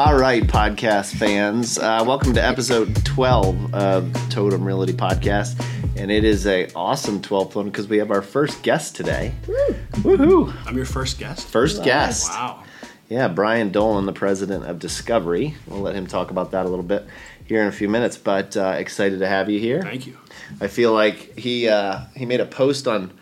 All 0.00 0.16
right, 0.16 0.42
podcast 0.42 1.14
fans, 1.14 1.78
uh, 1.78 2.02
welcome 2.06 2.32
to 2.32 2.42
episode 2.42 3.04
12 3.04 3.74
of 3.74 4.04
Totum 4.30 4.64
Realty 4.64 4.94
Podcast. 4.94 5.62
And 5.94 6.10
it 6.10 6.24
is 6.24 6.46
a 6.46 6.72
awesome 6.72 7.20
12th 7.20 7.54
one 7.54 7.66
because 7.66 7.86
we 7.86 7.98
have 7.98 8.10
our 8.10 8.22
first 8.22 8.62
guest 8.62 8.96
today. 8.96 9.34
Woo. 9.46 9.56
Woohoo! 9.96 10.66
I'm 10.66 10.74
your 10.74 10.86
first 10.86 11.18
guest. 11.18 11.48
First 11.48 11.84
guest. 11.84 12.30
Wow. 12.30 12.64
Yeah, 13.10 13.28
Brian 13.28 13.72
Dolan, 13.72 14.06
the 14.06 14.14
president 14.14 14.64
of 14.64 14.78
Discovery. 14.78 15.54
We'll 15.66 15.82
let 15.82 15.94
him 15.94 16.06
talk 16.06 16.30
about 16.30 16.52
that 16.52 16.64
a 16.64 16.70
little 16.70 16.82
bit 16.82 17.06
here 17.44 17.60
in 17.60 17.68
a 17.68 17.72
few 17.72 17.90
minutes, 17.90 18.16
but 18.16 18.56
uh, 18.56 18.76
excited 18.78 19.18
to 19.18 19.28
have 19.28 19.50
you 19.50 19.60
here. 19.60 19.82
Thank 19.82 20.06
you. 20.06 20.16
I 20.62 20.68
feel 20.68 20.94
like 20.94 21.38
he 21.38 21.68
uh, 21.68 22.06
he 22.16 22.24
made 22.24 22.40
a 22.40 22.46
post 22.46 22.88
on 22.88 23.12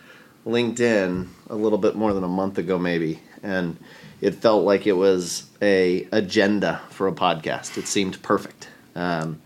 LinkedIn 0.45 1.27
a 1.49 1.55
little 1.55 1.77
bit 1.77 1.97
more 1.97 2.13
than 2.13 2.23
a 2.23 2.29
month 2.29 2.57
ago, 2.57 2.79
maybe, 2.79 3.19
and 3.43 3.75
it 4.21 4.35
felt 4.35 4.65
like 4.65 4.85
it 4.85 4.93
was 4.93 5.47
a 5.61 6.07
agenda 6.11 6.81
for 6.89 7.07
a 7.07 7.11
podcast. 7.11 7.77
It 7.77 7.87
seemed 7.87 8.21
perfect. 8.21 8.67
Um, 8.95 9.41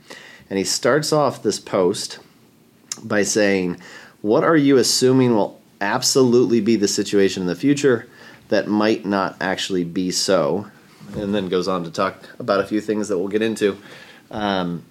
and 0.49 0.57
he 0.57 0.65
starts 0.65 1.13
off 1.13 1.43
this 1.43 1.59
post 1.59 2.19
by 3.03 3.23
saying, 3.23 3.77
"What 4.21 4.43
are 4.43 4.57
you 4.57 4.77
assuming 4.77 5.35
will 5.35 5.59
absolutely 5.81 6.61
be 6.61 6.75
the 6.75 6.87
situation 6.87 7.43
in 7.43 7.47
the 7.47 7.55
future 7.55 8.07
that 8.49 8.67
might 8.67 9.05
not 9.05 9.35
actually 9.41 9.83
be 9.83 10.11
so?" 10.11 10.67
And 11.15 11.33
then 11.35 11.49
goes 11.49 11.67
on 11.67 11.83
to 11.83 11.91
talk 11.91 12.29
about 12.39 12.59
a 12.59 12.65
few 12.65 12.81
things 12.81 13.07
that 13.07 13.17
we'll 13.17 13.27
get 13.27 13.41
into. 13.41 13.77
Um, 14.31 14.85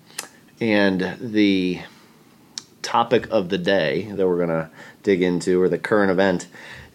and 0.60 1.16
the 1.20 1.80
topic 2.82 3.26
of 3.30 3.48
the 3.48 3.58
day 3.58 4.10
that 4.12 4.26
we're 4.26 4.36
going 4.36 4.48
to 4.48 4.68
dig 5.02 5.22
into, 5.22 5.60
or 5.60 5.68
the 5.68 5.78
current 5.78 6.10
event, 6.10 6.46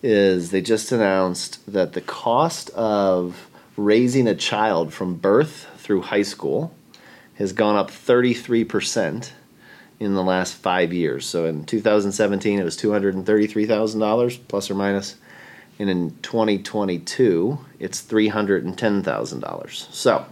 is 0.03 0.51
they 0.51 0.61
just 0.61 0.91
announced 0.91 1.59
that 1.71 1.93
the 1.93 2.01
cost 2.01 2.69
of 2.71 3.47
raising 3.75 4.27
a 4.27 4.35
child 4.35 4.93
from 4.93 5.15
birth 5.15 5.67
through 5.77 6.01
high 6.01 6.23
school 6.23 6.73
has 7.35 7.53
gone 7.53 7.75
up 7.75 7.91
33% 7.91 9.31
in 9.99 10.13
the 10.13 10.23
last 10.23 10.55
five 10.55 10.93
years. 10.93 11.25
So 11.25 11.45
in 11.45 11.65
2017, 11.65 12.59
it 12.59 12.63
was 12.63 12.77
$233,000 12.77 14.39
plus 14.47 14.71
or 14.71 14.75
minus. 14.75 15.15
And 15.79 15.89
in 15.89 16.17
2022, 16.21 17.59
it's 17.79 18.01
$310,000. 18.01 19.93
So 19.93 20.25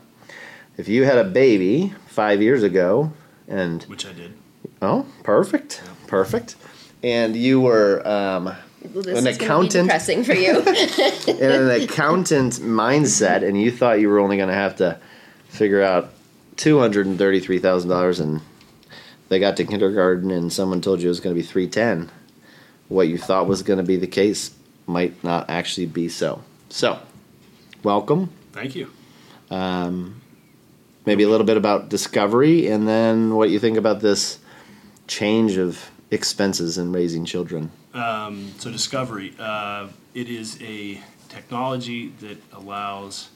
if 0.77 0.87
you 0.87 1.03
had 1.03 1.17
a 1.17 1.23
baby 1.23 1.93
five 2.07 2.41
years 2.41 2.63
ago 2.63 3.11
and 3.47 3.83
Which 3.83 4.05
I 4.05 4.13
did. 4.13 4.33
Oh, 4.81 5.05
perfect, 5.23 5.81
perfect. 6.07 6.55
And 7.03 7.35
you 7.35 7.61
were 7.61 8.05
um, 8.07 8.55
Well, 8.93 9.03
this 9.03 9.19
An 9.19 9.27
is 9.27 9.37
accountant? 9.37 9.73
be 9.73 9.87
depressing 9.87 10.23
for 10.23 10.33
you. 10.33 10.59
in 11.27 11.51
an 11.51 11.81
accountant 11.81 12.53
mindset, 12.55 13.47
and 13.47 13.59
you 13.59 13.71
thought 13.71 13.99
you 13.99 14.09
were 14.09 14.19
only 14.19 14.37
going 14.37 14.49
to 14.49 14.55
have 14.55 14.75
to 14.77 14.99
figure 15.49 15.81
out 15.81 16.09
two 16.57 16.79
hundred 16.79 17.05
and 17.07 17.17
thirty-three 17.17 17.59
thousand 17.59 17.89
dollars, 17.89 18.19
and 18.19 18.41
they 19.29 19.39
got 19.39 19.57
to 19.57 19.65
kindergarten, 19.65 20.31
and 20.31 20.51
someone 20.51 20.81
told 20.81 21.01
you 21.01 21.07
it 21.07 21.09
was 21.09 21.19
going 21.19 21.35
to 21.35 21.41
be 21.41 21.45
three 21.45 21.67
ten. 21.67 22.11
What 22.87 23.07
you 23.07 23.17
thought 23.17 23.47
was 23.47 23.63
going 23.63 23.77
to 23.77 23.83
be 23.83 23.95
the 23.97 24.07
case 24.07 24.51
might 24.87 25.23
not 25.23 25.49
actually 25.49 25.87
be 25.87 26.07
so. 26.09 26.43
So, 26.69 26.99
welcome. 27.83 28.29
Thank 28.51 28.75
you. 28.75 28.91
Um, 29.49 30.21
maybe 31.05 31.23
a 31.23 31.29
little 31.29 31.45
bit 31.45 31.57
about 31.57 31.89
discovery, 31.89 32.67
and 32.67 32.87
then 32.87 33.35
what 33.35 33.49
you 33.49 33.59
think 33.59 33.77
about 33.77 34.01
this 34.01 34.39
change 35.07 35.57
of 35.57 35.89
expenses 36.11 36.77
in 36.77 36.91
raising 36.91 37.25
children. 37.25 37.71
Um, 37.93 38.51
so 38.57 38.71
Discovery, 38.71 39.33
uh, 39.39 39.87
it 40.13 40.29
is 40.29 40.61
a 40.61 41.01
technology 41.29 42.09
that 42.19 42.37
allows 42.53 43.29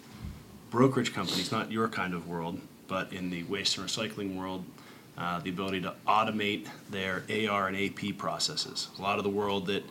brokerage 0.69 1.13
companies, 1.13 1.51
not 1.51 1.71
your 1.71 1.88
kind 1.88 2.13
of 2.13 2.27
world, 2.27 2.59
but 2.88 3.11
in 3.11 3.29
the 3.29 3.44
waste 3.44 3.77
and 3.77 3.88
recycling 3.88 4.35
world, 4.35 4.63
uh, 5.17 5.39
the 5.39 5.49
ability 5.49 5.81
to 5.81 5.94
automate 6.07 6.67
their 6.89 7.23
AR 7.29 7.67
and 7.67 7.77
AP 7.77 8.17
processes. 8.17 8.89
A 8.97 9.01
lot 9.01 9.17
of 9.17 9.23
the 9.23 9.29
world 9.29 9.67
that 9.67 9.83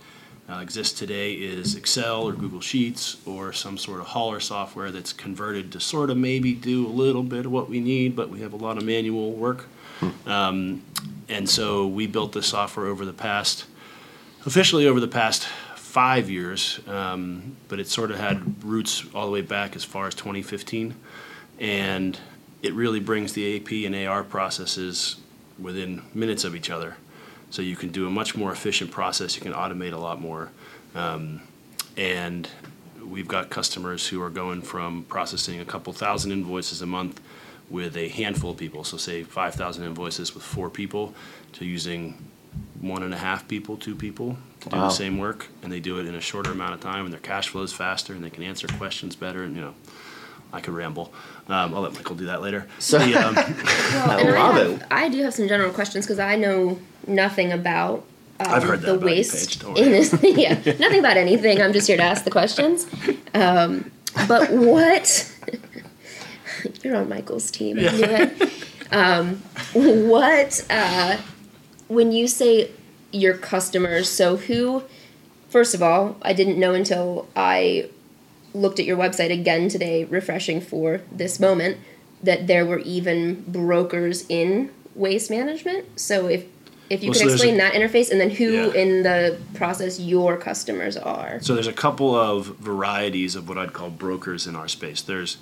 uh, 0.48 0.60
exists 0.60 0.98
today 0.98 1.34
is 1.34 1.74
Excel 1.74 2.22
or 2.22 2.32
Google 2.32 2.60
Sheets 2.60 3.18
or 3.26 3.52
some 3.52 3.76
sort 3.76 4.00
of 4.00 4.06
hauler 4.06 4.40
software 4.40 4.90
that's 4.90 5.12
converted 5.12 5.70
to 5.72 5.80
sort 5.80 6.08
of 6.08 6.16
maybe 6.16 6.54
do 6.54 6.86
a 6.86 6.88
little 6.88 7.22
bit 7.22 7.44
of 7.44 7.52
what 7.52 7.68
we 7.68 7.80
need, 7.80 8.16
but 8.16 8.30
we 8.30 8.40
have 8.40 8.54
a 8.54 8.56
lot 8.56 8.78
of 8.78 8.84
manual 8.84 9.32
work. 9.32 9.66
Um, 10.26 10.82
and 11.28 11.48
so 11.48 11.86
we 11.86 12.06
built 12.06 12.32
this 12.32 12.46
software 12.46 12.86
over 12.86 13.04
the 13.04 13.12
past, 13.12 13.66
officially 14.46 14.86
over 14.86 15.00
the 15.00 15.08
past 15.08 15.46
five 15.76 16.30
years, 16.30 16.80
um, 16.86 17.56
but 17.68 17.78
it 17.80 17.88
sort 17.88 18.10
of 18.10 18.18
had 18.18 18.62
roots 18.64 19.04
all 19.14 19.26
the 19.26 19.32
way 19.32 19.42
back 19.42 19.76
as 19.76 19.84
far 19.84 20.06
as 20.06 20.14
2015. 20.14 20.94
And 21.58 22.18
it 22.62 22.72
really 22.74 23.00
brings 23.00 23.32
the 23.32 23.56
AP 23.56 23.72
and 23.86 23.94
AR 23.94 24.24
processes 24.24 25.16
within 25.58 26.02
minutes 26.14 26.44
of 26.44 26.54
each 26.54 26.70
other. 26.70 26.96
So 27.50 27.62
you 27.62 27.76
can 27.76 27.90
do 27.90 28.06
a 28.06 28.10
much 28.10 28.36
more 28.36 28.52
efficient 28.52 28.90
process, 28.90 29.34
you 29.34 29.42
can 29.42 29.52
automate 29.52 29.92
a 29.92 29.98
lot 29.98 30.20
more. 30.20 30.50
Um, 30.94 31.42
and 31.96 32.48
we've 33.02 33.28
got 33.28 33.50
customers 33.50 34.06
who 34.06 34.22
are 34.22 34.30
going 34.30 34.62
from 34.62 35.04
processing 35.04 35.60
a 35.60 35.64
couple 35.64 35.92
thousand 35.92 36.32
invoices 36.32 36.82
a 36.82 36.86
month 36.86 37.20
with 37.70 37.96
a 37.96 38.08
handful 38.08 38.50
of 38.52 38.56
people, 38.56 38.82
so 38.84 38.96
say 38.96 39.22
5,000 39.22 39.84
invoices 39.84 40.34
with 40.34 40.42
four 40.42 40.70
people, 40.70 41.14
to 41.54 41.64
using 41.64 42.16
one 42.80 43.02
and 43.02 43.12
a 43.12 43.18
half 43.18 43.46
people, 43.48 43.76
two 43.76 43.94
people 43.94 44.36
to 44.60 44.68
do 44.70 44.76
Wow. 44.76 44.84
the 44.88 44.94
same 44.94 45.18
work, 45.18 45.48
and 45.62 45.70
they 45.72 45.80
do 45.80 45.98
it 46.00 46.06
in 46.06 46.14
a 46.14 46.20
shorter 46.20 46.50
amount 46.50 46.74
of 46.74 46.80
time, 46.80 47.04
and 47.04 47.12
their 47.12 47.20
cash 47.20 47.48
flows 47.48 47.72
faster, 47.72 48.12
and 48.14 48.24
they 48.24 48.30
can 48.30 48.42
answer 48.42 48.66
questions 48.66 49.14
better, 49.16 49.42
and 49.44 49.54
you 49.54 49.60
know, 49.62 49.74
I 50.52 50.60
could 50.60 50.72
ramble. 50.74 51.12
Um, 51.48 51.74
I'll 51.74 51.82
let 51.82 51.94
Michael 51.94 52.16
do 52.16 52.26
that 52.26 52.40
later. 52.40 52.66
So- 52.78 52.98
The, 52.98 53.14
um, 53.16 53.34
Well, 53.34 54.18
and 54.18 54.30
love 54.34 54.54
I 54.56 54.60
it. 54.60 54.70
have, 54.70 54.86
I 54.90 55.08
do 55.10 55.22
have 55.24 55.34
some 55.34 55.46
general 55.48 55.70
questions 55.72 56.06
because 56.06 56.18
I 56.18 56.36
know 56.36 56.78
nothing 57.06 57.52
about 57.52 58.04
um, 58.40 58.46
I've 58.50 58.62
heard 58.62 58.80
that 58.80 58.86
the 58.86 58.94
about 58.94 59.04
waste. 59.04 59.60
Paige, 59.64 59.78
in 59.78 59.90
this, 59.92 60.12
yeah, 60.22 60.54
nothing 60.78 61.00
about 61.00 61.16
anything. 61.16 61.60
I'm 61.60 61.72
just 61.72 61.86
here 61.88 61.96
to 61.96 62.02
ask 62.02 62.24
the 62.24 62.30
questions. 62.30 62.86
Um, 63.34 63.90
but 64.28 64.50
what? 64.50 65.32
You're 66.82 66.96
on 66.96 67.08
Michael's 67.08 67.50
team. 67.50 67.78
I 67.78 67.82
knew 67.82 68.04
it. 68.04 68.52
Um, 68.92 69.36
what? 69.74 70.64
Uh, 70.70 71.18
when 71.88 72.12
you 72.12 72.26
say 72.28 72.70
your 73.12 73.36
customers, 73.36 74.08
so 74.08 74.36
who? 74.36 74.82
First 75.48 75.74
of 75.74 75.82
all, 75.82 76.16
I 76.22 76.32
didn't 76.32 76.58
know 76.58 76.74
until 76.74 77.26
I 77.34 77.88
looked 78.54 78.78
at 78.78 78.84
your 78.86 78.96
website 78.96 79.32
again 79.32 79.68
today, 79.68 80.04
refreshing 80.04 80.60
for 80.60 81.00
this 81.12 81.38
moment, 81.40 81.78
that 82.22 82.46
there 82.46 82.66
were 82.66 82.78
even 82.80 83.44
brokers 83.48 84.24
in 84.28 84.70
waste 84.94 85.30
management. 85.30 85.98
So 86.00 86.26
if 86.26 86.44
if 86.90 87.02
you 87.02 87.10
Well, 87.10 87.18
could 87.20 87.28
so 87.28 87.32
explain 87.34 87.54
a- 87.56 87.58
that 87.58 87.74
interface 87.74 88.10
and 88.10 88.18
then 88.18 88.30
who 88.30 88.50
Yeah. 88.50 88.72
in 88.72 89.02
the 89.02 89.36
process 89.52 90.00
your 90.00 90.38
customers 90.38 90.96
are. 90.96 91.38
So 91.42 91.52
there's 91.54 91.66
a 91.66 91.72
couple 91.74 92.14
of 92.14 92.46
varieties 92.58 93.34
of 93.36 93.46
what 93.46 93.58
I'd 93.58 93.74
call 93.74 93.90
brokers 93.90 94.46
in 94.46 94.56
our 94.56 94.68
space. 94.68 95.02
There's 95.02 95.36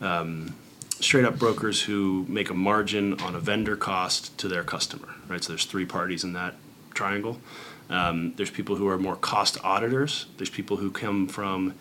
um, 0.00 0.54
straight 1.00 1.24
up 1.24 1.38
brokers 1.38 1.82
who 1.82 2.24
make 2.28 2.50
a 2.50 2.54
margin 2.54 3.20
on 3.20 3.34
a 3.34 3.40
vendor 3.40 3.76
cost 3.76 4.36
to 4.38 4.48
their 4.48 4.64
customer, 4.64 5.14
right? 5.28 5.42
So 5.42 5.52
there's 5.52 5.64
three 5.64 5.86
parties 5.86 6.24
in 6.24 6.32
that 6.32 6.54
triangle. 6.94 7.38
Um, 7.88 8.34
there's 8.36 8.50
people 8.50 8.76
who 8.76 8.88
are 8.88 8.98
more 8.98 9.16
cost 9.16 9.58
auditors. 9.62 10.26
There's 10.38 10.50
people 10.50 10.78
who 10.78 10.90
come 10.90 11.28
from 11.28 11.74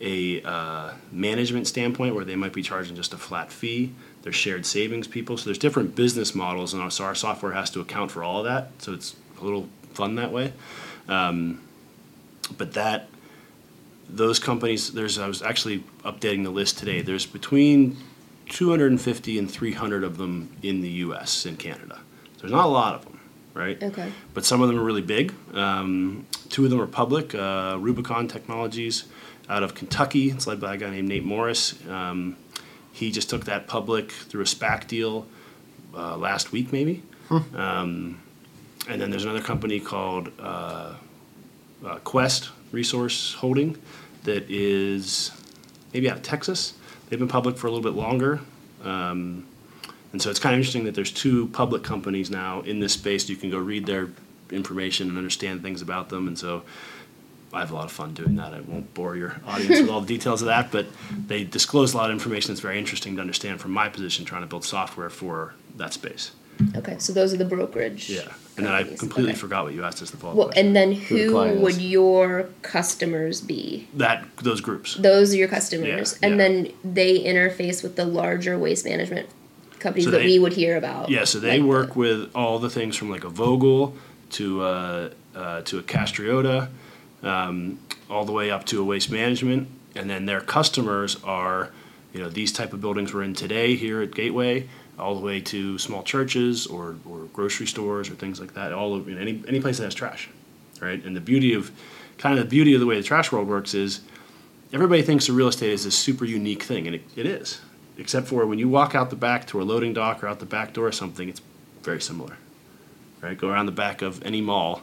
a 0.00 0.42
uh, 0.42 0.92
management 1.12 1.66
standpoint 1.66 2.14
where 2.14 2.24
they 2.24 2.36
might 2.36 2.52
be 2.52 2.62
charging 2.62 2.96
just 2.96 3.12
a 3.12 3.18
flat 3.18 3.52
fee. 3.52 3.92
There's 4.22 4.36
shared 4.36 4.64
savings 4.64 5.06
people. 5.06 5.36
So 5.36 5.46
there's 5.46 5.58
different 5.58 5.94
business 5.94 6.34
models, 6.34 6.72
and 6.72 6.92
so 6.92 7.04
our 7.04 7.14
software 7.14 7.52
has 7.52 7.70
to 7.70 7.80
account 7.80 8.10
for 8.10 8.22
all 8.22 8.38
of 8.38 8.44
that. 8.44 8.70
So 8.78 8.94
it's 8.94 9.16
a 9.40 9.44
little 9.44 9.68
fun 9.92 10.14
that 10.14 10.32
way. 10.32 10.52
Um, 11.08 11.60
but 12.56 12.72
that 12.74 13.08
those 14.16 14.38
companies, 14.38 14.92
there's 14.92 15.18
I 15.18 15.26
was 15.28 15.42
actually 15.42 15.84
updating 16.04 16.44
the 16.44 16.50
list 16.50 16.78
today. 16.78 17.02
There's 17.02 17.26
between 17.26 17.96
250 18.48 19.38
and 19.38 19.50
300 19.50 20.04
of 20.04 20.16
them 20.18 20.50
in 20.62 20.80
the 20.80 20.88
U.S. 20.90 21.46
and 21.46 21.58
Canada. 21.58 22.00
There's 22.40 22.52
not 22.52 22.64
a 22.66 22.68
lot 22.68 22.94
of 22.94 23.04
them, 23.04 23.20
right? 23.54 23.82
Okay. 23.82 24.10
but 24.34 24.44
some 24.44 24.60
of 24.62 24.68
them 24.68 24.78
are 24.78 24.82
really 24.82 25.02
big. 25.02 25.34
Um, 25.54 26.26
two 26.48 26.64
of 26.64 26.70
them 26.70 26.80
are 26.80 26.86
public. 26.86 27.34
Uh, 27.34 27.76
Rubicon 27.78 28.28
Technologies 28.28 29.04
out 29.48 29.62
of 29.62 29.74
Kentucky. 29.74 30.30
It's 30.30 30.46
led 30.46 30.60
by 30.60 30.74
a 30.74 30.76
guy 30.76 30.90
named 30.90 31.08
Nate 31.08 31.24
Morris. 31.24 31.74
Um, 31.88 32.36
he 32.92 33.10
just 33.10 33.30
took 33.30 33.44
that 33.44 33.66
public 33.66 34.10
through 34.10 34.42
a 34.42 34.46
SPAC 34.46 34.86
deal 34.86 35.26
uh, 35.94 36.16
last 36.16 36.52
week, 36.52 36.72
maybe. 36.72 37.02
Um, 37.54 38.20
and 38.88 39.00
then 39.00 39.10
there's 39.10 39.24
another 39.24 39.40
company 39.40 39.78
called 39.78 40.32
uh, 40.40 40.94
uh, 41.86 41.98
Quest 42.02 42.50
Resource 42.72 43.34
Holding 43.34 43.76
that 44.24 44.50
is 44.50 45.30
maybe 45.92 46.10
out 46.10 46.18
of 46.18 46.22
Texas. 46.22 46.74
They've 47.08 47.18
been 47.18 47.28
public 47.28 47.56
for 47.56 47.66
a 47.66 47.70
little 47.70 47.82
bit 47.82 47.98
longer. 47.98 48.40
Um, 48.84 49.46
and 50.12 50.20
so 50.20 50.30
it's 50.30 50.38
kind 50.38 50.54
of 50.54 50.58
interesting 50.58 50.84
that 50.84 50.94
there's 50.94 51.12
two 51.12 51.48
public 51.48 51.82
companies 51.82 52.30
now 52.30 52.60
in 52.62 52.80
this 52.80 52.94
space. 52.94 53.28
You 53.28 53.36
can 53.36 53.50
go 53.50 53.58
read 53.58 53.86
their 53.86 54.08
information 54.50 55.08
and 55.08 55.16
understand 55.16 55.62
things 55.62 55.82
about 55.82 56.08
them. 56.08 56.26
And 56.26 56.38
so 56.38 56.62
I 57.52 57.60
have 57.60 57.70
a 57.70 57.74
lot 57.74 57.84
of 57.84 57.92
fun 57.92 58.14
doing 58.14 58.36
that. 58.36 58.54
I 58.54 58.60
won't 58.60 58.92
bore 58.94 59.16
your 59.16 59.40
audience 59.46 59.80
with 59.80 59.90
all 59.90 60.00
the 60.00 60.06
details 60.06 60.42
of 60.42 60.46
that, 60.46 60.70
but 60.70 60.86
they 61.26 61.44
disclose 61.44 61.94
a 61.94 61.96
lot 61.96 62.10
of 62.10 62.14
information 62.14 62.48
that's 62.52 62.60
very 62.60 62.78
interesting 62.78 63.16
to 63.16 63.20
understand 63.20 63.60
from 63.60 63.72
my 63.72 63.88
position 63.88 64.24
trying 64.24 64.42
to 64.42 64.46
build 64.46 64.64
software 64.64 65.10
for 65.10 65.54
that 65.76 65.92
space. 65.92 66.32
Okay, 66.76 66.96
so 66.98 67.12
those 67.12 67.32
are 67.32 67.36
the 67.36 67.44
brokerage. 67.44 68.10
Yeah. 68.10 68.32
And 68.60 68.66
then 68.66 68.74
I 68.74 68.82
completely 68.84 69.32
Okay. 69.32 69.40
forgot 69.40 69.64
what 69.64 69.72
you 69.72 69.84
asked 69.84 70.02
us 70.02 70.10
the 70.10 70.18
follow-up 70.18 70.36
Well, 70.36 70.46
question. 70.48 70.66
and 70.66 70.76
then 70.76 70.90
the 70.90 70.96
who 70.96 71.30
client 71.30 71.60
would 71.62 71.80
your 71.80 72.50
customers 72.60 73.40
be? 73.40 73.88
that 73.94 74.24
those 74.42 74.60
groups. 74.60 74.96
Those 74.96 75.32
are 75.32 75.36
your 75.38 75.48
customers, 75.48 76.18
Yeah, 76.20 76.28
and 76.28 76.36
yeah. 76.38 76.48
then 76.48 76.68
they 76.84 77.24
interface 77.24 77.82
with 77.82 77.96
the 77.96 78.04
larger 78.04 78.58
waste 78.58 78.84
management 78.84 79.28
companies 79.78 80.04
So 80.04 80.10
that 80.10 80.18
they- 80.18 80.26
we 80.26 80.38
would 80.38 80.52
hear 80.52 80.76
about. 80.76 81.08
Yeah, 81.08 81.24
so 81.24 81.38
they 81.40 81.58
like 81.58 81.68
work 81.68 81.92
the- 81.94 81.98
with 81.98 82.30
all 82.34 82.58
the 82.58 82.68
things 82.68 82.96
from 82.96 83.08
like 83.10 83.24
a 83.24 83.30
Vogel 83.30 83.94
to 84.32 84.60
uh, 84.62 85.08
uh, 85.34 85.62
to 85.62 85.78
a 85.78 85.82
Castriota, 85.82 86.68
um, 87.22 87.78
all 88.10 88.24
the 88.26 88.32
way 88.32 88.50
up 88.50 88.66
to 88.66 88.80
a 88.80 88.84
waste 88.84 89.10
management, 89.10 89.68
and 89.94 90.10
then 90.10 90.26
their 90.26 90.40
customers 90.40 91.16
are, 91.24 91.70
you 92.12 92.20
know, 92.20 92.28
these 92.28 92.52
type 92.52 92.72
of 92.74 92.80
buildings 92.82 93.14
we're 93.14 93.22
in 93.22 93.32
today 93.34 93.74
here 93.76 94.02
at 94.02 94.12
Gateway, 94.14 94.68
all 95.00 95.14
the 95.14 95.24
way 95.24 95.40
to 95.40 95.78
small 95.78 96.02
churches 96.02 96.66
or, 96.66 96.96
or 97.08 97.24
grocery 97.32 97.66
stores 97.66 98.10
or 98.10 98.14
things 98.14 98.40
like 98.40 98.54
that. 98.54 98.72
All 98.72 98.94
of 98.94 99.08
you 99.08 99.14
know, 99.14 99.20
any 99.20 99.42
any 99.48 99.60
place 99.60 99.78
that 99.78 99.84
has 99.84 99.94
trash, 99.94 100.28
right? 100.80 101.02
And 101.04 101.16
the 101.16 101.20
beauty 101.20 101.54
of 101.54 101.70
kind 102.18 102.38
of 102.38 102.44
the 102.44 102.48
beauty 102.48 102.74
of 102.74 102.80
the 102.80 102.86
way 102.86 102.96
the 102.96 103.02
trash 103.02 103.32
world 103.32 103.48
works 103.48 103.74
is 103.74 104.00
everybody 104.72 105.02
thinks 105.02 105.28
of 105.28 105.36
real 105.36 105.48
estate 105.48 105.70
is 105.70 105.84
this 105.84 105.96
super 105.96 106.24
unique 106.24 106.62
thing, 106.62 106.86
and 106.86 106.94
it, 106.94 107.02
it 107.16 107.26
is. 107.26 107.60
Except 107.98 108.26
for 108.28 108.46
when 108.46 108.58
you 108.58 108.68
walk 108.68 108.94
out 108.94 109.10
the 109.10 109.16
back 109.16 109.46
to 109.48 109.60
a 109.60 109.64
loading 109.64 109.92
dock 109.92 110.22
or 110.22 110.28
out 110.28 110.38
the 110.38 110.46
back 110.46 110.72
door 110.72 110.86
or 110.86 110.92
something, 110.92 111.28
it's 111.28 111.42
very 111.82 112.00
similar. 112.00 112.36
Right? 113.20 113.36
Go 113.36 113.48
around 113.48 113.66
the 113.66 113.72
back 113.72 114.00
of 114.00 114.24
any 114.24 114.40
mall, 114.40 114.82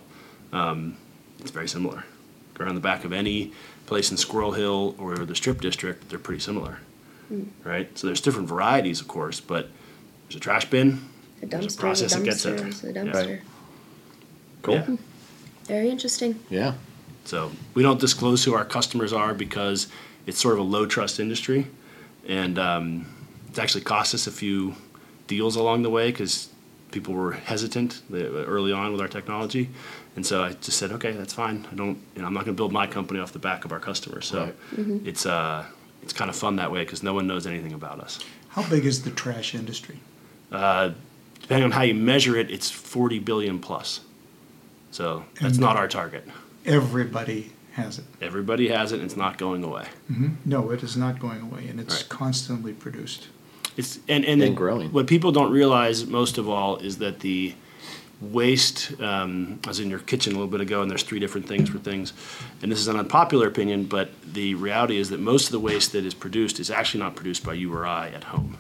um, 0.54 0.98
it's 1.40 1.52
very 1.52 1.68
similar. 1.68 2.04
Go 2.54 2.66
around 2.66 2.76
the 2.76 2.82
back 2.82 3.06
of 3.06 3.14
any 3.14 3.54
place 3.86 4.12
in 4.12 4.18
Squirrel 4.18 4.52
Hill 4.52 4.96
or 4.98 5.16
the 5.16 5.36
Strip 5.36 5.62
District, 5.62 6.10
they're 6.10 6.20
pretty 6.20 6.42
similar. 6.42 6.80
Right? 7.64 7.98
So 7.98 8.08
there's 8.08 8.22
different 8.22 8.48
varieties, 8.48 9.02
of 9.02 9.08
course, 9.08 9.40
but 9.40 9.70
there's 10.28 10.36
a 10.36 10.40
trash 10.40 10.70
bin. 10.70 11.00
the 11.42 11.46
there's 11.48 11.66
a 11.66 11.78
dumpster, 11.78 11.80
process 11.80 12.14
the 12.14 12.20
that 12.20 12.26
gets 12.26 12.46
it. 12.46 12.60
dumpster, 12.60 12.82
the 12.82 12.88
Yeah. 12.94 13.04
dumpster. 13.04 13.40
Cool. 14.64 14.76
Yeah. 14.76 14.96
Very 15.66 15.90
interesting. 15.90 16.40
Yeah. 16.50 16.74
So 17.26 17.52
we 17.74 17.84
don't 17.84 18.00
disclose 18.00 18.44
who 18.44 18.54
our 18.54 18.66
customers 18.66 19.12
are 19.14 19.34
because 19.34 19.88
it's 20.26 20.40
sort 20.40 20.54
of 20.54 20.60
a 20.62 20.64
low 20.64 20.86
trust 20.86 21.20
industry, 21.20 21.68
and 22.28 22.58
um, 22.58 23.06
it's 23.50 23.60
actually 23.60 23.82
cost 23.84 24.14
us 24.14 24.28
a 24.28 24.32
few 24.32 24.76
deals 25.28 25.56
along 25.56 25.84
the 25.84 25.90
way 25.90 26.10
because 26.12 26.50
people 26.92 27.14
were 27.14 27.34
hesitant 27.34 28.02
uh, 28.14 28.16
early 28.18 28.72
on 28.72 28.92
with 28.94 29.02
our 29.02 29.10
technology, 29.10 29.70
and 30.16 30.26
so 30.26 30.42
I 30.44 30.54
just 30.54 30.78
said, 30.78 30.92
okay, 30.94 31.12
that's 31.12 31.34
fine. 31.34 31.68
I 31.72 31.76
don't, 31.76 31.98
you 32.16 32.22
know, 32.22 32.28
I'm 32.28 32.34
not 32.34 32.46
going 32.46 32.56
to 32.56 32.60
build 32.60 32.72
my 32.72 32.88
company 32.88 33.20
off 33.20 33.34
the 33.34 33.40
back 33.40 33.66
of 33.66 33.72
our 33.74 33.80
customers. 33.80 34.26
So 34.26 34.46
Right. 34.78 35.02
it's 35.06 35.26
uh, 35.26 35.66
it's 36.02 36.14
kind 36.14 36.30
of 36.30 36.36
fun 36.36 36.56
that 36.58 36.72
way 36.72 36.84
because 36.86 37.04
no 37.04 37.14
one 37.14 37.28
knows 37.28 37.46
anything 37.46 37.74
about 37.74 38.00
us. 38.00 38.20
How 38.50 38.64
big 38.70 38.86
is 38.86 39.04
the 39.04 39.12
trash 39.12 39.54
industry? 39.54 40.00
Uh, 40.52 40.92
depending 41.42 41.66
on 41.66 41.72
how 41.72 41.82
you 41.84 41.94
measure 41.94 42.36
it, 42.38 42.50
it's 42.52 42.70
40 42.70 43.20
billion 43.20 43.60
plus. 43.60 44.02
So 44.92 45.24
that's 45.42 45.54
And- 45.56 45.60
not 45.62 45.76
our 45.78 45.88
target. 45.88 46.28
Everybody 46.66 47.52
has 47.74 48.00
it. 48.00 48.06
Everybody 48.22 48.70
has 48.70 48.92
it, 48.92 48.96
and 48.96 49.06
it's 49.06 49.16
not 49.18 49.38
going 49.38 49.64
away. 49.64 49.86
No, 50.46 50.72
it 50.72 50.84
is 50.84 50.98
not 50.98 51.20
going 51.20 51.42
away, 51.42 51.68
and 51.68 51.80
it's 51.80 51.96
Right. 51.96 52.10
constantly 52.10 52.74
produced. 52.74 53.28
It's 53.78 54.00
and 54.08 54.26
and, 54.26 54.42
And 54.42 54.54
the- 54.54 54.56
growing. 54.58 54.92
What 54.92 55.06
people 55.08 55.32
don't 55.32 55.52
realize 55.52 56.06
most 56.08 56.38
of 56.38 56.50
all 56.50 56.78
is 56.78 56.98
that 56.98 57.20
the 57.20 57.54
waste. 58.20 58.94
Um, 59.00 59.60
I 59.64 59.68
was 59.68 59.80
in 59.80 59.92
your 59.92 60.00
kitchen 60.00 60.34
a 60.34 60.36
little 60.38 60.50
bit 60.52 60.62
ago, 60.62 60.82
and 60.82 60.90
there's 60.90 61.04
three 61.04 61.20
different 61.20 61.48
things 61.48 61.70
for 61.70 61.78
things. 61.78 62.14
And 62.64 62.72
this 62.72 62.80
is 62.80 62.88
an 62.88 62.98
unpopular 62.98 63.48
opinion, 63.48 63.84
but 63.86 64.10
the 64.34 64.56
reality 64.56 64.98
is 64.98 65.10
that 65.12 65.20
most 65.20 65.46
of 65.46 65.52
the 65.52 65.60
waste 65.60 65.92
that 65.92 66.04
is 66.04 66.16
produced 66.16 66.60
is 66.60 66.72
actually 66.72 67.02
not 67.02 67.16
produced 67.16 67.44
by 67.44 67.54
you 67.54 67.72
or 67.72 67.86
I 67.86 68.10
at 68.10 68.24
home. 68.26 68.58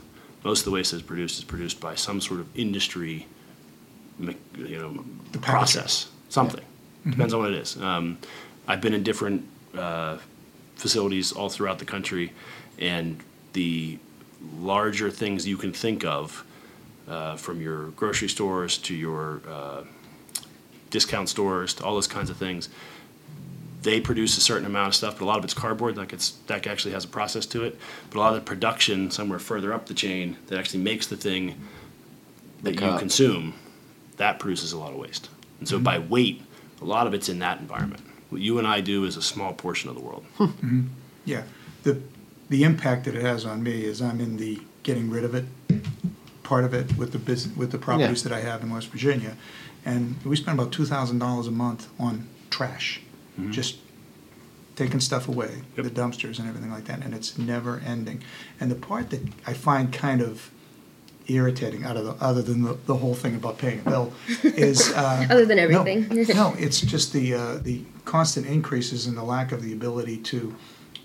Most 0.47 0.61
of 0.61 0.65
the 0.65 0.71
waste 0.71 0.91
that 0.91 0.97
is 0.97 1.03
produced 1.03 1.39
is 1.39 1.43
produced 1.43 1.81
by 1.81 1.95
some 1.95 2.21
sort 2.21 2.39
of 2.39 2.47
industry, 2.57 3.27
you 4.17 4.79
know, 4.79 5.03
The 5.33 5.39
process, 5.39 6.07
something. 6.29 6.63
Depends 7.03 7.33
on 7.33 7.41
what 7.41 7.51
it 7.51 7.57
is. 7.57 7.75
Um, 7.81 8.17
I've 8.65 8.79
been 8.79 8.93
in 8.93 9.03
different 9.03 9.45
uh, 9.77 10.19
facilities 10.77 11.33
all 11.33 11.49
throughout 11.49 11.79
the 11.79 11.85
country, 11.85 12.31
and 12.79 13.19
the 13.51 13.99
larger 14.57 15.11
things 15.11 15.45
you 15.45 15.57
can 15.57 15.73
think 15.73 16.05
of, 16.05 16.45
uh, 17.09 17.35
from 17.35 17.59
your 17.59 17.87
grocery 17.99 18.29
stores 18.29 18.77
to 18.77 18.95
your 18.95 19.41
uh, 19.49 19.83
discount 20.91 21.27
stores 21.27 21.73
to 21.73 21.83
all 21.83 21.93
those 21.93 22.07
kinds 22.07 22.29
of 22.29 22.37
things, 22.37 22.69
they 23.81 24.01
produce 24.01 24.37
a 24.37 24.41
certain 24.41 24.65
amount 24.65 24.87
of 24.87 24.95
stuff, 24.95 25.17
but 25.17 25.25
a 25.25 25.27
lot 25.27 25.37
of 25.37 25.43
it's 25.43 25.53
cardboard. 25.53 25.97
Like 25.97 26.13
it's 26.13 26.31
that 26.47 26.65
actually 26.67 26.93
has 26.93 27.05
a 27.05 27.07
process 27.07 27.45
to 27.47 27.63
it. 27.63 27.77
But 28.09 28.17
a 28.17 28.21
lot 28.21 28.33
of 28.33 28.35
the 28.35 28.45
production 28.45 29.11
somewhere 29.11 29.39
further 29.39 29.73
up 29.73 29.85
the 29.85 29.93
chain 29.93 30.37
that 30.47 30.59
actually 30.59 30.83
makes 30.83 31.07
the 31.07 31.17
thing 31.17 31.55
that 32.63 32.75
The 32.75 32.85
you 32.85 32.97
consume, 32.97 33.53
that 34.17 34.39
produces 34.39 34.73
a 34.73 34.79
lot 34.79 34.91
of 34.91 34.97
waste. 34.97 35.29
And 35.59 35.67
so 35.67 35.75
mm-hmm. 35.75 35.83
by 35.83 35.99
weight, 35.99 36.41
a 36.81 36.85
lot 36.85 37.07
of 37.07 37.13
it's 37.13 37.29
in 37.29 37.39
that 37.39 37.59
environment. 37.59 38.01
What 38.29 38.41
you 38.41 38.57
and 38.57 38.67
I 38.67 38.81
do 38.81 39.05
is 39.05 39.15
a 39.15 39.21
small 39.21 39.53
portion 39.53 39.89
of 39.89 39.95
the 39.95 40.01
world. 40.01 40.25
Hmm. 40.35 40.43
Mm-hmm. 40.43 40.81
Yeah, 41.25 41.43
the, 41.83 42.01
the 42.49 42.63
impact 42.63 43.05
that 43.05 43.15
it 43.15 43.21
has 43.21 43.45
on 43.45 43.63
me 43.63 43.83
is 43.85 44.01
I'm 44.01 44.19
in 44.19 44.37
the 44.37 44.61
getting 44.83 45.09
rid 45.09 45.23
of 45.23 45.35
it 45.35 45.45
part 46.43 46.63
of 46.63 46.73
it 46.73 46.97
with 46.97 47.11
the 47.11 47.19
bus 47.19 47.47
with 47.57 47.71
the 47.71 47.77
properties 47.77 48.23
that 48.23 48.31
I 48.31 48.39
have 48.39 48.63
in 48.63 48.69
West 48.69 48.87
Virginia. 48.87 49.35
And 49.83 50.15
we 50.23 50.35
spend 50.37 50.57
about 50.59 50.71
two 50.71 50.85
thousand 50.85 51.19
dollars 51.19 51.47
a 51.47 51.51
month 51.51 51.89
on 51.99 52.27
trash, 52.49 53.01
just 53.51 53.77
taking 54.75 54.99
stuff 54.99 55.27
away, 55.27 55.63
Yep. 55.75 55.85
the 55.85 55.89
dumpsters 55.91 56.39
and 56.39 56.47
everything 56.47 56.71
like 56.71 56.85
that, 56.85 57.03
and 57.03 57.13
it's 57.13 57.37
never 57.37 57.81
ending. 57.85 58.21
And 58.59 58.69
the 58.69 58.75
part 58.75 59.09
that 59.09 59.21
I 59.45 59.53
find 59.53 59.91
kind 59.91 60.21
of 60.21 60.51
irritating, 61.27 61.83
out 61.83 61.97
of 61.97 62.05
the, 62.05 62.11
other 62.23 62.41
than 62.41 62.61
the, 62.61 62.77
the 62.85 62.95
whole 62.95 63.13
thing 63.15 63.35
about 63.35 63.57
paying 63.57 63.79
a 63.79 63.89
bill, 63.89 64.13
is 64.43 64.91
uh, 64.93 65.25
Other 65.29 65.45
than 65.45 65.57
no, 65.57 65.63
everything. 65.63 66.07
no, 66.35 66.53
it's 66.59 66.79
just 66.81 67.11
the 67.13 67.33
uh, 67.33 67.55
the 67.57 67.81
constant 68.05 68.45
increases 68.47 69.07
and 69.07 69.17
the 69.17 69.23
lack 69.23 69.51
of 69.51 69.61
the 69.61 69.73
ability 69.73 70.17
to 70.17 70.55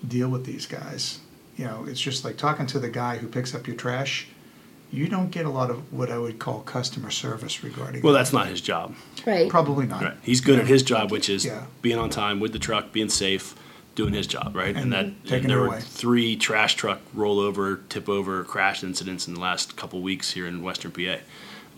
deal 0.06 0.28
with 0.28 0.44
these 0.44 0.66
guys. 0.66 1.18
You 1.56 1.64
know, 1.66 1.84
it's 1.88 2.00
just 2.00 2.24
like 2.24 2.36
talking 2.36 2.66
to 2.66 2.78
the 2.78 2.88
guy 2.88 3.18
who 3.18 3.26
picks 3.26 3.54
up 3.54 3.66
your 3.66 3.76
trash. 3.76 4.28
You 4.92 5.08
don't 5.08 5.30
get 5.30 5.46
a 5.46 5.50
lot 5.50 5.70
of 5.70 5.90
what 5.92 6.10
I 6.10 6.18
would 6.18 6.38
call 6.38 6.60
customer 6.60 7.10
service 7.10 7.64
regarding. 7.64 8.02
Well, 8.02 8.12
that. 8.12 8.18
that's 8.20 8.32
not 8.32 8.46
his 8.48 8.60
job. 8.60 8.94
Right. 9.26 9.48
probably 9.48 9.86
not. 9.86 10.02
Right. 10.02 10.14
He's 10.22 10.40
good 10.42 10.58
at 10.58 10.66
his 10.66 10.82
job, 10.82 11.10
which 11.10 11.28
is 11.30 11.44
Yeah. 11.46 11.64
being 11.80 11.98
on 11.98 12.10
time 12.10 12.40
with 12.40 12.52
the 12.52 12.58
truck, 12.58 12.92
being 12.92 13.08
safe, 13.08 13.54
doing 13.94 14.12
his 14.12 14.26
job, 14.26 14.54
right? 14.54 14.76
And 14.76 14.92
that 14.92 15.24
taking 15.24 15.48
there 15.48 15.64
it 15.64 15.68
were 15.68 15.80
three 15.80 16.36
trash 16.36 16.74
truck 16.76 17.00
rollover, 17.16 17.80
tip 17.88 18.08
over, 18.08 18.44
crash 18.44 18.84
incidents 18.84 19.26
in 19.26 19.32
the 19.34 19.40
last 19.40 19.76
couple 19.76 20.02
weeks 20.02 20.32
here 20.32 20.46
in 20.46 20.62
Western 20.62 20.90
PA. 20.92 21.16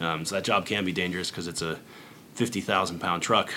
Um, 0.01 0.25
so 0.25 0.35
that 0.35 0.43
job 0.45 0.67
can 0.67 0.85
be 0.85 0.93
dangerous 0.93 1.31
because 1.31 1.47
it's 1.47 1.63
a 1.63 1.79
fifty 2.35 2.61
thousand 2.61 2.99
pound 2.99 3.23
truck 3.23 3.53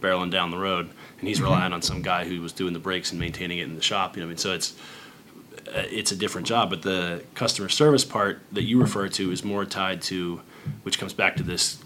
barreling 0.00 0.30
down 0.30 0.50
the 0.52 0.58
road, 0.58 0.86
and 0.86 0.94
Mm-hmm. 1.18 1.26
he's 1.26 1.42
relying 1.42 1.72
on 1.72 1.82
some 1.82 2.00
guy 2.00 2.24
who 2.28 2.40
was 2.40 2.52
doing 2.52 2.72
the 2.74 2.78
brakes 2.78 3.10
and 3.10 3.18
maintaining 3.18 3.58
it 3.58 3.64
in 3.64 3.74
the 3.74 3.82
shop. 3.82 4.14
You 4.16 4.20
know, 4.22 4.26
I 4.26 4.28
mean, 4.28 4.38
so 4.38 4.52
it's 4.54 4.74
it's 5.74 6.12
a 6.12 6.16
different 6.16 6.46
job. 6.46 6.70
But 6.70 6.82
the 6.82 7.24
customer 7.34 7.68
service 7.68 8.04
part 8.04 8.40
that 8.52 8.64
you 8.64 8.80
refer 8.80 9.08
to 9.08 9.32
is 9.32 9.44
more 9.44 9.64
tied 9.64 10.02
to, 10.02 10.40
which 10.82 10.98
comes 10.98 11.12
back 11.12 11.36
to 11.36 11.42
this 11.42 11.82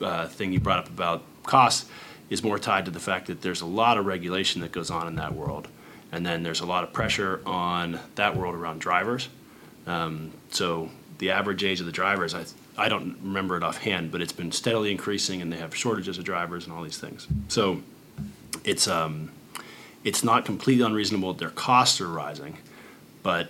uh, 0.00 0.28
thing 0.28 0.52
you 0.52 0.60
brought 0.60 0.80
up 0.80 0.88
about 0.88 1.22
costs, 1.42 1.88
is 2.28 2.42
more 2.42 2.58
tied 2.58 2.84
to 2.84 2.90
the 2.90 3.00
fact 3.00 3.26
that 3.26 3.42
there's 3.42 3.60
a 3.60 3.66
lot 3.66 3.98
of 3.98 4.06
regulation 4.06 4.60
that 4.60 4.72
goes 4.72 4.90
on 4.90 5.06
in 5.06 5.14
that 5.16 5.34
world, 5.34 5.68
and 6.12 6.26
then 6.26 6.42
there's 6.42 6.60
a 6.60 6.66
lot 6.66 6.84
of 6.84 6.92
pressure 6.92 7.40
on 7.46 8.00
that 8.16 8.36
world 8.36 8.54
around 8.54 8.80
drivers. 8.80 9.28
Um, 9.86 10.32
so 10.50 10.90
the 11.18 11.30
average 11.30 11.62
age 11.62 11.80
of 11.80 11.86
the 11.86 11.92
drivers, 11.92 12.34
I 12.34 12.44
I 12.78 12.88
don't 12.88 13.16
remember 13.22 13.56
it 13.56 13.62
offhand, 13.62 14.12
but 14.12 14.20
it's 14.20 14.32
been 14.32 14.52
steadily 14.52 14.90
increasing, 14.90 15.40
and 15.40 15.52
they 15.52 15.56
have 15.56 15.74
shortages 15.74 16.18
of 16.18 16.24
drivers 16.24 16.66
and 16.66 16.74
all 16.74 16.82
these 16.82 16.98
things. 16.98 17.26
So 17.48 17.82
it's 18.64 18.86
um, 18.88 19.30
it's 20.04 20.22
not 20.22 20.44
completely 20.44 20.84
unreasonable 20.84 21.32
their 21.34 21.50
costs 21.50 22.00
are 22.00 22.08
rising, 22.08 22.58
but 23.26 23.48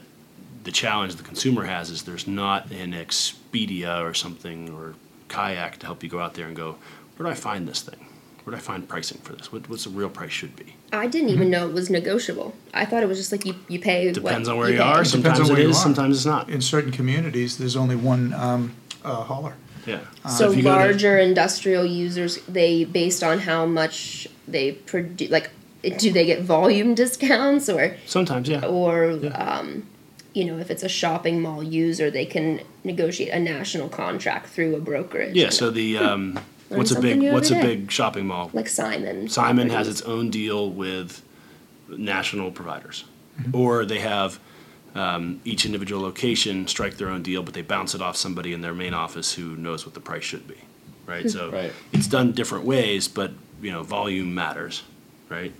the 0.64 0.72
challenge 0.72 1.16
the 1.16 1.22
consumer 1.22 1.64
has 1.64 1.90
is 1.90 2.04
there's 2.04 2.26
not 2.26 2.70
an 2.70 2.92
Expedia 2.94 4.02
or 4.02 4.14
something 4.14 4.70
or 4.70 4.94
kayak 5.28 5.76
to 5.80 5.84
help 5.84 6.02
you 6.02 6.08
go 6.08 6.18
out 6.18 6.32
there 6.32 6.46
and 6.46 6.56
go, 6.56 6.76
where 7.16 7.26
do 7.26 7.30
I 7.30 7.34
find 7.34 7.68
this 7.68 7.82
thing? 7.82 8.00
Where 8.42 8.52
do 8.52 8.56
I 8.56 8.60
find 8.60 8.88
pricing 8.88 9.20
for 9.22 9.34
this? 9.34 9.52
What, 9.52 9.68
what's 9.68 9.84
the 9.84 9.90
real 9.90 10.08
price 10.08 10.32
should 10.32 10.56
be? 10.56 10.76
I 10.94 11.08
didn't 11.08 11.28
even 11.28 11.50
know 11.50 11.68
it 11.68 11.74
was 11.74 11.90
negotiable. 11.90 12.54
I 12.72 12.86
thought 12.86 13.02
it 13.02 13.06
was 13.06 13.18
just 13.18 13.32
like 13.32 13.44
you, 13.44 13.54
you 13.68 13.78
pay. 13.78 14.10
Depends 14.10 14.48
what 14.48 14.54
on 14.54 14.58
where 14.58 14.70
you 14.70 14.78
pay. 14.78 14.82
are. 14.82 15.04
Depends 15.04 15.10
Sometimes 15.10 15.40
on 15.40 15.46
it 15.46 15.52
where 15.52 15.60
you 15.60 15.70
are. 15.70 15.74
sometimes 15.74 16.16
it's 16.16 16.24
not. 16.24 16.48
In 16.48 16.62
certain 16.62 16.90
communities, 16.90 17.58
there's 17.58 17.76
only 17.76 17.96
one 17.96 18.32
um, 18.32 18.74
uh, 19.04 19.24
hauler. 19.24 19.56
Yeah. 19.84 20.00
So 20.26 20.50
if 20.50 20.56
you 20.56 20.62
go 20.62 20.72
to- 20.72 20.84
larger 20.86 21.18
industrial 21.18 21.84
users, 21.84 22.38
they 22.48 22.84
based 22.84 23.22
on 23.22 23.40
how 23.40 23.66
much 23.66 24.26
they 24.48 24.72
produce. 24.72 25.30
Like, 25.30 25.50
do 25.82 26.10
they 26.12 26.26
get 26.26 26.42
volume 26.42 26.94
discounts 27.02 27.68
or 27.68 27.96
sometimes, 28.06 28.48
yeah. 28.48 28.64
or 28.66 29.10
Yeah. 29.22 29.30
um, 29.30 29.86
you 30.34 30.44
know, 30.44 30.58
if 30.58 30.70
it's 30.70 30.82
a 30.82 30.88
shopping 30.88 31.40
mall 31.40 31.62
user, 31.62 32.10
they 32.10 32.26
can 32.26 32.60
negotiate 32.84 33.30
a 33.32 33.38
national 33.40 33.88
contract 33.88 34.48
through 34.48 34.76
a 34.76 34.80
brokerage. 34.80 35.34
Yeah, 35.34 35.48
so 35.50 35.70
the 35.70 35.96
um, 35.98 36.38
What's 36.68 36.90
a 36.90 37.00
big 37.00 37.22
What's 37.32 37.50
a 37.50 37.56
every 37.56 37.68
day. 37.68 37.76
big 37.76 37.90
shopping 37.90 38.26
mall? 38.26 38.50
Like 38.52 38.68
Simon. 38.68 39.28
Simon 39.28 39.70
has 39.70 39.86
its 39.88 40.02
own 40.02 40.30
deal 40.30 40.68
with 40.70 41.22
national 41.88 42.50
providers, 42.50 43.04
Mm-hmm. 43.40 43.54
or 43.54 43.84
they 43.84 43.98
have 44.00 44.38
um, 44.94 45.42
each 45.44 45.66
individual 45.66 46.00
location 46.00 46.66
strike 46.66 46.96
their 46.96 47.10
own 47.10 47.22
deal, 47.22 47.42
but 47.42 47.52
they 47.52 47.60
bounce 47.60 47.94
it 47.94 48.00
off 48.00 48.16
somebody 48.16 48.54
in 48.54 48.62
their 48.62 48.72
main 48.72 48.94
office 48.94 49.34
who 49.34 49.54
knows 49.56 49.84
what 49.84 49.92
the 49.94 50.00
price 50.00 50.24
should 50.24 50.48
be, 50.48 50.56
right? 51.06 51.28
So 51.30 51.50
Right. 51.50 51.70
it's 51.92 52.06
done 52.06 52.32
different 52.32 52.64
ways, 52.64 53.08
but 53.08 53.32
you 53.60 53.70
know 53.70 53.82
volume 53.82 54.34
matters, 54.34 54.84
right? 55.28 55.52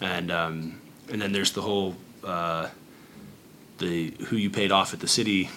And 0.00 0.30
um, 0.30 0.80
and 1.10 1.20
then 1.20 1.32
there's 1.32 1.52
the 1.52 1.62
whole 1.62 1.96
uh, 2.24 2.68
the 3.78 4.10
who 4.26 4.36
you 4.36 4.50
paid 4.50 4.72
off 4.72 4.92
at 4.94 5.00
the 5.00 5.08
city, 5.08 5.50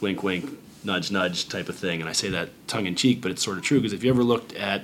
wink 0.00 0.22
wink, 0.22 0.58
nudge 0.84 1.10
nudge 1.10 1.48
type 1.48 1.68
of 1.68 1.76
thing. 1.76 2.00
And 2.00 2.08
I 2.08 2.12
say 2.12 2.28
that 2.30 2.50
tongue 2.68 2.86
in 2.86 2.94
cheek, 2.94 3.20
but 3.20 3.30
it's 3.30 3.42
sort 3.42 3.58
of 3.58 3.64
true 3.64 3.78
because 3.78 3.92
if 3.92 4.04
you 4.04 4.10
ever 4.10 4.22
looked 4.22 4.54
at, 4.54 4.82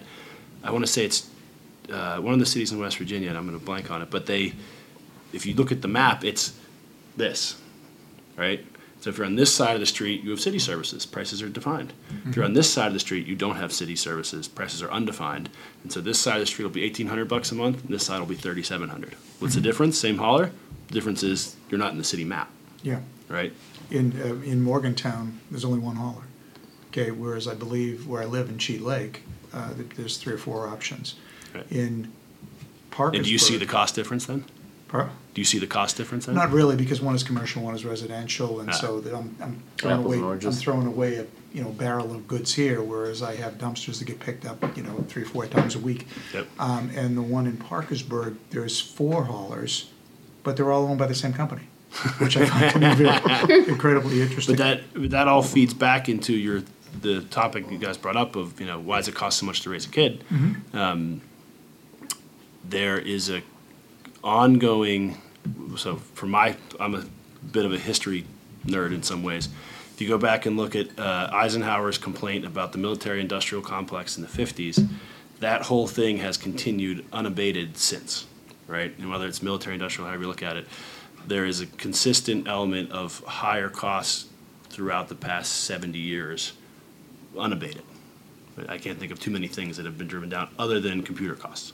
I 0.62 0.70
want 0.70 0.84
to 0.84 0.90
say 0.90 1.04
it's 1.04 1.28
uh, 1.92 2.18
one 2.18 2.34
of 2.34 2.40
the 2.40 2.46
cities 2.46 2.72
in 2.72 2.78
West 2.78 2.98
Virginia, 2.98 3.28
and 3.28 3.38
I'm 3.38 3.46
going 3.46 3.58
to 3.58 3.64
blank 3.64 3.90
on 3.90 4.02
it, 4.02 4.10
but 4.10 4.26
they, 4.26 4.52
if 5.32 5.46
you 5.46 5.54
look 5.54 5.72
at 5.72 5.82
the 5.82 5.88
map, 5.88 6.24
it's 6.24 6.58
this, 7.16 7.60
right? 8.36 8.64
So 9.00 9.10
if 9.10 9.16
you're 9.16 9.26
on 9.26 9.36
this 9.36 9.54
side 9.54 9.74
of 9.74 9.80
the 9.80 9.86
street, 9.86 10.24
you 10.24 10.30
have 10.30 10.40
city 10.40 10.58
services. 10.58 11.06
Prices 11.06 11.40
are 11.40 11.48
defined. 11.48 11.92
If 12.26 12.34
you're 12.34 12.44
on 12.44 12.54
this 12.54 12.68
side 12.72 12.88
of 12.88 12.92
the 12.94 12.98
street, 13.00 13.26
you 13.28 13.36
don't 13.36 13.54
have 13.56 13.72
city 13.72 13.94
services. 13.94 14.48
Prices 14.48 14.82
are 14.82 14.90
undefined. 14.90 15.48
And 15.84 15.92
so 15.92 16.00
this 16.00 16.18
side 16.18 16.34
of 16.36 16.40
the 16.40 16.46
street 16.46 16.64
will 16.64 16.72
be 16.72 16.82
1,800 16.82 17.26
bucks 17.26 17.52
a 17.52 17.54
month, 17.54 17.84
and 17.84 17.94
this 17.94 18.04
side 18.06 18.18
will 18.18 18.26
be 18.26 18.34
3,700. 18.34 19.14
What's 19.38 19.54
the 19.54 19.60
difference? 19.60 19.96
Same 19.98 20.18
hauler. 20.18 20.50
The 20.88 20.94
difference 20.94 21.22
is 21.22 21.54
you're 21.70 21.78
not 21.78 21.92
in 21.92 21.98
the 21.98 22.04
city 22.04 22.24
map, 22.24 22.50
Yeah. 22.82 23.00
right? 23.28 23.52
In, 23.90 24.20
uh, 24.20 24.34
in 24.44 24.62
Morgantown, 24.62 25.38
there's 25.50 25.64
only 25.64 25.78
one 25.78 25.96
hauler. 25.96 26.22
Okay, 26.90 27.10
whereas 27.12 27.46
I 27.46 27.54
believe 27.54 28.06
where 28.08 28.20
I 28.22 28.24
live 28.26 28.48
in 28.48 28.58
Cheat 28.58 28.80
Lake, 28.82 29.22
uh, 29.52 29.70
there's 29.96 30.16
three 30.16 30.32
or 30.34 30.38
four 30.38 30.66
options. 30.66 31.14
Right. 31.54 31.66
In 31.70 32.10
Parkersburg. 32.90 33.16
And 33.16 33.24
do 33.26 33.30
you 33.30 33.38
see 33.38 33.56
the 33.56 33.66
cost 33.66 33.94
difference 33.94 34.26
then? 34.26 34.44
Par- 34.88 35.10
Do 35.34 35.40
you 35.40 35.44
see 35.44 35.58
the 35.58 35.66
cost 35.66 35.96
difference 35.96 36.26
then? 36.26 36.34
Not 36.34 36.50
really, 36.50 36.74
because 36.76 37.00
one 37.00 37.14
is 37.14 37.22
commercial, 37.22 37.62
one 37.62 37.74
is 37.74 37.84
residential, 37.84 38.60
and 38.60 38.70
Ah. 38.70 38.72
so 38.72 39.00
that 39.00 39.14
I'm, 39.14 39.36
I'm 39.40 39.62
throwing 39.76 39.94
Apples 40.00 40.06
away, 40.06 40.16
I'm 40.18 40.24
oranges. 40.24 40.60
throwing 40.62 40.86
away 40.86 41.14
a, 41.16 41.26
you 41.52 41.62
know, 41.62 41.70
barrel 41.70 42.10
of 42.14 42.26
goods 42.26 42.54
here, 42.54 42.82
whereas 42.82 43.22
I 43.22 43.36
have 43.36 43.54
dumpsters 43.58 43.98
that 43.98 44.06
get 44.06 44.18
picked 44.20 44.46
up, 44.46 44.76
you 44.76 44.82
know, 44.82 45.04
three, 45.08 45.24
four 45.24 45.46
times 45.46 45.74
a 45.74 45.78
week. 45.78 46.06
Yep. 46.34 46.46
Um, 46.58 46.90
and 46.96 47.16
the 47.16 47.22
one 47.22 47.46
in 47.46 47.56
Parkersburg, 47.58 48.36
there's 48.50 48.80
four 48.80 49.24
haulers, 49.24 49.90
but 50.42 50.56
they're 50.56 50.72
all 50.72 50.86
owned 50.86 50.98
by 50.98 51.06
the 51.06 51.14
same 51.14 51.32
company, 51.34 51.62
which 52.18 52.36
I 52.38 52.46
find 52.46 52.72
to 52.72 52.78
be 52.80 53.04
very 53.04 53.68
incredibly 53.68 54.22
interesting. 54.22 54.56
But 54.56 54.80
that 54.94 55.10
that 55.10 55.28
all 55.28 55.42
feeds 55.42 55.74
back 55.74 56.08
into 56.08 56.32
your 56.32 56.62
the 57.02 57.20
topic 57.24 57.70
you 57.70 57.76
guys 57.78 57.96
brought 57.98 58.16
up 58.16 58.34
of 58.36 58.58
you 58.60 58.66
know 58.66 58.80
why 58.80 58.96
does 58.96 59.08
it 59.08 59.14
cost 59.14 59.38
so 59.38 59.44
much 59.46 59.60
to 59.62 59.70
raise 59.70 59.84
a 59.86 59.90
kid? 59.90 60.24
Um, 60.72 61.20
there 62.64 62.98
is 62.98 63.30
a 63.30 63.42
ongoing. 64.28 65.20
So 65.76 65.96
for 65.96 66.26
my, 66.26 66.56
I'm 66.78 66.94
a 66.94 67.04
bit 67.52 67.64
of 67.64 67.72
a 67.72 67.78
history 67.78 68.24
nerd 68.66 68.92
in 68.92 69.02
some 69.02 69.22
ways. 69.22 69.48
If 69.94 70.00
you 70.02 70.08
go 70.08 70.18
back 70.18 70.46
and 70.46 70.56
look 70.56 70.76
at 70.76 70.96
uh, 70.98 71.30
Eisenhower's 71.32 71.98
complaint 71.98 72.44
about 72.44 72.72
the 72.72 72.78
military-industrial 72.78 73.62
complex 73.64 74.16
in 74.16 74.22
the 74.22 74.28
'50s, 74.28 74.86
that 75.40 75.62
whole 75.62 75.86
thing 75.88 76.18
has 76.18 76.36
continued 76.36 77.04
unabated 77.12 77.76
since, 77.76 78.26
right? 78.66 78.96
And 78.98 79.10
whether 79.10 79.26
it's 79.26 79.42
military-industrial, 79.42 80.06
however 80.06 80.22
you 80.22 80.28
look 80.28 80.42
at 80.42 80.56
it, 80.56 80.66
there 81.26 81.46
is 81.46 81.60
a 81.60 81.66
consistent 81.66 82.46
element 82.46 82.92
of 82.92 83.20
higher 83.24 83.68
costs 83.68 84.26
throughout 84.68 85.08
the 85.08 85.14
past 85.14 85.64
70 85.64 85.98
years, 85.98 86.52
unabated. 87.36 87.82
But 88.54 88.70
I 88.70 88.78
can't 88.78 88.98
think 88.98 89.10
of 89.10 89.18
too 89.18 89.30
many 89.30 89.48
things 89.48 89.76
that 89.78 89.86
have 89.86 89.96
been 89.98 90.06
driven 90.08 90.28
down 90.28 90.48
other 90.58 90.78
than 90.80 91.02
computer 91.02 91.34
costs, 91.34 91.72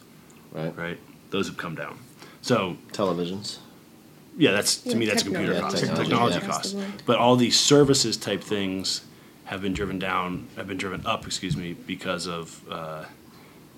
Right. 0.53 0.75
right? 0.77 0.99
Those 1.31 1.47
have 1.49 1.57
come 1.57 1.75
down. 1.75 1.99
So 2.45 2.77
Televisions. 2.93 3.57
yeah, 4.37 4.53
that's 4.53 4.77
to 4.83 4.91
Yeah, 4.91 4.97
me 4.97 5.07
that's 5.07 5.23
a 5.23 5.25
computer 5.25 5.55
technology. 5.55 5.61
costs, 5.63 5.81
Yeah, 5.81 5.95
technology, 5.95 6.11
technology, 6.11 6.39
yeah. 6.41 6.47
costs. 6.47 6.73
Across 6.73 6.85
the 6.85 6.91
board. 6.93 7.03
But 7.07 7.17
all 7.19 7.37
these 7.37 7.59
services 7.59 8.17
type 8.19 8.43
things 8.43 9.01
have 9.47 9.63
been 9.63 9.73
driven 9.73 9.99
down, 9.99 10.47
have 10.57 10.67
been 10.69 10.77
driven 10.77 11.07
up, 11.07 11.25
excuse 11.27 11.57
me, 11.57 11.73
because 11.73 12.27
of 12.27 12.61
uh, 12.71 13.05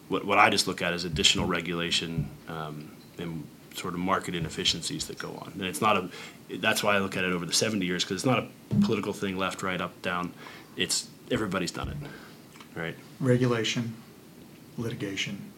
what 0.08 0.24
what 0.24 0.38
I 0.38 0.50
just 0.50 0.66
look 0.66 0.82
at 0.82 0.92
as 0.92 1.04
additional 1.04 1.46
regulation 1.46 2.28
um, 2.48 2.90
and 3.18 3.44
sort 3.74 3.94
of 3.94 4.00
market 4.00 4.34
inefficiencies 4.34 5.06
that 5.06 5.18
go 5.18 5.30
on. 5.42 5.52
And 5.54 5.62
it's 5.62 5.80
not 5.80 5.96
a. 5.96 6.10
That's 6.58 6.82
why 6.82 6.96
I 6.96 6.98
look 6.98 7.16
at 7.16 7.22
it 7.22 7.32
over 7.32 7.46
the 7.46 7.52
seventy 7.52 7.86
years 7.86 8.02
because 8.02 8.16
it's 8.16 8.26
not 8.26 8.40
a 8.40 8.48
political 8.84 9.12
thing, 9.12 9.36
left, 9.38 9.62
right, 9.62 9.80
up, 9.80 10.00
down. 10.02 10.32
It's 10.76 11.06
everybody's 11.30 11.70
done 11.70 11.88
it, 11.90 11.96
right? 12.74 12.96
Regulation, 13.20 13.94
litigation, 14.76 15.52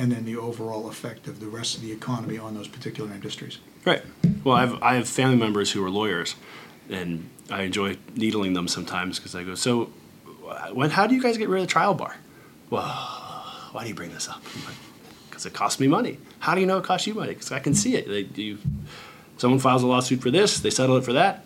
and 0.00 0.10
then 0.10 0.24
the 0.24 0.36
overall 0.36 0.88
effect 0.88 1.28
of 1.28 1.40
the 1.40 1.46
rest 1.46 1.76
of 1.76 1.82
the 1.82 1.92
economy 1.92 2.38
on 2.38 2.54
those 2.54 2.66
particular 2.66 3.12
industries. 3.12 3.58
Right. 3.84 4.02
Well, 4.42 4.56
I 4.56 4.60
have 4.62 4.82
I 4.82 4.94
have 4.94 5.06
family 5.06 5.36
members 5.36 5.72
who 5.72 5.84
are 5.84 5.90
lawyers, 5.90 6.36
and 6.88 7.28
I 7.50 7.62
enjoy 7.62 7.98
needling 8.16 8.54
them 8.54 8.66
sometimes 8.66 9.18
because 9.18 9.34
I 9.34 9.44
go, 9.44 9.54
so 9.54 9.92
when 10.72 10.88
how 10.88 11.06
do 11.06 11.14
you 11.14 11.22
guys 11.22 11.36
get 11.36 11.50
rid 11.50 11.60
of 11.60 11.68
the 11.68 11.72
trial 11.72 11.92
bar? 11.92 12.16
Well, 12.70 12.82
why 13.72 13.82
do 13.82 13.88
you 13.88 13.94
bring 13.94 14.12
this 14.14 14.26
up? 14.26 14.42
Because 15.28 15.44
it 15.44 15.52
costs 15.52 15.78
me 15.78 15.86
money. 15.86 16.16
How 16.38 16.54
do 16.54 16.62
you 16.62 16.66
know 16.66 16.78
it 16.78 16.84
costs 16.84 17.06
you 17.06 17.12
money? 17.12 17.34
Because 17.34 17.52
I 17.52 17.58
can 17.58 17.74
see 17.74 17.94
it. 17.94 18.08
They, 18.08 18.42
you, 18.42 18.58
someone 19.36 19.60
files 19.60 19.82
a 19.82 19.86
lawsuit 19.86 20.22
for 20.22 20.30
this, 20.30 20.60
they 20.60 20.70
settle 20.70 20.96
it 20.96 21.04
for 21.04 21.12
that. 21.12 21.44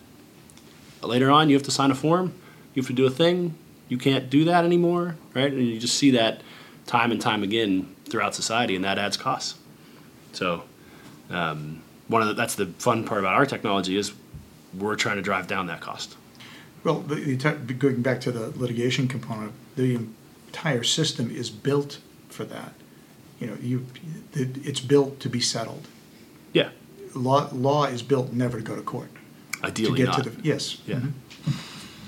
Later 1.03 1.29
on, 1.29 1.49
you 1.49 1.55
have 1.55 1.63
to 1.63 1.71
sign 1.71 1.91
a 1.91 1.95
form. 1.95 2.33
You 2.73 2.81
have 2.81 2.87
to 2.87 2.93
do 2.93 3.05
a 3.05 3.11
thing. 3.11 3.55
You 3.89 3.97
can't 3.97 4.29
do 4.29 4.45
that 4.45 4.65
anymore, 4.65 5.17
right? 5.33 5.51
And 5.51 5.67
you 5.67 5.77
just 5.79 5.95
see 5.95 6.11
that 6.11 6.41
time 6.87 7.11
and 7.11 7.19
time 7.21 7.43
again 7.43 7.94
throughout 8.05 8.35
society, 8.35 8.75
and 8.75 8.85
that 8.85 8.97
adds 8.97 9.17
costs. 9.17 9.57
So 10.33 10.63
um, 11.29 11.81
one 12.07 12.21
of 12.21 12.27
the, 12.27 12.33
that's 12.33 12.55
the 12.55 12.67
fun 12.77 13.03
part 13.03 13.19
about 13.19 13.33
our 13.35 13.45
technology 13.45 13.97
is 13.97 14.13
we're 14.77 14.95
trying 14.95 15.15
to 15.15 15.21
drive 15.21 15.47
down 15.47 15.67
that 15.67 15.81
cost. 15.81 16.15
Well, 16.83 16.99
the, 16.99 17.15
the, 17.15 17.73
going 17.73 18.01
back 18.01 18.21
to 18.21 18.31
the 18.31 18.49
litigation 18.59 19.07
component, 19.07 19.53
the 19.75 19.95
entire 20.47 20.83
system 20.83 21.31
is 21.31 21.49
built 21.49 21.99
for 22.29 22.43
that. 22.45 22.73
You 23.39 23.47
know, 23.47 23.57
you, 23.61 23.85
it's 24.33 24.79
built 24.79 25.19
to 25.21 25.29
be 25.29 25.41
settled. 25.41 25.87
Yeah, 26.53 26.69
Law, 27.15 27.49
law 27.53 27.85
is 27.85 28.01
built 28.01 28.33
never 28.33 28.57
to 28.57 28.63
go 28.63 28.75
to 28.75 28.81
court. 28.81 29.09
ideally 29.63 29.91
to 29.91 29.97
get 29.97 30.05
not. 30.05 30.23
to 30.23 30.29
the 30.29 30.43
yes. 30.43 30.81
yeah, 30.85 30.99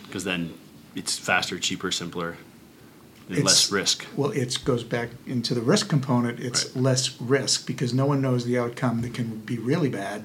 because 0.06 0.24
then 0.26 0.54
it's 0.96 1.18
faster, 1.18 1.60
cheaper, 1.60 1.92
simpler, 1.92 2.38
and 3.28 3.38
It's- 3.38 3.46
less 3.46 3.72
risk. 3.72 4.06
Well, 4.16 4.32
it 4.32 4.58
goes 4.64 4.84
back 4.84 5.10
into 5.26 5.54
the 5.54 5.62
risk 5.62 5.90
component. 5.90 6.40
It's 6.40 6.66
Right. 6.68 6.84
less 6.84 7.20
risk 7.20 7.66
because 7.68 7.94
no 7.94 8.06
one 8.06 8.22
knows 8.22 8.46
the 8.46 8.58
outcome 8.58 9.02
that 9.02 9.14
can 9.14 9.42
be 9.46 9.58
really 9.58 9.90
bad. 9.90 10.24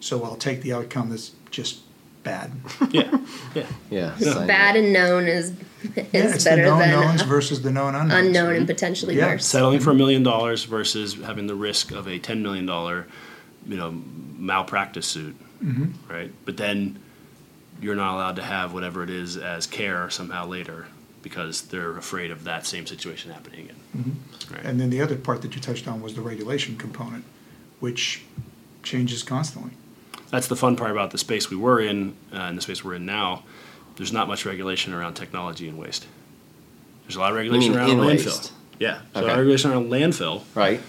So 0.00 0.22
I'll 0.24 0.36
take 0.36 0.62
the 0.62 0.72
outcome 0.72 1.10
that's 1.10 1.30
just 1.50 1.78
bad. 2.24 2.52
Yeah, 2.90 3.18
yeah. 3.54 3.66
Yeah. 3.90 4.16
So 4.18 4.32
sign 4.34 4.46
bad 4.46 4.76
and 4.76 4.92
known 4.92 5.26
is 5.26 5.52
yeah, 5.96 6.04
is 6.12 6.34
it's 6.34 6.44
the 6.44 6.50
better 6.50 6.62
known 6.64 6.78
than 6.80 6.90
knowns 6.90 7.22
versus 7.22 7.62
the 7.62 7.70
known 7.70 7.94
unknowns. 7.94 8.26
unknown 8.26 8.54
and 8.54 8.66
potentially 8.66 9.16
Yeah. 9.16 9.28
worse. 9.28 9.46
Settling 9.46 9.80
for 9.80 9.90
a 9.90 9.94
million 9.94 10.22
dollars 10.22 10.64
versus 10.64 11.16
having 11.24 11.46
the 11.46 11.54
risk 11.54 11.90
of 11.90 12.06
a 12.06 12.18
ten 12.18 12.42
million 12.42 12.66
dollar, 12.66 13.06
you 13.66 13.76
know, 13.76 13.94
malpractice 14.38 15.06
suit, 15.06 15.36
Mm-hmm. 15.64 16.12
right? 16.12 16.32
But 16.44 16.56
then 16.58 16.98
you're 17.80 17.94
not 17.96 18.14
allowed 18.14 18.36
to 18.36 18.42
have 18.42 18.72
whatever 18.72 19.02
it 19.02 19.10
is 19.10 19.36
as 19.36 19.66
care 19.66 20.08
somehow 20.10 20.46
later 20.46 20.86
because 21.22 21.62
they're 21.62 21.96
afraid 21.96 22.30
of 22.30 22.44
that 22.44 22.66
same 22.66 22.86
situation 22.86 23.30
happening 23.30 23.60
again. 23.66 23.76
Mm-hmm. 23.96 24.66
And 24.66 24.80
then 24.80 24.90
the 24.90 25.00
other 25.00 25.16
part 25.16 25.42
that 25.42 25.54
you 25.54 25.60
touched 25.60 25.86
on 25.88 26.02
was 26.02 26.14
the 26.14 26.20
regulation 26.20 26.76
component, 26.76 27.24
which 27.80 28.22
changes 28.82 29.22
constantly. 29.22 29.72
that's 30.30 30.48
the 30.48 30.56
fun 30.56 30.74
part 30.76 30.90
about 30.90 31.10
the 31.12 31.18
space 31.18 31.48
we 31.50 31.56
were 31.56 31.80
in 31.80 32.14
uh, 32.32 32.36
and 32.36 32.58
the 32.58 32.62
space 32.62 32.82
we're 32.84 32.94
in 32.94 33.06
now. 33.06 33.44
There's 33.96 34.12
not 34.12 34.26
much 34.28 34.44
regulation 34.46 34.92
around 34.92 35.14
technology 35.14 35.68
and 35.68 35.78
waste. 35.78 36.06
There's 37.04 37.16
a 37.16 37.20
lot 37.20 37.30
of 37.30 37.36
regulation 37.36 37.72
mean 37.72 37.78
around 37.80 37.90
in 37.90 37.98
landfill. 37.98 38.06
waste? 38.26 38.52
Yeah, 38.80 38.94
so 38.98 39.00
a 39.00 39.14
lot 39.20 39.24
Okay. 39.24 39.32
of 39.32 39.38
regulation 39.38 39.70
around 39.70 39.90
landfill, 39.90 40.42
Right. 40.54 40.80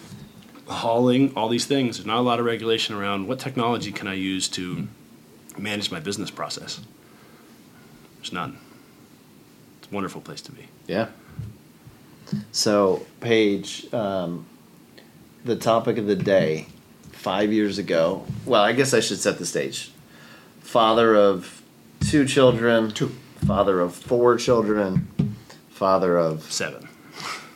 hauling, 0.68 1.34
all 1.36 1.50
these 1.50 1.66
things. 1.66 1.98
There's 1.98 2.06
not 2.08 2.18
a 2.18 2.22
lot 2.22 2.40
of 2.40 2.46
regulation 2.46 2.96
around 2.96 3.28
what 3.28 3.40
technology 3.40 3.92
can 3.92 4.08
I 4.08 4.14
use 4.14 4.48
to 4.50 4.88
manage 5.58 5.92
my 5.92 6.00
business 6.00 6.32
process. 6.32 6.80
There's 8.18 8.32
none. 8.34 8.58
It's 9.94 9.96
a 9.96 10.00
wonderful 10.00 10.22
place 10.22 10.42
to 10.42 10.52
be. 10.52 10.68
Yeah. 10.88 11.10
So, 12.52 13.06
Paige, 13.20 13.94
um, 13.94 14.48
the 15.46 15.56
topic 15.56 16.00
of 16.00 16.08
the 16.08 16.16
day, 16.16 16.66
five 17.12 17.54
years 17.54 17.78
ago. 17.78 18.26
Well, 18.46 18.64
I 18.64 18.72
guess 18.74 18.94
I 18.96 19.02
should 19.02 19.20
set 19.20 19.38
the 19.38 19.46
stage. 19.46 19.92
Father 20.62 21.16
of 21.16 21.62
two 22.10 22.26
children. 22.26 22.90
Two. 22.90 23.10
Father 23.46 23.80
of 23.82 23.94
four 23.94 24.36
children. 24.38 25.08
Father 25.70 26.18
of 26.18 26.52
Seven. 26.52 26.88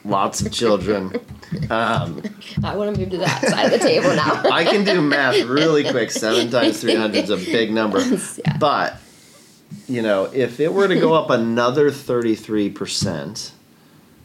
lots 0.06 0.42
of 0.42 0.52
children. 0.52 1.14
Um, 1.70 2.22
I 2.62 2.76
want 2.76 2.94
to 2.94 3.00
move 3.00 3.10
to 3.12 3.18
that 3.20 3.42
side 3.42 3.66
of 3.68 3.72
the 3.72 3.78
table 3.80 4.14
now. 4.14 4.44
I 4.52 4.66
can 4.66 4.84
do 4.84 5.02
math 5.02 5.42
really 5.46 5.90
quick. 5.90 6.12
Seven 6.12 6.52
times 6.52 6.82
three 6.82 6.96
hundred 6.96 7.24
is 7.24 7.30
a 7.30 7.38
big 7.38 7.72
number. 7.72 8.00
Yeah. 8.46 8.58
But, 8.60 8.98
you 9.88 10.02
know, 10.02 10.26
if 10.26 10.60
it 10.60 10.74
were 10.74 10.88
to 10.88 11.00
go 11.00 11.14
up 11.14 11.30
another 11.30 11.90
33%, 11.90 13.52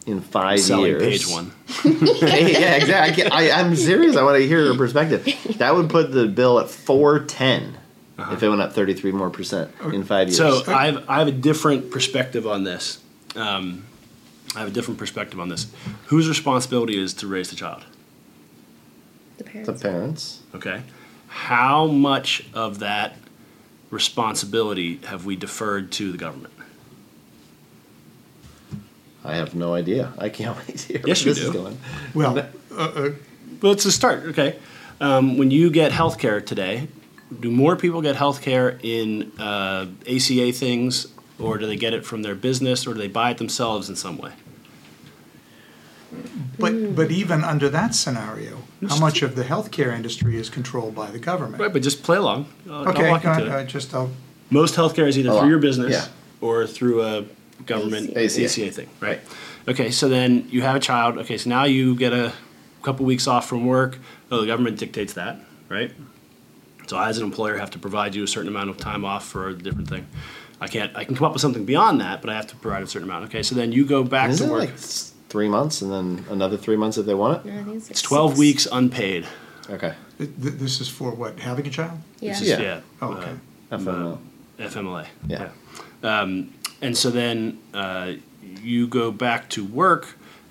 in 0.05 0.21
five 0.21 0.59
Selling 0.59 0.85
years. 0.85 1.01
page 1.01 1.27
one. 1.27 1.51
Hey, 1.67 2.51
yeah, 2.59 2.75
exactly. 2.75 3.25
I, 3.25 3.59
I'm 3.59 3.75
serious. 3.75 4.15
I 4.15 4.23
want 4.23 4.37
to 4.37 4.47
hear 4.47 4.63
your 4.63 4.75
perspective. 4.75 5.25
That 5.57 5.75
would 5.75 5.89
put 5.89 6.11
the 6.11 6.27
bill 6.27 6.59
at 6.59 6.69
410 6.69 7.77
if 8.31 8.43
it 8.43 8.49
went 8.49 8.61
up 8.61 8.73
33 8.73 9.11
more 9.11 9.29
percent 9.29 9.71
in 9.91 10.03
five 10.03 10.27
years. 10.27 10.37
So 10.37 10.63
I 10.67 10.87
have, 10.87 11.09
I 11.09 11.19
have 11.19 11.27
a 11.27 11.31
different 11.31 11.91
perspective 11.91 12.47
on 12.47 12.63
this. 12.63 13.01
Um, 13.35 13.85
I 14.55 14.59
have 14.59 14.67
a 14.67 14.71
different 14.71 14.99
perspective 14.99 15.39
on 15.39 15.49
this. 15.49 15.71
Whose 16.07 16.29
responsibility 16.29 16.97
is 16.97 17.13
to 17.15 17.27
raise 17.27 17.49
the 17.49 17.55
child? 17.55 17.83
The 19.37 19.43
parents. 19.43 19.67
the 19.67 19.89
parents. 19.89 20.41
Okay. 20.53 20.83
How 21.27 21.87
much 21.87 22.45
of 22.53 22.79
that 22.79 23.17
responsibility 23.93 24.99
have 25.05 25.25
we 25.25 25.35
deferred 25.35 25.91
to 25.93 26.11
the 26.11 26.17
government? 26.17 26.53
I 29.23 29.35
have 29.35 29.55
no 29.55 29.73
idea. 29.73 30.11
I 30.17 30.29
can't 30.29 30.57
wait 30.67 30.77
to 30.79 30.87
hear 30.93 31.01
Yes, 31.05 31.21
where 31.23 31.29
you 31.29 31.33
this 31.35 31.43
is 31.43 31.49
do. 31.51 31.53
going. 31.53 31.77
Well, 32.13 32.37
uh, 32.39 32.43
uh, 32.77 33.09
Well, 33.61 33.71
it's 33.71 33.85
a 33.85 33.91
start. 33.91 34.23
Okay. 34.25 34.57
Um, 34.99 35.37
when 35.37 35.49
you 35.51 35.69
get 35.69 35.91
health 35.91 36.17
care 36.19 36.41
today, 36.41 36.87
do 37.39 37.49
more 37.49 37.75
people 37.75 38.01
get 38.01 38.15
health 38.15 38.41
care 38.41 38.77
in 38.83 39.31
uh, 39.39 39.85
ACA 40.07 40.51
things, 40.51 41.07
or 41.39 41.57
do 41.57 41.65
they 41.67 41.77
get 41.77 41.93
it 41.93 42.05
from 42.05 42.21
their 42.23 42.35
business, 42.35 42.85
or 42.85 42.93
do 42.93 42.99
they 42.99 43.07
buy 43.07 43.31
it 43.31 43.37
themselves 43.37 43.89
in 43.89 43.95
some 43.95 44.17
way? 44.17 44.31
But, 46.59 46.95
but 46.95 47.11
even 47.11 47.43
under 47.43 47.69
that 47.69 47.95
scenario, 47.95 48.59
how 48.87 48.99
much 48.99 49.21
of 49.21 49.35
the 49.35 49.43
healthcare 49.43 49.93
industry 49.95 50.37
is 50.37 50.49
controlled 50.49 50.95
by 50.95 51.09
the 51.11 51.19
government? 51.19 51.61
Right, 51.61 51.71
but 51.73 51.81
just 51.81 52.03
play 52.03 52.17
along. 52.17 52.47
I'll, 52.69 52.89
Okay, 52.89 53.05
I'll 53.05 53.11
walk 53.11 53.23
you 53.23 53.29
uh, 53.29 53.37
it. 53.39 53.47
uh, 53.49 53.63
just, 53.65 53.93
I'll, 53.93 54.11
Most 54.49 54.75
healthcare 54.75 55.07
is 55.07 55.17
either 55.17 55.29
A 55.29 55.33
lot. 55.33 55.41
through 55.41 55.49
your 55.49 55.59
business 55.59 55.91
Yeah. 55.91 56.07
or 56.41 56.67
through 56.67 57.03
a 57.03 57.25
government 57.65 58.11
ACA. 58.17 58.45
ACA, 58.45 58.71
thing, 58.71 58.89
right? 58.99 59.21
Okay, 59.67 59.91
so 59.91 60.09
then 60.09 60.47
you 60.49 60.61
have 60.61 60.75
a 60.75 60.79
child. 60.79 61.17
Okay, 61.19 61.37
so 61.37 61.49
now 61.49 61.63
you 61.63 61.95
get 61.95 62.11
a 62.13 62.33
couple 62.81 63.05
weeks 63.05 63.27
off 63.27 63.47
from 63.47 63.65
work. 63.65 63.97
Oh, 64.31 64.41
the 64.41 64.47
government 64.47 64.77
dictates 64.77 65.13
that, 65.13 65.39
right? 65.69 65.91
So 66.87 66.97
I, 66.97 67.07
as 67.07 67.17
an 67.17 67.23
employer, 67.23 67.57
have 67.57 67.71
to 67.71 67.79
provide 67.79 68.13
you 68.13 68.23
a 68.23 68.27
certain 68.27 68.49
amount 68.49 68.69
of 68.69 68.77
time 68.77 69.05
off 69.05 69.25
for 69.25 69.47
a 69.49 69.53
different 69.53 69.87
thing. 69.87 70.05
I 70.59 70.67
can't. 70.67 70.93
I 70.95 71.05
can 71.05 71.15
come 71.15 71.25
up 71.25 71.31
with 71.33 71.41
something 71.41 71.63
beyond 71.63 72.01
that, 72.01 72.19
but 72.21 72.29
I 72.29 72.35
have 72.35 72.47
to 72.47 72.55
provide 72.57 72.83
a 72.83 72.87
certain 72.87 73.07
amount. 73.09 73.25
Okay, 73.25 73.41
so 73.43 73.55
then 73.55 73.71
you 73.71 73.85
go 73.85 74.03
back 74.03 74.29
Isn't 74.29 74.47
to 74.47 74.53
it 74.53 74.57
work. 74.57 74.65
like 74.69 74.73
s- 74.73 75.12
three 75.33 75.49
months 75.49 75.81
and 75.81 75.91
then 75.91 76.23
another 76.29 76.57
three 76.57 76.75
months 76.77 76.95
if 76.99 77.05
they 77.07 77.15
want 77.15 77.33
it? 77.37 77.49
No, 77.51 77.59
I 77.59 77.63
think 77.63 77.77
it's, 77.77 77.85
like 77.85 77.91
it's 77.91 78.01
twelve 78.03 78.31
six. 78.31 78.39
weeks 78.39 78.67
unpaid. 78.71 79.25
Okay. 79.67 79.93
th- 80.19 80.29
th- 80.41 80.53
this 80.63 80.79
is 80.79 80.87
for 80.87 81.09
what, 81.11 81.39
having 81.39 81.65
a 81.65 81.71
child? 81.71 81.97
Yeah. 82.19 82.33
This 82.33 82.41
is- 82.41 82.49
Yeah. 82.49 82.61
yeah. 82.61 82.79
Oh, 83.01 83.13
uh, 83.13 83.17
okay. 83.17 83.33
FML. 83.71 84.17
FMLA. 84.59 85.07
Yeah. 85.27 85.49
Um, 86.03 86.53
and 86.83 86.95
so 86.95 87.09
then 87.09 87.57
uh, 87.73 88.13
you 88.61 88.85
go 88.87 89.11
back 89.11 89.49
to 89.55 89.65
work. 89.65 90.03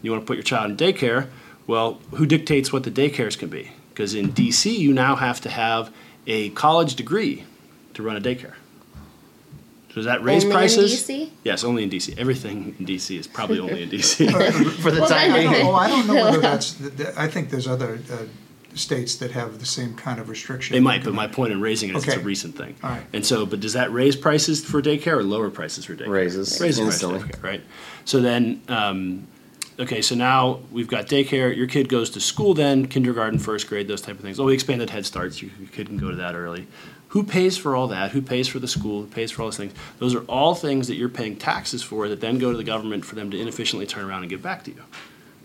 You 0.03 0.11
want 0.11 0.23
to 0.25 0.27
put 0.27 0.37
your 0.37 0.43
child 0.43 0.71
in 0.73 0.77
daycare. 0.77 1.29
Well, 1.69 2.01
who 2.17 2.27
dictates 2.27 2.73
what 2.73 2.83
the 2.83 2.91
daycares 2.91 3.39
can 3.39 3.49
be? 3.51 3.71
Because 3.91 4.15
in 4.15 4.33
DC, 4.33 4.77
you 4.77 4.93
now 4.93 5.15
have 5.15 5.41
to 5.43 5.49
have 5.51 5.93
a 6.27 6.49
college 6.51 6.97
degree 6.97 7.45
to 7.95 8.03
run 8.03 8.17
a 8.17 8.21
daycare. 8.21 8.55
So 9.93 9.97
does 9.97 10.05
that 10.07 10.23
raise 10.25 10.45
Only 10.45 10.47
in 10.55 10.59
prices? 10.59 10.93
DC? 11.05 11.31
Yes, 11.45 11.65
only 11.65 11.83
in 11.83 11.91
DC. 11.91 12.19
Everything 12.19 12.75
in 12.79 12.87
DC 12.87 13.19
is 13.19 13.27
probably 13.27 13.59
only 13.59 13.83
in 13.83 13.91
DC. 13.91 14.31
For 14.83 14.91
the 14.91 15.01
Well, 15.01 15.09
time 15.09 15.33
being. 15.35 15.67
Oh, 15.67 15.75
I 15.75 15.89
don't 15.89 16.07
know 16.07 16.15
whether 16.15 16.39
that's, 16.41 16.73
th- 16.75 16.97
th- 16.97 17.09
I 17.17 17.29
think 17.29 17.51
there's 17.51 17.67
other 17.69 18.01
uh, 18.11 18.17
states 18.75 19.17
that 19.17 19.33
have 19.33 19.59
the 19.61 19.67
same 19.67 19.95
kind 19.95 20.19
of 20.19 20.31
restriction. 20.31 20.73
they 20.75 20.81
might, 20.81 21.05
but 21.05 21.13
my 21.13 21.27
point 21.27 21.53
in 21.53 21.61
raising 21.61 21.91
it 21.91 21.97
is 21.97 22.07
it's 22.07 22.17
a 22.17 22.21
recent 22.21 22.57
thing. 22.57 22.75
All 22.83 22.89
right. 22.89 23.03
And 23.13 23.25
so, 23.27 23.45
but 23.45 23.61
does 23.61 23.75
that 23.75 23.93
raise 23.93 24.17
prices 24.17 24.65
for 24.65 24.81
daycare 24.81 25.19
or 25.19 25.23
lower 25.23 25.51
prices 25.51 25.85
for 25.85 25.95
daycare? 25.95 26.09
Raises 26.09 26.59
Raises 26.59 26.79
prices 26.81 27.03
instantly. 27.03 27.29
daycare, 27.29 27.43
right? 27.43 27.61
So 28.07 28.21
then, 28.21 28.63
um, 28.69 29.27
okay, 29.79 30.01
so 30.01 30.15
now 30.15 30.61
we've 30.71 30.89
got 30.89 31.07
daycare. 31.07 31.55
Your 31.55 31.67
kid 31.67 31.91
goes 31.91 32.09
to 32.11 32.21
school 32.21 32.55
then, 32.55 32.87
kindergarten, 32.89 33.39
first 33.39 33.67
grade, 33.69 33.89
those 33.89 34.01
type 34.01 34.15
of 34.17 34.23
things. 34.23 34.41
Oh, 34.41 34.47
we 34.47 34.55
expanded 34.55 34.89
Head 34.89 35.05
Starts. 35.05 35.43
Your, 35.43 35.51
your 35.59 35.69
kid 35.69 35.89
can 35.89 35.99
go 35.99 36.09
to 36.09 36.17
that 36.17 36.35
early. 36.35 36.67
Who 37.13 37.25
pays 37.25 37.59
for 37.59 37.77
all 37.77 37.89
that? 37.89 38.13
Who 38.13 38.23
pays 38.23 38.49
for 38.49 38.59
the 38.59 38.67
school? 38.67 39.03
Who 39.03 39.07
pays 39.07 39.31
for 39.31 39.43
all 39.43 39.49
those 39.49 39.59
things? 39.59 39.75
Those 39.99 40.15
are 40.15 40.23
all 40.23 40.55
things 40.55 40.89
that 40.89 40.95
you're 40.95 41.11
paying 41.11 41.37
taxes 41.37 41.83
for 41.83 42.09
that 42.09 42.23
then 42.23 42.39
go 42.39 42.51
to 42.51 42.57
the 42.57 42.65
government 42.65 43.05
for 43.05 43.17
them 43.17 43.31
to 43.33 43.39
inefficiently 43.39 43.87
turn 43.87 44.07
around 44.07 44.23
and 44.23 44.31
give 44.31 44.43
back 44.43 44.65
to 44.65 44.71
you. 44.71 44.83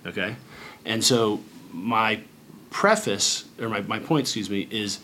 Okay? 0.06 0.38
And 0.86 1.04
so 1.04 1.44
my 1.74 2.22
preface, 2.70 3.44
or 3.60 3.68
my, 3.68 3.82
my 3.82 4.00
point, 4.00 4.22
excuse 4.22 4.50
me, 4.50 4.70
is 4.72 5.00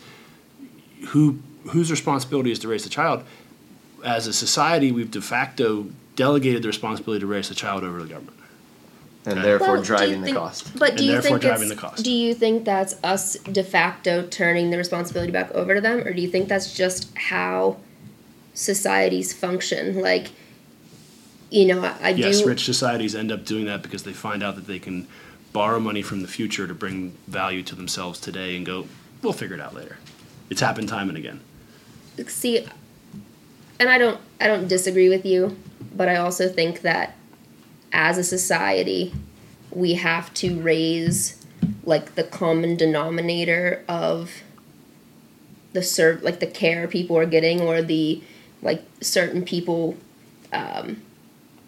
who 1.08 1.39
whose 1.67 1.91
responsibility 1.91 2.52
is 2.52 2.60
to 2.60 2.69
raise 2.69 2.86
the 2.86 2.89
child? 2.89 3.26
As 4.02 4.26
a 4.26 4.34
society, 4.34 4.89
we've 4.89 5.12
de 5.12 5.21
facto 5.21 5.88
delegated 6.15 6.63
the 6.63 6.67
responsibility 6.67 7.19
to 7.19 7.28
raise 7.28 7.49
the 7.49 7.56
child 7.56 7.84
over 7.84 7.97
to 7.97 8.06
the 8.06 8.10
government. 8.10 8.39
And 9.26 9.40
Okay. 9.40 9.42
therefore 9.44 9.68
Well, 9.68 9.76
do 9.78 9.82
you 9.82 9.86
driving 9.88 10.22
the 10.22 10.34
cost. 10.34 10.78
But 10.78 10.90
And 10.90 10.98
do 10.98 11.06
you 11.06 11.12
therefore 11.14 11.40
think 11.40 11.42
driving 11.42 11.70
the 11.70 11.76
cost. 11.76 12.04
do 12.04 12.12
you 12.12 12.34
think 12.34 12.66
that's 12.66 12.96
us 13.04 13.36
de 13.52 13.64
facto 13.64 14.28
turning 14.28 14.70
the 14.70 14.78
responsibility 14.78 15.32
back 15.32 15.52
over 15.52 15.76
to 15.76 15.82
them, 15.82 16.00
or 16.00 16.14
do 16.14 16.22
you 16.22 16.28
think 16.28 16.50
that's 16.50 16.76
just 16.76 17.16
how 17.18 17.78
societies 18.54 19.32
function? 19.34 20.02
Like, 20.02 20.32
you 21.50 21.66
know, 21.66 21.84
I, 21.84 21.96
I 22.02 22.10
Yes, 22.10 22.42
do. 22.42 22.48
rich 22.48 22.66
societies 22.66 23.16
end 23.16 23.32
up 23.32 23.46
doing 23.46 23.66
that 23.66 23.82
because 23.82 24.04
they 24.04 24.14
find 24.14 24.44
out 24.44 24.56
that 24.56 24.68
they 24.68 24.80
can 24.80 25.08
borrow 25.54 25.80
money 25.80 26.02
from 26.02 26.22
the 26.22 26.28
future 26.28 26.68
to 26.68 26.74
bring 26.74 27.16
value 27.28 27.64
to 27.64 27.76
themselves 27.76 28.20
today 28.20 28.56
and 28.58 28.66
go, 28.66 28.88
we'll 29.22 29.34
figure 29.34 29.56
it 29.56 29.62
out 29.62 29.74
later. 29.76 29.98
It's 30.50 30.62
happened 30.62 30.90
time 30.90 31.10
and 31.10 31.18
again. 31.18 31.40
see 32.28 32.66
and 33.80 33.90
i 33.90 33.98
don't 33.98 34.22
i 34.40 34.46
don't 34.48 34.68
disagree 34.68 35.10
with 35.10 35.26
you 35.26 35.58
but 35.96 36.08
i 36.08 36.16
also 36.16 36.48
think 36.48 36.82
that 36.82 37.16
as 37.94 38.18
a 38.18 38.24
society 38.24 39.14
we 39.72 39.94
have 39.94 40.34
to 40.34 40.60
raise 40.62 41.44
like 41.86 42.16
the 42.16 42.24
common 42.24 42.76
denominator 42.76 43.84
of 43.88 44.42
the 45.72 45.82
serve 45.82 46.22
like 46.22 46.40
the 46.40 46.48
care 46.48 46.88
people 46.88 47.18
are 47.18 47.26
getting 47.26 47.62
or 47.62 47.82
the 47.82 48.22
like 48.62 48.84
certain 49.02 49.44
people 49.44 49.96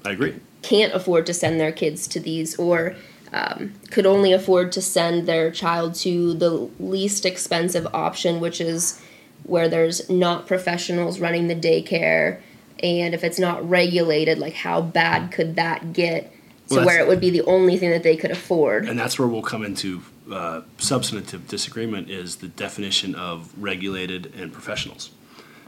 I 0.05 0.11
agree. 0.11 0.35
can't 0.61 0.93
afford 0.93 1.25
to 1.25 1.33
send 1.33 1.59
their 1.59 1.71
kids 1.71 2.07
to 2.09 2.19
these 2.19 2.57
or 2.57 2.95
um, 3.33 3.73
could 3.91 4.05
only 4.05 4.31
afford 4.31 4.71
to 4.73 4.81
send 4.81 5.27
their 5.27 5.51
child 5.51 5.95
to 5.95 6.33
the 6.35 6.51
least 6.79 7.25
expensive 7.25 7.87
option, 7.93 8.39
which 8.39 8.61
is 8.61 9.01
where 9.43 9.67
there's 9.67 10.09
not 10.09 10.47
professionals 10.47 11.19
running 11.19 11.47
the 11.47 11.55
daycare. 11.55 12.39
And 12.81 13.13
if 13.13 13.23
it's 13.23 13.39
not 13.39 13.67
regulated, 13.67 14.37
like 14.37 14.53
how 14.53 14.81
bad 14.81 15.31
could 15.31 15.55
that 15.55 15.93
get? 15.93 16.31
to 16.69 16.75
Well, 16.75 16.85
where 16.85 16.99
it 16.99 17.07
would 17.07 17.19
be 17.19 17.29
the 17.29 17.43
only 17.43 17.77
thing 17.77 17.91
that 17.91 18.03
they 18.03 18.17
could 18.17 18.31
afford. 18.31 18.87
And 18.87 18.97
that's 18.97 19.19
where 19.19 19.27
we'll 19.27 19.43
come 19.43 19.63
into 19.63 20.01
uh, 20.31 20.61
substantive 20.77 21.47
disagreement 21.47 22.09
is 22.09 22.37
the 22.37 22.47
definition 22.47 23.13
of 23.15 23.51
regulated 23.57 24.33
and 24.35 24.51
professionals. 24.51 25.11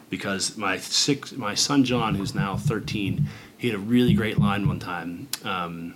Because 0.09 0.57
my 0.57 0.77
six, 0.77 1.33
my 1.33 1.53
son 1.53 1.83
John, 1.83 2.15
who's 2.15 2.33
now 2.33 2.55
13, 2.57 3.27
he 3.57 3.67
had 3.67 3.75
a 3.75 3.79
really 3.79 4.13
great 4.13 4.39
line 4.39 4.67
one 4.67 4.79
time. 4.79 5.27
Um, 5.43 5.95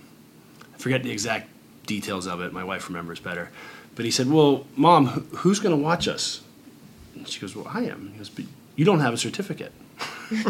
I 0.74 0.78
forget 0.78 1.02
the 1.02 1.10
exact 1.10 1.48
details 1.86 2.26
of 2.26 2.40
it. 2.40 2.52
My 2.52 2.64
wife 2.64 2.88
remembers 2.88 3.20
better. 3.20 3.50
But 3.94 4.04
he 4.04 4.10
said, 4.10 4.30
"Well, 4.30 4.66
mom, 4.76 5.06
who's 5.36 5.60
going 5.60 5.76
to 5.76 5.82
watch 5.82 6.08
us?" 6.08 6.42
And 7.14 7.28
she 7.28 7.40
goes, 7.40 7.54
"Well, 7.54 7.68
I 7.68 7.82
am." 7.82 8.10
He 8.12 8.18
goes, 8.18 8.28
"But 8.28 8.46
you 8.76 8.84
don't 8.84 9.00
have 9.00 9.14
a 9.14 9.18
certificate." 9.18 9.72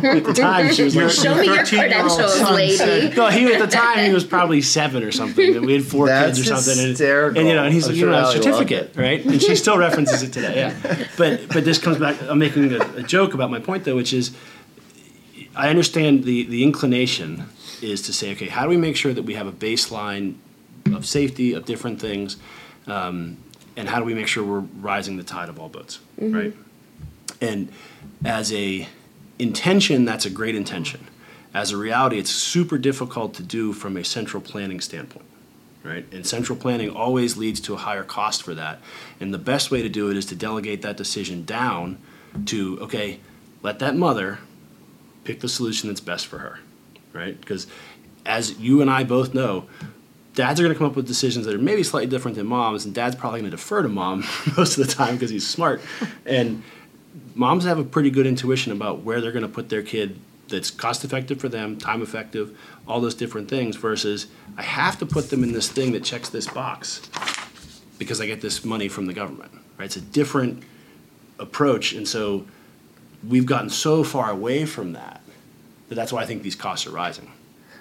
At 0.05 0.25
the 0.25 0.33
time, 0.33 0.73
she 0.73 0.85
was 0.85 0.97
like, 0.97 1.11
Show 1.11 1.35
me 1.35 1.47
your 1.47 1.59
13-year-old 1.59 2.19
credentials, 2.19 2.51
lady. 2.51 3.17
no, 3.17 3.29
he 3.29 3.53
at 3.53 3.61
the 3.61 3.67
time 3.77 4.07
he 4.07 4.13
was 4.13 4.25
probably 4.25 4.63
seven 4.63 5.03
or 5.03 5.13
something. 5.13 5.57
And 5.57 5.67
we 5.67 5.75
had 5.75 5.85
four 5.85 6.07
That's 6.07 6.39
kids 6.39 6.51
or 6.51 6.57
something. 6.57 6.79
And, 6.85 7.37
and 7.37 7.49
you 7.49 7.55
know, 7.55 7.65
and 7.65 7.73
he's 7.73 7.87
like, 7.87 7.97
you 7.97 8.07
know, 8.07 8.13
a 8.13 8.17
Allie 8.17 8.25
loved 8.25 8.45
certificate, 8.45 8.97
right? 8.97 9.25
And 9.25 9.41
she 9.43 9.57
still 9.57 9.79
references 9.79 10.23
it 10.23 10.33
today. 10.33 10.57
Yeah. 10.57 11.07
But 11.17 11.49
but 11.49 11.65
this 11.65 11.79
comes 11.79 11.99
back. 11.99 12.21
I'm 12.23 12.39
making 12.39 12.73
a, 12.73 12.81
a 12.97 13.03
joke 13.03 13.35
about 13.35 13.51
my 13.51 13.61
point 13.61 13.85
though, 13.85 13.97
which 13.97 14.13
is 14.13 14.35
I 15.55 15.69
understand 15.69 16.25
the 16.25 16.45
the 16.45 16.63
inclination 16.63 17.45
is 17.83 18.03
to 18.03 18.13
say, 18.13 18.33
okay, 18.33 18.49
how 18.49 18.63
do 18.63 18.69
we 18.69 18.77
make 18.77 18.97
sure 18.97 19.13
that 19.13 19.23
we 19.23 19.35
have 19.35 19.47
a 19.47 19.53
baseline 19.53 20.35
of 20.95 21.05
safety 21.07 21.53
of 21.53 21.65
different 21.65 22.01
things, 22.01 22.37
um, 22.87 23.37
and 23.77 23.89
how 23.89 23.99
do 23.99 24.05
we 24.05 24.15
make 24.15 24.29
sure 24.29 24.45
we're 24.45 24.61
rising 24.81 25.17
the 25.17 25.25
tide 25.25 25.49
of 25.49 25.59
all 25.59 25.69
boats, 25.69 25.99
right? 26.19 26.55
And 27.41 27.69
as 28.25 28.53
a 28.53 28.87
intention, 29.43 30.05
that's 30.05 30.25
a 30.25 30.31
great 30.31 30.55
intention. 30.55 31.07
As 31.53 31.71
a 31.71 31.77
reality, 31.77 32.19
it's 32.19 32.31
super 32.31 32.79
difficult 32.79 33.35
to 33.35 33.43
do 33.43 33.73
from 33.73 33.97
a 33.97 34.05
central 34.05 34.41
planning 34.41 34.81
standpoint, 34.81 35.27
right? 35.83 36.07
And 36.13 36.27
central 36.27 36.57
planning 36.57 36.91
always 36.91 37.37
leads 37.37 37.61
to 37.61 37.75
a 37.75 37.77
higher 37.77 38.05
cost 38.05 38.43
for 38.43 38.55
that. 38.55 38.81
And 39.21 39.35
the 39.35 39.39
best 39.39 39.71
way 39.71 39.83
to 39.83 39.89
do 39.89 40.11
it 40.11 40.17
is 40.17 40.25
to 40.27 40.35
delegate 40.35 40.83
that 40.83 40.97
decision 40.97 41.45
down 41.45 41.99
to, 42.47 42.79
okay, 42.81 43.21
let 43.63 43.81
that 43.81 43.97
mother 43.97 44.39
pick 45.25 45.41
the 45.41 45.49
solution 45.49 45.89
that's 45.89 46.01
best 46.01 46.27
for 46.27 46.39
her, 46.39 46.61
right? 47.13 47.39
Because 47.39 47.67
as 48.25 48.59
you 48.59 48.81
and 48.81 48.91
I 48.91 49.05
both 49.05 49.35
know, 49.35 49.67
dads 50.35 50.59
are 50.59 50.63
going 50.63 50.75
to 50.75 50.79
come 50.79 50.87
up 50.87 50.97
with 50.97 51.07
decisions 51.07 51.45
that 51.47 51.55
are 51.55 51.59
maybe 51.59 51.83
slightly 51.83 52.09
different 52.09 52.37
than 52.37 52.47
moms, 52.47 52.85
and 52.85 52.95
dad's 52.95 53.15
probably 53.15 53.41
going 53.41 53.51
to 53.51 53.57
defer 53.57 53.83
to 53.83 53.89
mom 53.89 54.25
most 54.57 54.79
of 54.79 54.87
the 54.87 54.93
time 54.93 55.15
because 55.15 55.31
he's 55.31 55.47
smart. 55.47 55.83
And 56.25 56.63
moms 57.35 57.65
have 57.65 57.79
a 57.79 57.85
pretty 57.85 58.11
good 58.11 58.27
intuition 58.27 58.73
about 58.73 59.03
where 59.03 59.21
they're 59.21 59.33
going 59.33 59.43
to 59.43 59.49
put 59.49 59.69
their 59.69 59.83
kid 59.83 60.19
that's 60.49 60.71
cost 60.71 61.05
effective 61.05 61.41
for 61.41 61.49
them, 61.49 61.79
time 61.79 62.03
effective, 62.03 62.59
all 62.87 63.01
those 63.01 63.15
different 63.15 63.49
things 63.49 63.77
versus 63.77 64.27
I 64.57 64.63
have 64.63 64.99
to 64.99 65.07
put 65.07 65.31
them 65.31 65.43
in 65.43 65.53
this 65.53 65.71
thing 65.71 65.93
that 65.93 66.05
checks 66.05 66.29
this 66.29 66.47
box 66.47 67.09
because 67.99 68.21
I 68.21 68.27
get 68.27 68.41
this 68.41 68.65
money 68.65 68.89
from 68.89 69.07
the 69.07 69.13
government. 69.13 69.53
Right? 69.79 69.87
It's 69.87 69.97
a 69.97 70.01
different 70.01 70.63
approach, 71.39 71.93
and 71.93 72.07
so 72.07 72.45
we've 73.27 73.47
gotten 73.47 73.71
so 73.71 74.05
far 74.05 74.31
away 74.31 74.67
from 74.67 74.93
that 74.93 75.23
that 75.89 75.95
that's 75.95 76.13
why 76.13 76.23
I 76.23 76.27
think 76.27 76.43
these 76.43 76.57
costs 76.57 76.87
are 76.87 76.91
rising. 76.91 77.31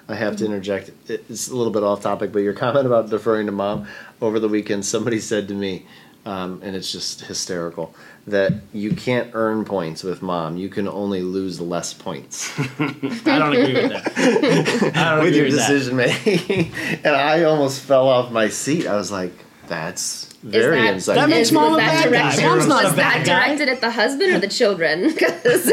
I 0.10 0.16
have 0.16 0.36
to 0.38 0.46
interject. 0.46 0.92
It's 1.08 1.48
a 1.48 1.56
little 1.56 1.72
bit 1.72 1.84
off 1.84 2.02
topic, 2.02 2.34
but 2.34 2.40
your 2.40 2.54
comment 2.54 2.86
about 2.86 3.10
deferring 3.10 3.46
to 3.46 3.52
mom 3.54 3.88
over 4.22 4.40
the 4.40 4.50
weekend, 4.50 4.86
somebody 4.86 5.20
said 5.20 5.48
to 5.48 5.54
me, 5.54 5.86
um, 6.26 6.60
and 6.64 6.76
it's 6.76 6.92
just 6.92 7.22
hysterical, 7.22 7.96
that 8.28 8.54
you 8.72 8.94
can't 8.96 9.32
earn 9.34 9.66
points 9.66 10.04
with 10.04 10.22
mom. 10.22 10.56
You 10.58 10.70
can 10.70 10.88
only 10.88 11.22
lose 11.22 11.60
less 11.60 11.94
points 11.94 12.52
I 12.80 13.40
don't 13.40 13.54
agree 13.56 13.74
with 13.82 13.90
that. 13.92 14.94
I 14.96 15.16
don't 15.16 15.20
with 15.24 15.28
agree 15.30 15.36
your 15.38 15.46
with 15.46 15.56
that. 15.58 15.68
decision 15.70 15.96
making. 15.96 16.72
and 17.04 17.16
I 17.16 17.44
almost 17.44 17.82
fell 17.82 18.08
off 18.08 18.32
my 18.32 18.48
seat. 18.50 18.86
I 18.88 18.96
was 18.96 19.12
like, 19.12 19.32
that's 19.68 20.26
very 20.44 20.88
is 20.90 21.06
that, 21.06 21.14
insightful. 21.14 21.16
That 21.16 21.30
makes 21.30 21.48
is- 21.50 21.54
mom 21.54 21.72
was 21.72 21.78
a 21.80 21.86
that 21.86 22.12
bad 22.12 22.38
guy. 22.38 22.44
Mom's 22.46 22.68
not 22.68 22.84
a 22.84 22.88
was 22.88 22.96
bad 22.96 23.26
that 23.26 23.26
guy. 23.26 23.46
directed 23.48 23.70
at 23.70 23.82
the 23.82 23.92
husband 23.92 24.34
or 24.34 24.40
the 24.40 24.48
children? 24.48 25.14
'Cause- 25.18 25.72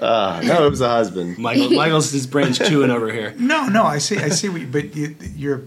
Uh, 0.00 0.42
no, 0.44 0.66
it 0.66 0.70
was 0.70 0.82
a 0.82 0.88
husband. 0.90 1.38
Michael, 1.38 1.70
Michael's 1.70 2.10
his 2.12 2.26
brain's 2.26 2.58
chewing 2.58 2.90
over 2.90 3.10
here. 3.10 3.34
No, 3.38 3.66
no, 3.66 3.84
I 3.84 3.96
see, 3.98 4.18
I 4.18 4.28
see, 4.28 4.48
what 4.50 4.60
you- 4.60 4.66
but 4.66 4.94
you, 4.94 5.16
you're, 5.34 5.62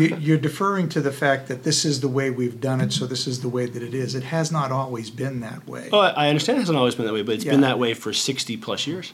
you- 0.00 0.16
you're 0.20 0.38
deferring 0.38 0.88
to 0.90 1.00
the 1.00 1.12
fact 1.12 1.48
that 1.48 1.62
this 1.64 1.84
is 1.84 2.00
the 2.00 2.08
way 2.08 2.30
we've 2.30 2.60
done 2.60 2.80
it, 2.80 2.92
so 2.92 3.06
this 3.06 3.26
is 3.26 3.40
the 3.40 3.48
way 3.48 3.66
that 3.66 3.82
it 3.82 3.94
is. 3.94 4.14
It 4.14 4.24
has 4.24 4.50
not 4.52 4.70
always 4.72 5.10
been 5.10 5.40
that 5.40 5.66
way. 5.68 5.88
Oh, 5.92 5.98
I 6.00 6.10
I 6.10 6.28
understand 6.28 6.58
it 6.58 6.62
hasn't 6.62 6.78
always 6.78 6.94
been 6.94 7.06
that 7.06 7.12
way, 7.14 7.22
but 7.22 7.34
it's 7.36 7.44
been 7.44 7.60
that 7.62 7.78
way 7.78 7.94
for 7.94 8.12
60 8.12 8.56
plus 8.56 8.86
years. 8.86 9.12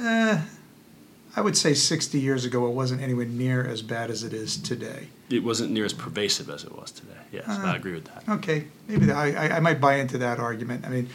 Eh, 0.00 0.38
I 1.38 1.40
would 1.40 1.56
say 1.56 1.74
sixty 1.74 2.18
years 2.18 2.44
ago, 2.44 2.66
it 2.66 2.70
wasn't 2.72 3.02
anywhere 3.02 3.26
near 3.26 3.66
as 3.66 3.82
bad 3.82 4.10
as 4.10 4.22
it 4.22 4.32
is 4.32 4.56
today. 4.56 5.08
It 5.28 5.42
wasn't 5.44 5.70
near 5.72 5.84
as 5.84 5.92
pervasive 5.92 6.48
as 6.48 6.64
it 6.64 6.74
was 6.74 6.90
today. 6.90 7.12
Yes, 7.32 7.44
Uh-huh. 7.46 7.66
I 7.72 7.76
agree 7.76 7.92
with 7.92 8.04
that. 8.04 8.22
Okay, 8.28 8.64
maybe 8.88 9.06
that- 9.06 9.16
I, 9.16 9.32
I, 9.48 9.56
I 9.56 9.60
might 9.60 9.80
buy 9.80 9.96
into 9.96 10.16
that 10.18 10.38
argument. 10.38 10.84
I 10.86 10.88
mean, 10.90 11.08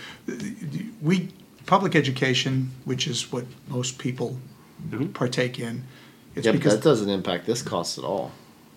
we, 1.01 1.29
public 1.65 1.95
education, 1.95 2.71
which 2.85 3.07
is 3.07 3.31
what 3.31 3.45
most 3.67 3.97
people 3.97 4.37
Mhm. 4.89 5.13
partake 5.13 5.59
in. 5.59 5.83
It's 6.35 6.45
Yeah, 6.45 6.51
but 6.53 6.57
because, 6.59 6.73
that 6.75 6.83
doesn't 6.83 7.09
impact 7.09 7.45
this 7.45 7.61
cost 7.61 7.97
at 7.97 8.03
all. 8.03 8.31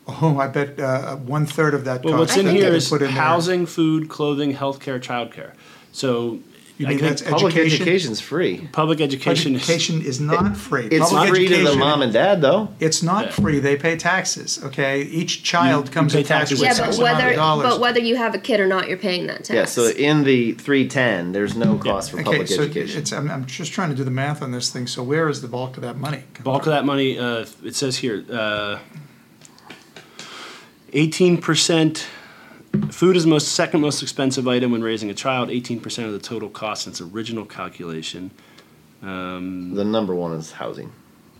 Oh, 0.06 0.38
I 0.38 0.46
bet, 0.48 0.78
uh, 0.80 1.16
one 1.16 1.46
third 1.46 1.74
of 1.74 1.84
that 1.84 2.02
Well, 2.04 2.14
cost. 2.14 2.20
what's 2.20 2.36
in 2.36 2.46
I 2.46 2.50
think 2.50 2.58
here 2.60 2.68
it- 2.72 2.74
is 2.76 2.88
Put 2.88 3.02
in 3.02 3.08
there. 3.08 3.16
housing, 3.22 3.66
food, 3.66 4.08
clothing, 4.08 4.54
healthcare, 4.54 5.00
childcare. 5.00 5.52
So 5.92 6.38
You 6.76 6.86
I 6.86 6.88
mean 6.88 6.98
think 6.98 7.08
that's 7.20 7.22
Public 7.22 7.56
education? 7.56 8.10
is 8.10 8.20
free. 8.20 8.68
public 8.72 9.00
education, 9.00 9.54
is 9.54 9.62
Education 9.62 10.02
is 10.02 10.20
not 10.20 10.56
free. 10.56 10.86
It's 10.90 11.08
Public 11.08 11.28
free 11.30 11.46
to 11.46 11.62
the 11.62 11.76
mom 11.76 12.02
and 12.02 12.12
dad, 12.12 12.40
though. 12.42 12.70
It's 12.80 13.00
not 13.00 13.26
Yeah. 13.26 13.30
free. 13.30 13.60
They 13.60 13.76
pay 13.76 13.94
taxes. 13.96 14.58
Okay, 14.64 15.02
each 15.02 15.44
child 15.44 15.86
You- 15.86 15.92
comes 15.92 16.12
you 16.14 16.18
in 16.18 16.24
pay 16.24 16.28
tax 16.28 16.50
taxes 16.50 16.58
with 16.60 16.76
yeah, 16.76 16.86
with 16.88 16.96
but 16.98 17.02
whether 17.04 17.36
but 17.36 17.78
whether 17.80 18.00
you 18.00 18.16
have 18.16 18.34
a 18.34 18.38
kid 18.38 18.58
or 18.58 18.66
not, 18.66 18.88
you're 18.88 18.98
paying 18.98 19.28
that 19.28 19.44
tax. 19.44 19.50
Yeah, 19.50 19.64
so 19.66 19.86
in 19.86 20.24
the 20.24 20.52
three 20.54 20.88
ten, 20.88 21.30
there's 21.30 21.54
no 21.54 21.76
cost 21.78 22.10
for 22.10 22.16
okay, 22.16 22.24
public 22.24 22.48
so 22.48 22.62
education. 22.64 22.98
it's. 23.02 23.12
I'm, 23.12 23.30
I'm 23.30 23.46
just 23.46 23.72
trying 23.72 23.90
to 23.90 23.94
do 23.96 24.02
the 24.02 24.10
math 24.10 24.42
on 24.42 24.50
this 24.50 24.68
thing. 24.70 24.88
So 24.88 25.00
where 25.04 25.28
is 25.28 25.42
the 25.42 25.48
bulk 25.48 25.76
of 25.76 25.84
that 25.84 25.96
money? 25.96 26.24
come 26.34 26.42
bulk 26.42 26.62
of 26.62 26.72
that 26.72 26.84
money, 26.84 27.16
uh, 27.20 27.46
it 27.64 27.76
says 27.76 27.98
here, 27.98 28.24
uh, 28.32 28.78
18%. 30.94 32.06
Food 32.90 33.16
is 33.16 33.24
the 33.24 33.30
most 33.30 33.48
second 33.52 33.80
most 33.80 34.02
expensive 34.02 34.48
item 34.48 34.72
when 34.72 34.82
raising 34.82 35.10
a 35.10 35.14
child. 35.14 35.48
18% 35.48 36.04
of 36.06 36.12
the 36.12 36.18
total 36.18 36.48
cost 36.48 36.86
in 36.86 36.92
its 36.92 37.00
original 37.00 37.44
calculation. 37.44 38.30
Um, 39.02 39.74
the 39.74 39.84
number 39.84 40.14
one 40.14 40.32
is 40.32 40.52
housing. 40.52 40.90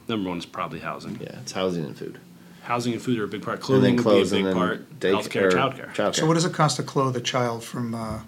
number 0.09 0.29
one 0.29 0.39
is 0.39 0.47
probably 0.47 0.81
housing. 0.81 1.19
Yeah, 1.21 1.39
it's 1.41 1.53
housing 1.53 1.85
and 1.85 1.97
food. 1.97 2.19
Housing 2.63 2.93
and 2.93 3.03
food 3.03 3.19
are 3.19 3.25
a 3.25 3.29
big 3.29 3.43
part. 3.43 3.57
And 3.59 3.65
Clothing 3.65 3.97
then 3.97 4.05
would 4.05 4.31
be 4.31 4.41
a 4.41 4.45
big 4.45 4.55
part. 4.55 5.01
day- 5.01 5.13
Healthcare, 5.13 5.43
or 5.45 5.51
childcare. 5.51 5.95
childcare. 5.95 6.15
So 6.15 6.27
what 6.27 6.35
does 6.35 6.45
it 6.45 6.53
cost 6.53 6.77
to 6.77 6.83
clothe 6.83 7.17
a 7.17 7.21
child 7.21 7.65
from? 7.65 7.95
Uh, 7.95 8.21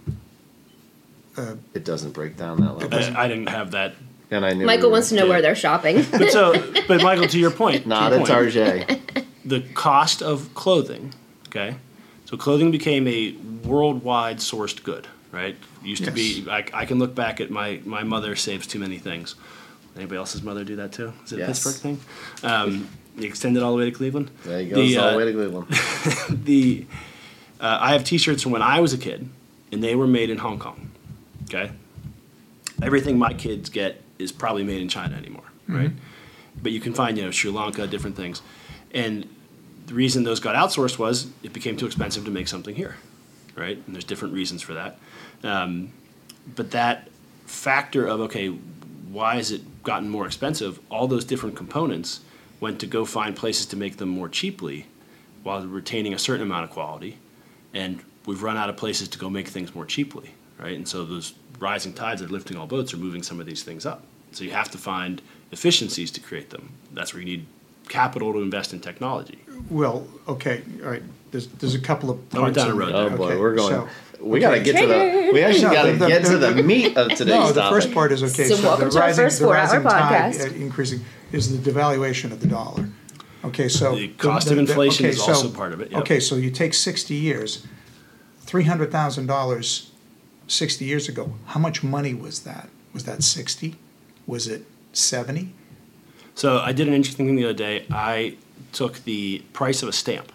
uh, 1.37 1.55
It 1.75 1.85
doesn't 1.85 2.13
break 2.13 2.37
down 2.37 2.61
that 2.61 2.77
level. 2.79 3.17
I, 3.17 3.25
I 3.25 3.29
didn't 3.29 3.49
have 3.51 3.71
that. 3.73 3.95
And 4.31 4.45
I 4.45 4.53
knew 4.55 4.67
Michael 4.67 4.89
we 4.89 4.93
wants 4.95 5.11
to 5.11 5.15
know 5.15 5.25
were- 5.25 5.31
where 5.31 5.43
they're 5.43 5.55
shopping. 5.55 6.05
But 6.11 6.33
so, 6.33 6.53
but 6.89 7.03
Michael, 7.03 7.29
to 7.29 7.39
your 7.39 7.51
point, 7.53 7.83
to 7.85 7.89
Not 7.89 8.11
your 8.13 8.21
at 8.23 8.27
point, 8.27 8.53
Target. 8.53 9.26
The 9.47 9.61
cost 9.61 10.23
of 10.23 10.53
clothing, 10.55 11.15
okay? 11.49 11.77
So 12.27 12.37
clothing 12.37 12.71
became 12.71 13.07
a 13.07 13.33
worldwide 13.65 14.39
sourced 14.39 14.83
good, 14.83 15.07
right? 15.31 15.57
Used 15.83 16.05
to 16.05 16.11
be, 16.11 16.45
I, 16.51 16.65
I 16.75 16.85
can 16.85 16.99
look 16.99 17.15
back 17.15 17.41
at 17.41 17.51
my, 17.51 17.81
my 17.85 18.03
mother 18.03 18.35
saves 18.35 18.67
too 18.67 18.81
many 18.81 18.99
things. 18.99 19.37
Anybody 19.97 20.19
else's 20.19 20.43
mother 20.43 20.65
do 20.65 20.77
that 20.77 20.93
too? 20.93 21.13
Is 21.25 21.33
it 21.33 21.41
a 21.41 21.47
Pittsburgh 21.47 21.75
thing? 21.75 22.01
Um, 22.43 22.89
you 23.17 23.27
extend 23.27 23.57
it 23.57 23.63
all 23.63 23.73
the 23.73 23.79
way 23.79 23.87
to 23.87 23.91
Cleveland? 23.91 24.31
There 24.45 24.61
you 24.61 24.71
go. 24.71 24.77
The, 24.77 24.99
all 24.99 25.05
uh, 25.05 25.11
the 25.13 25.17
way 25.17 25.25
to 25.25 25.33
Cleveland. 25.33 25.67
the 26.45 26.87
uh, 27.61 27.79
I 27.81 27.93
have 27.93 28.05
T-shirts 28.05 28.43
from 28.43 28.53
when 28.53 28.63
I 28.63 28.81
was 28.81 28.93
a 28.93 28.99
kid, 28.99 29.29
and 29.73 29.83
they 29.83 29.95
were 29.95 30.07
made 30.07 30.29
in 30.29 30.39
Hong 30.39 30.59
Kong. 30.59 30.91
Okay, 31.45 31.73
everything 32.83 33.19
my 33.19 33.33
kids 33.33 33.71
get 33.71 34.03
is 34.19 34.33
probably 34.33 34.65
made 34.65 34.83
in 34.83 34.89
China 34.89 35.17
anymore, 35.17 35.45
right? 35.67 35.93
But 36.63 36.73
you 36.73 36.81
can 36.81 36.93
find 36.93 37.17
you 37.17 37.25
know 37.25 37.31
Sri 37.31 37.51
Lanka, 37.51 37.87
different 37.87 38.17
things, 38.17 38.43
and 38.93 39.27
the 39.87 39.95
reason 39.95 40.25
those 40.25 40.41
got 40.41 40.55
outsourced 40.57 40.99
was 40.99 41.29
it 41.43 41.53
became 41.53 41.77
too 41.77 41.87
expensive 41.87 42.25
to 42.25 42.31
make 42.31 42.49
something 42.49 42.75
here, 42.75 42.97
right? 43.55 43.77
And 43.87 43.95
there's 43.95 44.05
different 44.05 44.35
reasons 44.35 44.63
for 44.63 44.75
that, 44.75 44.99
um, 45.45 45.93
but 46.55 46.73
that 46.73 47.09
factor 47.47 48.07
of 48.07 48.21
okay, 48.21 48.49
why 48.49 49.37
has 49.37 49.53
it 49.53 49.83
gotten 49.83 50.09
more 50.09 50.27
expensive? 50.27 50.81
All 50.91 51.07
those 51.07 51.25
different 51.25 51.57
components 51.57 52.21
went 52.61 52.81
to 52.81 52.87
go 52.87 53.05
find 53.05 53.37
places 53.37 53.67
to 53.67 53.77
make 53.77 53.97
them 53.99 54.09
more 54.09 54.29
cheaply 54.29 54.87
while 55.43 55.65
retaining 55.67 56.13
a 56.13 56.19
certain 56.19 56.43
amount 56.43 56.65
of 56.65 56.71
quality. 56.71 57.19
And 57.73 58.01
we've 58.27 58.43
run 58.43 58.57
out 58.57 58.69
of 58.69 58.77
places 58.77 59.09
to 59.09 59.19
go 59.19 59.31
make 59.31 59.49
things 59.49 59.75
more 59.75 59.87
cheaply, 59.87 60.35
right? 60.59 60.75
And 60.75 60.89
so 60.89 61.05
those 61.05 61.35
rising 61.59 61.93
tides 61.93 62.21
are 62.23 62.29
lifting 62.29 62.57
all 62.57 62.67
boats 62.67 62.93
are 62.93 62.97
moving 62.99 63.23
some 63.23 63.41
of 63.41 63.47
these 63.47 63.63
things 63.63 63.87
up. 63.87 64.03
So 64.33 64.45
you 64.45 64.51
have 64.51 64.71
to 64.73 64.79
find 64.79 65.23
efficiencies 65.53 66.11
to 66.13 66.21
create 66.21 66.51
them. 66.51 66.73
That's 66.93 67.15
where 67.15 67.23
you 67.23 67.27
need 67.27 67.47
capital 67.89 68.33
to 68.33 68.41
invest 68.41 68.73
in 68.73 68.81
technology. 68.81 69.39
well, 69.71 70.07
okay, 70.29 70.63
all 70.85 70.91
right. 70.91 71.03
There's 71.31 71.49
there's 71.49 71.75
a 71.75 71.81
couple 71.81 72.11
of 72.11 72.19
I 72.35 72.39
went 72.41 72.55
points 72.55 72.57
down 72.59 72.69
a 72.69 72.71
in 72.73 72.77
road 72.79 72.93
there. 72.93 73.15
Oh 73.15 73.17
boy, 73.17 73.25
Okay, 73.33 73.41
we're 73.41 73.55
going. 73.57 73.71
so- 73.71 73.89
we 74.21 74.41
got 74.41 74.53
to 74.53 74.61
get 74.63 74.81
to 74.81 74.87
the. 74.87 75.31
We 75.33 75.43
actually 75.43 75.65
No, 75.65 75.73
got 75.75 75.83
to 75.85 75.93
the- 75.93 75.99
the- 75.99 76.07
get 76.09 76.25
to 76.25 76.39
the- 76.39 76.53
the 76.55 76.63
meat 76.63 76.97
of 76.97 77.09
today's 77.11 77.27
No, 77.35 77.53
the 77.53 77.61
topic. 77.61 77.77
first 77.83 77.93
part 77.93 78.13
is 78.13 78.23
okay. 78.23 78.49
So 78.49 78.55
So 78.57 78.63
welcome 78.63 78.87
the 78.87 78.93
to 78.93 78.99
our 79.01 79.07
rising, 79.09 79.25
first 79.27 79.39
the 79.41 79.45
four-hour 79.45 79.63
rising 79.67 79.83
tide 79.83 80.35
podcast. 80.35 80.53
uh, 80.53 80.55
increasing 80.65 81.05
is 81.33 81.59
the 81.61 81.71
devaluation 81.71 82.33
of 82.33 82.41
the 82.41 82.47
dollar. 82.47 82.89
Okay, 83.45 83.69
so. 83.69 83.95
The 83.95 84.09
cost 84.09 84.51
of 84.51 84.57
inflation 84.59 85.05
okay, 85.05 85.13
is 85.15 85.19
so- 85.23 85.33
also 85.33 85.51
part 85.51 85.73
of 85.75 85.81
it, 85.83 85.91
yep. 85.93 86.01
Okay, 86.01 86.19
so 86.21 86.37
you 86.37 86.51
take 86.51 86.73
sixty 86.73 87.15
years, 87.15 87.67
three 88.41 88.65
hundred 88.65 88.91
thousand 88.91 89.27
dollars, 89.27 89.91
sixty 90.47 90.87
years 90.87 91.09
ago. 91.11 91.35
How 91.47 91.61
much 91.61 91.83
money 91.83 92.15
was 92.15 92.41
that? 92.41 92.69
Was 92.95 93.05
that 93.05 93.23
sixty? 93.23 93.75
Was 94.27 94.47
it 94.49 94.65
seventy? 94.95 95.53
So 96.37 96.59
I 96.61 96.73
did 96.73 96.87
an 96.87 96.95
interesting 96.95 97.27
thing 97.27 97.35
the 97.37 97.45
other 97.45 97.55
day. 97.55 97.87
I 97.91 98.37
took 98.73 99.03
the 99.05 99.43
price 99.53 99.83
of 99.83 99.89
a 99.89 99.93
stamp 99.93 100.31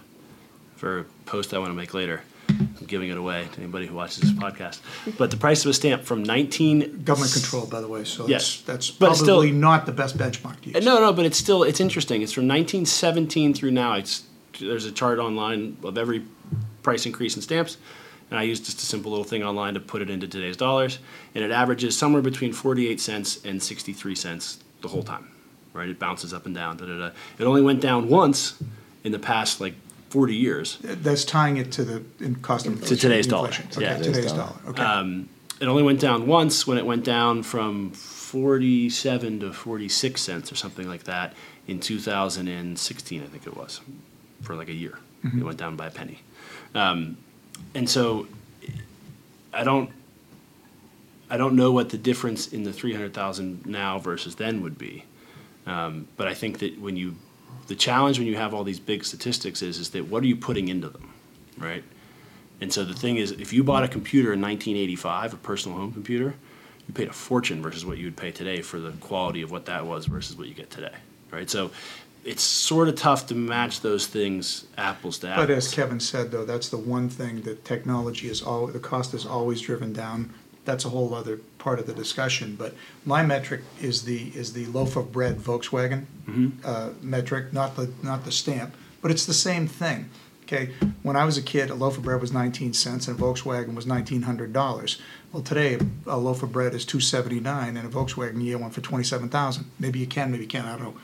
for 0.76 1.00
a 1.00 1.04
post 1.26 1.54
I 1.54 1.60
want 1.60 1.70
to 1.70 1.76
make 1.76 1.94
later. 1.94 2.22
I'm 2.50 2.86
giving 2.88 3.10
it 3.10 3.18
away 3.18 3.48
to 3.54 3.60
anybody 3.62 3.86
who 3.88 3.96
watches 3.96 4.18
this 4.24 4.32
podcast. 4.32 4.80
But 5.18 5.32
the 5.32 5.38
price 5.38 5.64
of 5.64 5.70
a 5.72 5.74
stamp 5.74 6.04
from 6.04 6.24
19 6.24 7.04
Government 7.04 7.32
controlled, 7.32 7.70
by 7.70 7.80
the 7.82 7.88
way, 7.88 8.04
so 8.04 8.28
Yes. 8.28 8.62
that's, 8.66 8.88
that's 8.90 8.92
But 8.92 9.14
still- 9.16 9.28
probably 9.38 9.52
not 9.52 9.86
the 9.86 9.92
best 9.94 10.18
benchmark 10.18 10.60
to 10.62 10.72
Uh, 10.74 10.78
use. 10.80 10.86
No, 10.86 11.00
no, 11.00 11.14
but 11.14 11.26
it's 11.26 11.38
still 11.38 11.64
it's 11.64 11.80
interesting. 11.80 12.22
It's 12.22 12.34
from 12.34 12.48
1917 12.48 13.54
through 13.54 13.72
now. 13.72 13.94
It's 13.94 14.24
there's 14.60 14.86
a 14.86 14.92
chart 14.92 15.18
online 15.18 15.78
of 15.84 15.98
every 15.98 16.24
price 16.84 17.06
increase 17.06 17.36
in 17.36 17.42
stamps, 17.42 17.78
and 18.30 18.38
I 18.38 18.44
used 18.44 18.66
just 18.66 18.80
a 18.82 18.86
simple 18.86 19.12
little 19.12 19.24
thing 19.24 19.44
online 19.44 19.76
to 19.76 19.80
put 19.80 20.02
it 20.02 20.10
into 20.10 20.28
today's 20.28 20.58
dollars, 20.58 20.98
and 21.34 21.44
it 21.44 21.52
averages 21.52 21.98
somewhere 21.98 22.22
between 22.22 22.52
48 22.54 23.00
cents 23.00 23.40
and 23.46 23.62
63 23.64 24.14
cents 24.16 24.58
the 24.82 24.90
whole 24.90 25.04
time. 25.04 25.28
Right? 25.74 25.90
It 25.90 26.00
bounces 26.00 26.34
up 26.34 26.46
and 26.46 26.54
down. 26.54 26.78
Da, 26.78 26.86
da, 26.86 26.98
da. 26.98 27.12
It 27.38 27.46
only 27.46 27.62
went 27.62 27.82
down 27.82 28.10
once 28.10 28.62
in 29.04 29.12
the 29.12 29.20
past 29.20 29.62
like 29.62 29.74
40 30.10 30.36
years. 30.36 30.78
That's 30.82 31.24
tying 31.24 31.58
it 31.58 31.72
to 31.74 31.84
the 31.84 32.04
in 32.20 32.36
cost 32.36 32.66
of 32.66 32.74
inflation. 32.74 32.98
today's 32.98 33.28
dollar. 33.28 33.48
inflation. 33.48 33.82
Yeah. 33.82 33.98
Today's 33.98 34.16
today's 34.16 34.32
dollar. 34.34 34.54
dollar, 34.64 34.70
okay. 34.70 34.84
Um, 34.84 35.30
it 35.62 35.68
only 35.68 35.84
went 35.84 36.00
down 36.00 36.28
once 36.28 36.68
when 36.68 36.78
it 36.78 36.86
went 36.86 37.06
down 37.06 37.44
from 37.44 37.92
47 37.92 39.42
to 39.42 39.54
46 39.54 40.22
cents 40.22 40.52
or 40.52 40.56
something 40.56 40.88
like 40.88 41.04
that 41.04 41.34
in 41.68 41.80
2016, 41.80 43.22
I 43.22 43.26
think 43.28 43.46
it 43.48 43.56
was, 43.56 43.80
for 44.42 44.56
like 44.56 44.70
a 44.70 44.74
year. 44.74 44.98
It 45.24 45.44
went 45.44 45.58
down 45.60 45.76
by 45.76 45.88
a 45.88 45.92
penny. 45.92 46.20
Um, 46.74 47.18
and 47.76 47.88
so 47.88 48.28
I 49.54 49.64
don't. 49.64 49.92
I 51.30 51.38
don't 51.38 51.56
know 51.56 51.72
what 51.72 51.92
the 51.92 51.98
difference 51.98 52.48
in 52.48 52.64
the 52.64 52.74
300,000 52.74 53.66
now 53.66 54.00
versus 54.00 54.36
then 54.36 54.62
would 54.64 54.78
be. 54.78 55.06
Um, 55.66 56.08
but 56.18 56.28
I 56.28 56.34
think 56.34 56.60
that 56.60 56.80
when 56.80 56.98
you, 56.98 57.16
the 57.68 57.76
challenge 57.76 58.18
when 58.18 58.28
you 58.28 58.36
have 58.36 58.54
all 58.54 58.64
these 58.64 58.80
big 58.80 59.04
statistics 59.04 59.62
is, 59.62 59.78
is 59.78 59.90
that 59.92 60.08
what 60.08 60.24
are 60.24 60.28
you 60.28 60.36
putting 60.36 60.68
into 60.68 60.90
them, 60.90 61.14
right? 61.58 61.84
And 62.60 62.72
so 62.72 62.86
the 62.86 62.94
thing 62.94 63.18
is, 63.18 63.32
if 63.32 63.54
you 63.54 63.64
bought 63.64 63.84
a 63.84 63.88
computer 63.88 64.34
in 64.34 64.42
1985, 64.42 65.34
a 65.34 65.38
personal 65.38 65.78
home 65.78 65.92
computer, 65.92 66.36
you 66.88 66.94
paid 66.94 67.08
a 67.08 67.14
fortune 67.14 67.62
versus 67.62 67.86
what 67.86 67.98
you 67.98 68.06
would 68.06 68.18
pay 68.18 68.32
today 68.32 68.62
for 68.62 68.80
the 68.80 68.92
quality 68.94 69.42
of 69.42 69.52
what 69.52 69.66
that 69.66 69.86
was 69.86 70.06
versus 70.06 70.38
what 70.38 70.48
you 70.48 70.54
get 70.54 70.70
today, 70.70 70.94
right? 71.32 71.50
So 71.50 71.72
it's 72.24 72.44
sort 72.44 72.88
of 72.88 72.96
tough 72.96 73.28
to 73.28 73.36
match 73.36 73.82
those 73.82 74.06
things 74.08 74.66
apples 74.78 75.18
to 75.20 75.30
apples. 75.30 75.48
But 75.48 75.54
as 75.54 75.74
Kevin 75.74 76.00
said, 76.00 76.32
though, 76.32 76.46
that's 76.46 76.70
the 76.70 76.78
one 76.78 77.10
thing 77.10 77.42
that 77.42 77.66
technology 77.66 78.30
is 78.30 78.42
all, 78.42 78.68
the 78.68 78.80
cost 78.80 79.14
is 79.14 79.26
always 79.26 79.62
driven 79.62 79.92
down. 79.94 80.34
That's 80.64 80.86
a 80.86 80.90
whole 80.90 81.14
other 81.14 81.40
part 81.58 81.80
of 81.80 81.88
the 81.88 81.94
discussion, 81.94 82.56
but 82.56 82.76
my 83.06 83.24
metric 83.24 83.62
is 83.82 84.04
the, 84.04 84.32
is 84.36 84.54
the 84.54 84.66
loaf 84.68 84.96
of 84.96 85.12
bread 85.12 85.38
Volkswagen 85.38 86.06
uh, 86.64 86.90
metric, 87.02 87.52
not 87.52 87.76
the, 87.76 87.92
not 88.04 88.26
the 88.26 88.32
stamp, 88.32 88.76
but 89.02 89.12
it's 89.12 89.26
the 89.26 89.34
same 89.34 89.68
thing. 89.68 90.10
Okay, 90.44 90.74
when 91.02 91.16
I 91.16 91.24
was 91.24 91.38
a 91.38 91.42
kid, 91.42 91.70
a 91.70 91.76
loaf 91.76 91.98
of 91.98 92.04
bread 92.04 92.20
was 92.20 92.34
nineteen 92.34 92.74
cents 92.74 93.08
and 93.08 93.18
a 93.18 93.22
Volkswagen 93.24 93.74
was 93.74 93.86
nineteen 93.88 94.24
hundred 94.24 94.52
dollars. 94.52 95.02
Well, 95.32 95.42
today, 95.42 95.80
a 96.06 96.18
loaf 96.18 96.44
of 96.44 96.52
bread 96.52 96.74
is 96.74 96.84
two 96.84 97.00
seventy-nine 97.00 97.78
and 97.78 97.88
a 97.88 97.90
Volkswagen, 97.90 98.44
you 98.44 98.52
get 98.52 98.60
one 98.60 98.70
for 98.70 98.82
twenty-seven 98.82 99.30
thousand. 99.30 99.72
Maybe 99.80 100.00
you 100.00 100.08
can, 100.08 100.30
maybe 100.30 100.44
you 100.44 100.50
can't, 100.50 100.68
I 100.68 100.72
don't 100.72 100.84
know. 100.84 100.98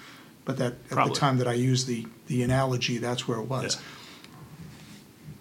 But 0.44 0.58
that, 0.58 0.74
at 0.92 1.08
the 1.08 1.14
time 1.14 1.38
that 1.38 1.48
I 1.48 1.54
used 1.54 1.88
the, 1.88 2.06
the 2.28 2.44
analogy, 2.44 2.98
that's 2.98 3.28
where 3.28 3.38
it 3.38 3.48
was. 3.48 3.76
Yeah. 3.76 3.82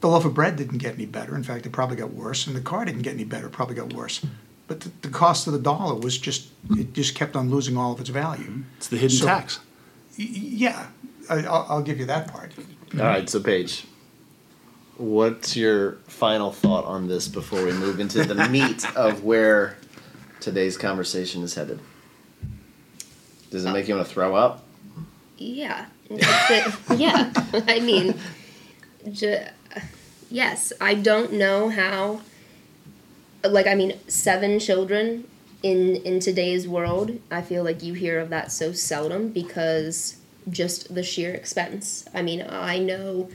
The 0.00 0.08
loaf 0.08 0.24
of 0.24 0.34
bread 0.34 0.56
didn't 0.56 0.78
get 0.78 0.94
any 0.94 1.06
better. 1.06 1.34
In 1.34 1.42
fact, 1.42 1.64
it 1.66 1.72
probably 1.72 1.96
got 1.96 2.12
worse, 2.12 2.46
and 2.46 2.54
the 2.54 2.60
car 2.60 2.84
didn't 2.84 3.02
get 3.02 3.14
any 3.14 3.24
better. 3.24 3.46
It 3.46 3.52
probably 3.52 3.74
got 3.76 3.92
worse. 3.92 4.24
But 4.68 4.80
the, 4.80 4.90
the 5.02 5.08
cost 5.08 5.46
of 5.46 5.52
the 5.52 5.58
dollar 5.58 5.94
was 5.94 6.18
just 6.18 6.48
it 6.70 6.92
just 6.92 7.14
kept 7.14 7.34
on 7.36 7.50
losing 7.50 7.76
all 7.76 7.92
of 7.92 8.00
its 8.00 8.10
value. 8.10 8.44
Mm-hmm. 8.44 8.62
it's 8.76 8.88
the 8.88 8.96
hidden 8.96 9.16
So- 9.16 9.26
tax. 9.26 9.60
Y- 10.18 10.26
y- 10.30 10.40
Yeah, 10.42 10.86
I, 11.30 11.34
I'll, 11.44 11.66
I'll 11.68 11.82
give 11.82 11.98
you 11.98 12.06
that 12.06 12.28
part. 12.32 12.52
All 12.94 13.00
right, 13.00 13.28
so 13.28 13.40
Paige, 13.40 13.84
what's 14.96 15.56
your 15.56 15.92
final 16.08 16.52
thought 16.52 16.84
on 16.84 17.06
this 17.08 17.28
before 17.28 17.64
we 17.64 17.72
move 17.72 18.00
into 18.00 18.24
the 18.24 18.48
meat 18.50 18.84
of 18.96 19.24
where 19.24 19.76
today's 20.40 20.76
conversation 20.76 21.42
is 21.42 21.54
headed? 21.54 21.80
Does 23.50 23.64
it 23.64 23.72
make 23.72 23.88
you 23.88 23.94
want 23.94 24.06
to 24.06 24.12
throw 24.12 24.34
up? 24.34 24.64
Yeah. 25.38 25.86
Yeah. 26.96 27.32
I 27.52 27.80
mean, 27.80 28.14
ju- 29.12 29.44
yes. 30.30 30.72
I 30.80 30.94
don't 30.94 31.32
know 31.32 31.68
how. 31.68 32.20
Like, 33.44 33.66
I 33.66 33.74
mean, 33.74 33.98
seven 34.08 34.58
children 34.58 35.24
in 35.62 35.96
in 35.96 36.20
today's 36.20 36.68
world. 36.68 37.18
I 37.30 37.42
feel 37.42 37.64
like 37.64 37.82
you 37.82 37.94
hear 37.94 38.18
of 38.18 38.30
that 38.30 38.52
so 38.52 38.72
seldom 38.72 39.28
because 39.28 40.16
just 40.48 40.94
the 40.94 41.02
sheer 41.02 41.32
expense. 41.32 42.06
I 42.14 42.22
mean, 42.22 42.44
I 42.48 42.78
know. 42.78 43.28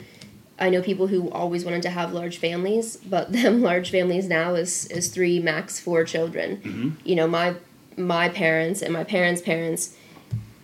I 0.60 0.69
know 0.69 0.82
people 0.82 1.08
who 1.08 1.30
always 1.32 1.65
wanted 1.65 1.82
to 1.84 1.89
have 1.89 2.13
large 2.13 2.38
families, 2.38 2.97
but 2.97 3.32
them 3.39 3.62
large 3.62 3.91
families 3.91 4.27
now 4.27 4.56
is 4.56 4.86
is 4.88 5.10
three 5.10 5.39
max 5.39 5.80
four 5.80 6.04
children. 6.04 6.58
Mm-hmm. 6.58 6.89
You 7.04 7.15
know, 7.15 7.27
my 7.27 7.56
my 7.97 8.30
parents 8.30 8.82
and 8.82 8.93
my 8.93 9.04
parents' 9.04 9.41
parents 9.41 9.95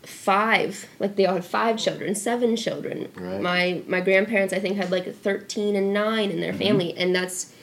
five 0.07 0.87
like 0.99 1.17
they 1.17 1.25
all 1.25 1.33
had 1.35 1.43
five 1.43 1.77
children 1.77 2.15
seven 2.15 2.55
children. 2.55 3.11
Right. 3.15 3.41
my 3.41 3.81
my 3.87 3.99
grandparents 3.99 4.53
i 4.53 4.59
think 4.59 4.77
had 4.77 4.89
like 4.89 5.13
13 5.13 5.75
and 5.75 5.93
9 5.93 6.31
in 6.31 6.39
their 6.39 6.53
mm-hmm. 6.53 6.61
family 6.61 6.97
and 6.97 7.13
that's 7.13 7.53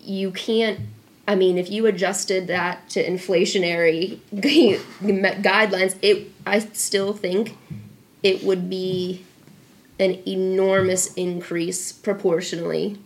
you 0.00 0.30
can't 0.30 0.80
i 1.26 1.34
mean 1.34 1.58
if 1.58 1.70
you 1.70 1.84
adjusted 1.84 2.46
that 2.46 2.88
to 2.88 3.06
inflationary 3.06 4.20
guidelines 4.32 5.96
it 6.00 6.32
i 6.46 6.60
still 6.60 7.12
think 7.12 7.58
it 8.22 8.42
would 8.42 8.70
be 8.70 9.22
an 10.00 10.22
enormous 10.26 11.12
increase 11.12 11.92
proportionally 11.92 12.96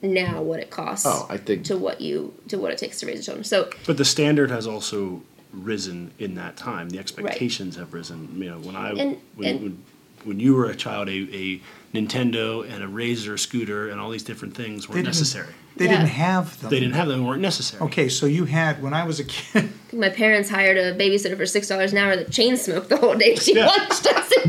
now 0.00 0.40
what 0.40 0.60
it 0.60 0.70
costs 0.70 1.06
Oh, 1.06 1.26
I 1.28 1.36
think 1.36 1.64
to 1.64 1.76
what 1.76 2.00
you 2.00 2.32
to 2.48 2.58
what 2.58 2.72
it 2.72 2.78
takes 2.78 3.00
to 3.00 3.06
raise 3.06 3.20
a 3.20 3.22
children 3.22 3.44
so 3.44 3.68
But 3.86 3.98
the 3.98 4.04
standard 4.04 4.50
has 4.50 4.66
also 4.66 5.22
risen 5.62 6.10
in 6.18 6.34
that 6.34 6.56
time. 6.56 6.88
The 6.90 6.98
expectations 6.98 7.76
have 7.76 7.92
risen. 7.94 8.28
You 8.36 8.50
know, 8.50 8.58
when 8.58 8.76
I 8.76 8.90
And- 8.90 9.16
when, 9.36 9.48
and- 9.48 9.60
when, 9.62 9.82
when 10.24 10.40
you 10.40 10.54
were 10.54 10.66
a 10.66 10.74
child, 10.74 11.08
a, 11.08 11.12
a 11.12 11.60
Nintendo 11.94 12.68
and 12.68 12.82
a 12.82 12.88
Razor 12.88 13.36
scooter 13.38 13.88
and 13.90 14.00
all 14.00 14.10
these 14.10 14.22
different 14.24 14.54
things 14.56 14.88
weren't 14.88 15.04
necessary. 15.04 15.52
They 15.76 15.84
Yeah. 15.86 15.92
didn't 15.96 16.08
have 16.10 16.60
them. 16.60 16.70
They 16.70 16.78
didn't 16.80 16.94
have 16.94 17.08
them; 17.08 17.18
and 17.20 17.26
weren't 17.28 17.42
necessary. 17.42 17.82
Okay, 17.82 18.08
so 18.08 18.26
you 18.26 18.44
had 18.44 18.80
when 18.82 18.94
I 18.94 19.04
was 19.04 19.18
a 19.20 19.24
kid. 19.24 19.70
My 19.92 20.08
parents 20.08 20.48
hired 20.48 20.76
a 20.78 20.94
babysitter 20.94 21.36
for 21.36 21.46
six 21.46 21.66
dollars 21.68 21.92
an 21.92 21.98
hour 21.98 22.16
that 22.16 22.30
chain 22.30 22.56
smoked 22.56 22.88
the 22.90 22.96
whole 22.96 23.16
day. 23.16 23.34
She 23.36 23.54
Yeah. 23.56 23.66
watched 23.66 24.06
us. 24.06 24.32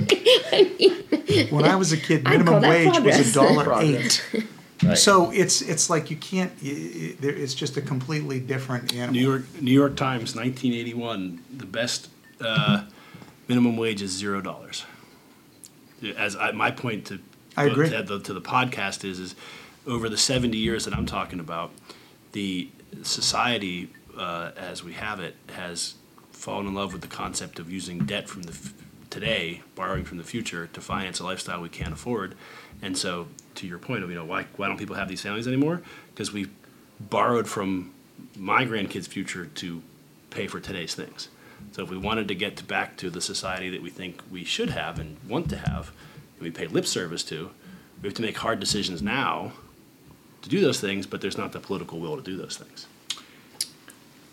I 0.54 0.72
mean, 0.80 1.48
When 1.50 1.65
I 1.65 1.76
was 1.76 1.91
a 1.91 1.98
kid, 1.98 2.24
minimum 2.24 2.62
that 2.62 2.70
wage 2.70 3.00
was 3.00 3.32
a 3.32 3.34
dollar 3.34 3.82
eight. 3.82 4.24
Right. 4.89 4.98
So 4.98 5.32
it's 5.32 5.62
it's 5.62 5.89
like 5.89 6.10
you 6.12 6.17
can't. 6.17 6.52
y- 6.62 7.15
It's 7.21 7.54
just 7.54 7.78
a 7.78 7.82
completely 7.82 8.39
different 8.39 8.93
animal. 8.93 9.13
New 9.13 9.21
York 9.30 9.62
New 9.62 9.71
York 9.71 9.95
Times, 9.95 10.36
1981. 10.36 11.39
The 11.58 11.65
best 11.65 12.10
uh, 12.41 12.84
minimum 13.48 13.78
wage 13.78 14.02
is 14.02 14.12
zero 14.12 14.41
dollars. 14.41 14.86
As 16.17 16.36
I, 16.36 16.52
my 16.52 16.71
point 16.71 17.06
to 17.08 17.19
I 17.58 17.65
agree. 17.65 17.89
To, 17.89 18.04
the, 18.04 18.19
to 18.19 18.34
the 18.34 18.41
podcast 18.41 19.04
is 19.04 19.19
is 19.19 19.36
over 19.88 20.10
the 20.10 20.17
70 20.17 20.58
years 20.58 20.86
that 20.86 20.93
I'm 20.95 21.06
talking 21.06 21.39
about, 21.39 21.71
the 22.34 22.69
society 23.04 23.89
uh, 24.17 24.52
as 24.58 24.84
we 24.84 24.93
have 24.93 25.19
it 25.19 25.36
has 25.56 25.95
fallen 26.32 26.67
in 26.67 26.74
love 26.74 26.91
with 26.91 27.02
the 27.02 27.08
concept 27.08 27.60
of 27.60 27.71
using 27.71 28.00
debt 28.00 28.28
from 28.28 28.43
the 28.43 28.52
f- 28.52 28.74
today, 29.10 29.62
borrowing 29.76 30.04
from 30.04 30.17
the 30.17 30.24
future 30.24 30.67
to 30.67 30.82
finance 30.82 31.19
a 31.19 31.24
lifestyle 31.24 31.62
we 31.62 31.69
can't 31.69 31.93
afford. 31.93 32.36
And 32.82 32.98
so, 32.98 33.28
to 33.56 33.68
your 33.68 33.80
point 33.80 34.04
of 34.04 34.10
you 34.10 34.15
know 34.15 34.26
why 34.26 34.46
why 34.58 34.68
don't 34.68 34.78
people 34.78 34.96
have 34.96 35.08
these 35.08 35.22
families 35.22 35.48
anymore? 35.48 35.82
Because 36.13 36.32
we 36.32 36.48
borrowed 37.00 37.48
from 37.48 37.94
my 38.38 38.65
grandkids' 38.65 39.08
future 39.08 39.46
to 39.46 39.82
pay 40.30 40.48
for 40.48 40.60
today's 40.60 40.96
things. 40.96 41.30
So 41.72 41.84
if 41.84 41.89
we 41.89 41.98
wanted 41.98 42.28
to 42.28 42.36
get 42.36 42.68
back 42.68 42.98
to 42.98 43.10
the 43.10 43.22
society 43.22 43.70
that 43.70 43.82
we 43.82 43.89
think 43.89 44.22
we 44.32 44.44
should 44.44 44.70
have 44.70 45.00
and 45.00 45.18
want 45.28 45.50
to 45.50 45.58
have, 45.58 45.91
and 46.36 46.41
we 46.41 46.52
pay 46.52 46.68
lip 46.68 46.86
service 46.86 47.24
to, 47.26 47.52
we 48.02 48.08
have 48.08 48.15
to 48.15 48.22
make 48.22 48.38
hard 48.38 48.60
decisions 48.60 49.02
now 49.02 49.54
to 50.41 50.50
do 50.50 50.62
those 50.62 50.80
things, 50.80 51.08
but 51.08 51.22
there's 51.22 51.38
not 51.38 51.54
the 51.54 51.60
political 51.60 52.00
will 52.00 52.15
to 52.15 52.22
do 52.22 52.38
those 52.38 52.58
things. 52.58 52.88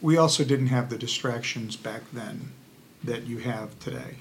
We 0.01 0.17
also 0.17 0.45
didn't 0.45 0.67
have 0.67 0.91
the 0.91 0.99
distractions 0.99 1.77
back 1.77 2.03
then 2.13 2.53
that 3.05 3.25
you 3.25 3.39
have 3.39 3.79
today. 3.79 4.17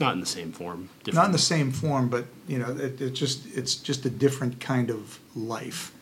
Not 0.00 0.14
in 0.14 0.20
the 0.20 0.26
same 0.26 0.52
form. 0.52 0.88
Not 1.12 1.26
in 1.26 1.32
the 1.32 1.38
same 1.38 1.72
form, 1.72 2.08
but 2.08 2.24
you 2.46 2.58
know, 2.58 2.70
it, 2.76 3.00
it 3.00 3.10
just 3.10 3.46
it's 3.56 3.74
just 3.74 4.04
a 4.06 4.10
different 4.10 4.60
kind 4.60 4.90
of 4.90 5.18
life. 5.34 5.92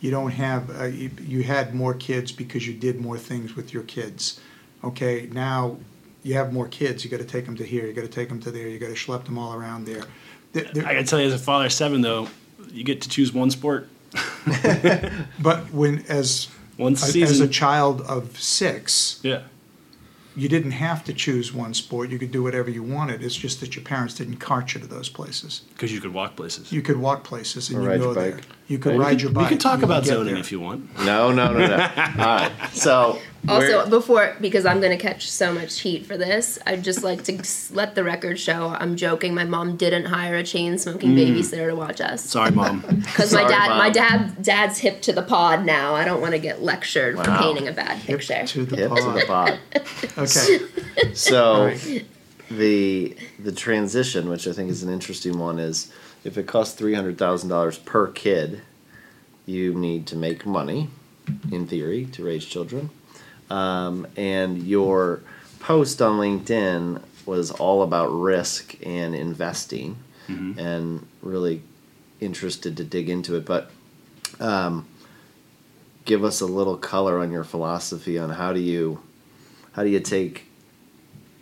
You 0.00 0.10
don't 0.10 0.30
have 0.30 0.80
uh, 0.80 0.84
you, 0.84 1.10
you 1.20 1.42
had 1.42 1.74
more 1.74 1.94
kids 1.94 2.32
because 2.32 2.66
you 2.66 2.74
did 2.74 3.00
more 3.00 3.18
things 3.18 3.54
with 3.54 3.72
your 3.74 3.82
kids. 3.84 4.40
Okay, 4.82 5.28
now 5.32 5.76
you 6.22 6.34
have 6.34 6.52
more 6.52 6.66
kids. 6.68 7.04
You 7.04 7.10
got 7.10 7.20
to 7.20 7.26
take 7.26 7.44
them 7.44 7.56
to 7.56 7.64
here. 7.64 7.86
You 7.86 7.92
got 7.92 8.02
to 8.02 8.08
take 8.08 8.28
them 8.28 8.40
to 8.40 8.50
there. 8.50 8.68
You 8.68 8.78
got 8.78 8.88
to 8.88 8.94
schlep 8.94 9.24
them 9.24 9.38
all 9.38 9.54
around 9.54 9.86
there. 9.86 10.04
There- 10.52 10.64
there- 10.72 10.86
I 10.86 10.94
can 10.94 11.04
tell 11.04 11.20
you 11.20 11.26
as 11.26 11.32
a 11.34 11.38
father 11.38 11.66
of 11.66 11.72
seven, 11.72 12.00
though, 12.00 12.28
you 12.70 12.84
get 12.84 13.00
to 13.02 13.08
choose 13.08 13.32
one 13.32 13.50
sport, 13.50 13.88
but 15.40 15.70
when 15.72 16.04
as 16.08 16.48
one 16.76 16.92
as 16.94 17.40
a 17.40 17.48
child 17.48 18.00
of 18.02 18.38
six, 18.40 19.20
yeah. 19.22 19.42
You 20.34 20.48
didn't 20.48 20.72
have 20.72 21.04
to 21.04 21.12
choose 21.12 21.52
one 21.52 21.74
sport. 21.74 22.10
You 22.10 22.18
could 22.18 22.32
do 22.32 22.42
whatever 22.42 22.70
you 22.70 22.82
wanted. 22.82 23.22
It's 23.22 23.34
just 23.36 23.60
that 23.60 23.76
your 23.76 23.84
parents 23.84 24.14
didn't 24.14 24.36
cart 24.36 24.74
you 24.74 24.80
to 24.80 24.86
those 24.86 25.08
places. 25.08 25.62
Because 25.74 25.92
you 25.92 26.00
could 26.00 26.14
walk 26.14 26.36
places. 26.36 26.72
You 26.72 26.82
could 26.82 26.96
walk 26.96 27.24
places 27.24 27.68
and 27.68 27.78
Or 27.78 27.82
you 27.82 27.88
ride 27.88 27.98
go 28.00 28.04
your 28.06 28.14
there. 28.14 28.32
bike. 28.36 28.44
You 28.72 28.78
could 28.78 28.98
ride 28.98 29.20
your 29.20 29.30
bike. 29.30 29.36
we 29.36 29.42
bike. 29.44 29.48
can 29.50 29.58
talk 29.58 29.78
You 29.80 29.84
about 29.84 30.04
get 30.04 30.10
zoning 30.14 30.34
there. 30.34 30.40
if 30.40 30.50
you 30.50 30.60
want. 30.60 30.98
No, 31.04 31.30
no, 31.30 31.52
no, 31.52 31.66
no. 31.66 31.74
All 32.18 32.24
right. 32.38 32.52
So 32.72 33.18
Also, 33.48 33.88
before 33.90 34.34
because 34.40 34.64
I'm 34.64 34.80
going 34.80 34.96
to 34.96 35.02
catch 35.02 35.28
so 35.30 35.52
much 35.52 35.80
heat 35.80 36.06
for 36.06 36.16
this, 36.16 36.58
I'd 36.66 36.82
just 36.84 37.02
like 37.02 37.22
to 37.24 37.42
let 37.72 37.94
the 37.94 38.02
record 38.04 38.38
show. 38.38 38.68
I'm 38.78 38.96
joking. 38.96 39.34
My 39.34 39.44
mom 39.44 39.76
didn't 39.76 40.06
hire 40.06 40.36
a 40.36 40.42
chain 40.44 40.78
smoking 40.78 41.10
mm. 41.10 41.18
babysitter 41.18 41.68
to 41.68 41.74
watch 41.76 42.00
us 42.00 42.24
Sorry, 42.24 42.50
mom. 42.52 42.80
because 43.00 43.32
my 43.34 43.40
Sorry, 43.42 43.52
dad, 43.52 43.68
my 43.76 43.90
dad, 43.90 44.42
dad's 44.42 44.78
hip 44.78 45.02
to 45.02 45.12
the 45.12 45.22
pod 45.22 45.66
now. 45.66 45.94
I 45.94 46.04
don't 46.04 46.20
want 46.20 46.32
to 46.32 46.38
get 46.38 46.62
lectured 46.62 47.16
for 47.18 47.24
painting 47.36 47.68
a 47.68 47.72
bad 47.72 47.98
Hip 47.98 48.20
picture. 48.20 48.46
to 48.46 48.64
the 48.64 48.76
hip 48.76 48.90
to 48.94 49.02
the 49.12 49.24
pod. 49.26 49.58
pod. 49.74 49.82
Okay. 50.18 50.58
So 51.14 51.54
All 51.54 51.66
right. 51.66 52.04
the 52.50 53.16
the 53.38 53.52
transition, 53.52 54.28
which 54.28 54.46
I 54.46 54.52
think 54.52 54.70
is 54.70 54.82
an 54.82 54.90
interesting 54.92 55.38
one, 55.38 55.58
is 55.58 55.92
if 56.24 56.38
it 56.38 56.46
costs 56.46 56.74
three 56.74 56.94
hundred 56.94 57.18
thousand 57.18 57.48
dollars 57.48 57.78
per 57.78 58.06
kid, 58.08 58.62
you 59.46 59.74
need 59.74 60.06
to 60.08 60.16
make 60.16 60.46
money, 60.46 60.88
in 61.50 61.66
theory, 61.66 62.06
to 62.06 62.24
raise 62.24 62.44
children. 62.44 62.90
Um, 63.50 64.06
and 64.16 64.62
your 64.62 65.22
post 65.60 66.00
on 66.00 66.18
LinkedIn 66.18 67.02
was 67.26 67.50
all 67.50 67.82
about 67.82 68.08
risk 68.08 68.76
and 68.84 69.14
investing, 69.14 69.96
and 70.58 71.06
really 71.20 71.62
interested 72.20 72.76
to 72.76 72.84
dig 72.84 73.08
into 73.08 73.36
it. 73.36 73.44
But 73.44 73.70
um, 74.40 74.86
give 76.04 76.24
us 76.24 76.40
a 76.40 76.46
little 76.46 76.76
color 76.76 77.18
on 77.20 77.30
your 77.30 77.44
philosophy 77.44 78.18
on 78.18 78.30
how 78.30 78.52
do 78.52 78.60
you 78.60 79.00
how 79.72 79.82
do 79.82 79.88
you 79.88 80.00
take 80.00 80.46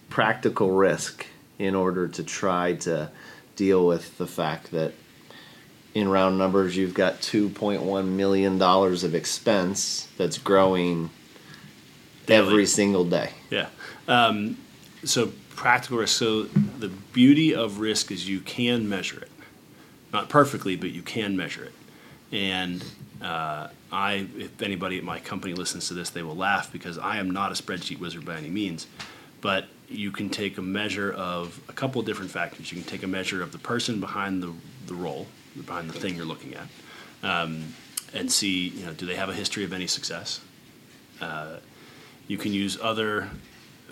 practical 0.09 0.73
risk 0.73 1.27
in 1.59 1.75
order 1.75 2.09
to 2.09 2.23
try 2.25 2.73
to 2.75 3.11
deal 3.61 3.87
with 3.87 4.17
the 4.17 4.27
fact 4.27 4.71
that 4.71 4.95
in 5.93 6.09
round 6.09 6.39
numbers 6.39 6.79
you've 6.79 6.95
got 6.95 7.21
2.1 7.21 8.07
million 8.07 8.57
dollars 8.57 9.05
of 9.05 9.15
expense 9.15 10.09
that's 10.17 10.39
growing 10.39 11.11
daily. 12.25 12.47
every 12.47 12.67
single 12.67 13.05
day. 13.05 13.33
Yeah. 13.51 13.69
Um, 14.09 14.57
so 15.05 15.33
practical 15.57 15.99
risk. 15.99 16.17
So 16.17 16.45
the 16.45 16.89
beauty 17.13 17.55
of 17.55 17.81
risk 17.81 18.11
is 18.11 18.27
you 18.27 18.41
can 18.41 18.89
measure 18.89 19.21
it, 19.21 19.31
not 20.11 20.31
perfectly, 20.31 20.75
but 20.75 20.91
you 20.91 21.03
can 21.03 21.37
measure 21.37 21.65
it. 21.65 21.75
And 22.33 22.83
uh, 23.21 23.69
I, 23.93 24.27
if 24.39 24.63
anybody 24.63 24.97
at 24.97 25.05
my 25.05 25.19
company 25.19 25.53
listens 25.53 25.89
to 25.89 25.95
this, 25.95 26.09
they 26.09 26.23
will 26.23 26.37
laugh 26.37 26.73
because 26.73 26.97
I 26.97 27.19
am 27.19 27.31
not 27.31 27.51
a 27.53 27.63
spreadsheet 27.63 28.01
wizard 28.01 28.25
by 28.25 28.37
any 28.39 28.49
means. 28.49 28.87
But 29.43 29.69
you 29.91 30.11
can 30.13 30.31
take 30.31 30.57
a 30.57 30.63
measure 30.63 31.13
of 31.13 31.61
a 31.69 31.73
couple 31.73 32.01
of 32.01 32.07
different 32.07 32.31
factors. 32.31 32.71
You 32.71 32.81
can 32.81 32.89
take 32.89 33.03
a 33.03 33.09
measure 33.09 33.43
of 33.43 33.53
the 33.53 33.59
person 33.59 34.01
behind 34.01 34.43
the, 34.43 34.53
the 34.87 34.95
role, 34.95 35.27
behind 35.67 35.91
the 35.91 35.99
thing 35.99 36.15
you're 36.15 36.25
looking 36.25 36.55
at, 36.55 36.69
um, 37.23 37.75
and 38.15 38.31
see, 38.31 38.69
you 38.69 38.87
know, 38.87 38.93
do 38.93 39.07
they 39.07 39.17
have 39.17 39.29
a 39.29 39.35
history 39.35 39.65
of 39.65 39.73
any 39.73 39.87
success? 39.87 40.41
Uh, 41.21 41.57
you 42.29 42.39
can 42.39 42.53
use 42.53 42.79
other 42.81 43.29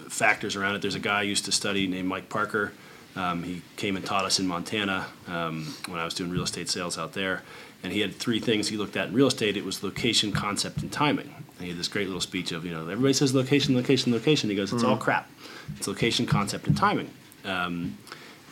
factors 0.08 0.56
around 0.56 0.76
it. 0.76 0.82
There's 0.82 0.94
a 0.94 1.00
guy 1.00 1.20
I 1.20 1.22
used 1.22 1.44
to 1.46 1.52
study 1.52 1.86
named 1.86 2.08
Mike 2.08 2.28
Parker. 2.28 2.72
Um, 3.16 3.42
he 3.42 3.62
came 3.76 3.96
and 3.96 4.06
taught 4.06 4.24
us 4.24 4.38
in 4.38 4.46
Montana 4.46 5.06
um, 5.26 5.74
when 5.88 5.98
I 5.98 6.04
was 6.04 6.14
doing 6.14 6.30
real 6.30 6.44
estate 6.44 6.68
sales 6.68 6.96
out 6.96 7.12
there. 7.14 7.42
And 7.82 7.92
he 7.92 8.00
had 8.00 8.14
three 8.14 8.40
things 8.40 8.68
he 8.68 8.76
looked 8.76 8.96
at 8.96 9.08
in 9.08 9.14
real 9.14 9.26
estate. 9.26 9.56
It 9.56 9.64
was 9.64 9.82
location, 9.82 10.32
concept, 10.32 10.82
and 10.82 10.92
timing. 10.92 11.34
And 11.56 11.64
he 11.64 11.68
had 11.70 11.78
this 11.78 11.88
great 11.88 12.06
little 12.06 12.20
speech 12.20 12.52
of, 12.52 12.64
you 12.64 12.72
know, 12.72 12.82
everybody 12.82 13.12
says 13.12 13.34
location, 13.34 13.74
location, 13.74 14.12
location. 14.12 14.50
He 14.50 14.56
goes, 14.56 14.72
it's 14.72 14.84
all 14.84 14.96
crap. 14.96 15.28
It's 15.76 15.86
location, 15.86 16.26
concept, 16.26 16.66
and 16.66 16.76
timing. 16.76 17.10
Um, 17.44 17.98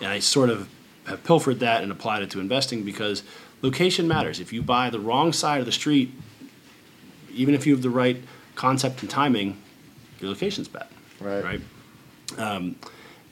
and 0.00 0.08
I 0.08 0.18
sort 0.18 0.50
of 0.50 0.68
have 1.06 1.24
pilfered 1.24 1.60
that 1.60 1.82
and 1.82 1.92
applied 1.92 2.22
it 2.22 2.30
to 2.30 2.40
investing 2.40 2.82
because 2.84 3.22
location 3.62 4.06
matters. 4.08 4.40
If 4.40 4.52
you 4.52 4.62
buy 4.62 4.90
the 4.90 5.00
wrong 5.00 5.32
side 5.32 5.60
of 5.60 5.66
the 5.66 5.72
street, 5.72 6.12
even 7.32 7.54
if 7.54 7.66
you 7.66 7.74
have 7.74 7.82
the 7.82 7.90
right 7.90 8.22
concept 8.54 9.02
and 9.02 9.10
timing, 9.10 9.56
your 10.20 10.30
location's 10.30 10.68
bad. 10.68 10.88
Right. 11.20 11.44
Right. 11.44 11.60
Um, 12.38 12.76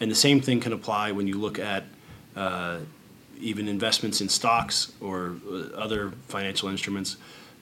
and 0.00 0.10
the 0.10 0.14
same 0.14 0.40
thing 0.40 0.60
can 0.60 0.72
apply 0.72 1.12
when 1.12 1.26
you 1.26 1.38
look 1.38 1.58
at 1.58 1.84
uh, 2.36 2.78
even 3.38 3.68
investments 3.68 4.20
in 4.20 4.28
stocks 4.28 4.92
or 5.00 5.36
uh, 5.50 5.76
other 5.76 6.12
financial 6.28 6.68
instruments, 6.68 7.16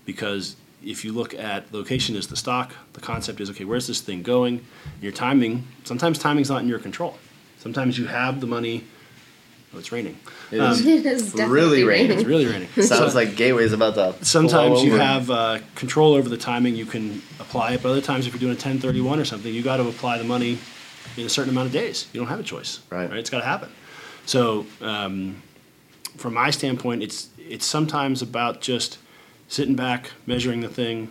because 0.04 0.56
if 0.84 1.04
you 1.04 1.12
look 1.12 1.34
at 1.34 1.72
location 1.72 2.16
as 2.16 2.26
the 2.26 2.36
stock, 2.36 2.72
the 2.92 3.00
concept 3.00 3.40
is 3.40 3.50
okay, 3.50 3.64
where's 3.64 3.86
this 3.86 4.00
thing 4.00 4.22
going? 4.22 4.64
Your 5.00 5.12
timing, 5.12 5.66
sometimes 5.84 6.18
timing's 6.18 6.50
not 6.50 6.62
in 6.62 6.68
your 6.68 6.78
control. 6.78 7.16
Sometimes 7.58 7.98
you 7.98 8.06
have 8.06 8.40
the 8.40 8.46
money. 8.46 8.84
Oh, 9.74 9.78
it's 9.78 9.90
raining. 9.92 10.18
It 10.50 10.60
Um, 10.60 10.72
is 10.72 10.84
It 10.86 11.06
is 11.06 11.32
definitely 11.32 11.54
really 11.54 11.84
raining. 11.84 12.18
It's 12.18 12.24
really 12.28 12.46
raining. 12.46 12.68
Sounds 12.82 13.14
like 13.14 13.36
Gateway's 13.36 13.72
about 13.72 13.94
to. 13.94 14.24
Sometimes 14.24 14.74
blow 14.74 14.82
you 14.84 14.94
over. 14.94 15.02
have 15.02 15.30
uh, 15.30 15.58
control 15.76 16.14
over 16.14 16.28
the 16.28 16.36
timing. 16.36 16.74
You 16.76 16.84
can 16.86 17.22
apply 17.40 17.72
it, 17.74 17.82
but 17.82 17.90
other 17.90 18.00
times, 18.02 18.26
if 18.26 18.32
you're 18.34 18.40
doing 18.40 18.52
a 18.52 18.54
1031 18.54 19.18
or 19.20 19.24
something, 19.24 19.52
you 19.54 19.62
got 19.62 19.78
to 19.78 19.88
apply 19.88 20.18
the 20.18 20.24
money 20.24 20.58
in 21.16 21.24
a 21.24 21.28
certain 21.28 21.50
amount 21.50 21.66
of 21.68 21.72
days. 21.72 22.06
You 22.12 22.20
don't 22.20 22.28
have 22.28 22.40
a 22.40 22.42
choice. 22.42 22.80
Right. 22.90 23.10
It's 23.12 23.30
got 23.30 23.38
to 23.38 23.44
happen. 23.46 23.70
So, 24.26 24.66
um, 24.82 25.42
from 26.16 26.34
my 26.34 26.50
standpoint, 26.50 27.02
it's 27.02 27.28
it's 27.38 27.64
sometimes 27.64 28.20
about 28.22 28.60
just 28.60 28.98
sitting 29.52 29.76
back, 29.76 30.10
measuring 30.24 30.62
the 30.62 30.68
thing, 30.68 31.10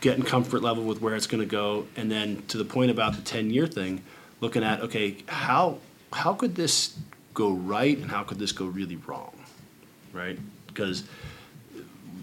getting 0.00 0.22
comfort 0.22 0.62
level 0.62 0.84
with 0.84 1.02
where 1.02 1.16
it's 1.16 1.26
going 1.26 1.40
to 1.40 1.50
go, 1.50 1.84
and 1.96 2.08
then 2.08 2.40
to 2.46 2.56
the 2.56 2.64
point 2.64 2.92
about 2.92 3.16
the 3.16 3.22
10 3.22 3.50
year 3.50 3.66
thing, 3.66 4.00
looking 4.40 4.62
at 4.62 4.80
okay, 4.82 5.16
how 5.26 5.78
how 6.12 6.32
could 6.32 6.54
this 6.54 6.96
go 7.34 7.50
right 7.50 7.98
and 7.98 8.08
how 8.08 8.22
could 8.22 8.38
this 8.38 8.52
go 8.52 8.66
really 8.66 8.96
wrong, 8.96 9.32
right? 10.12 10.38
Because 10.68 11.02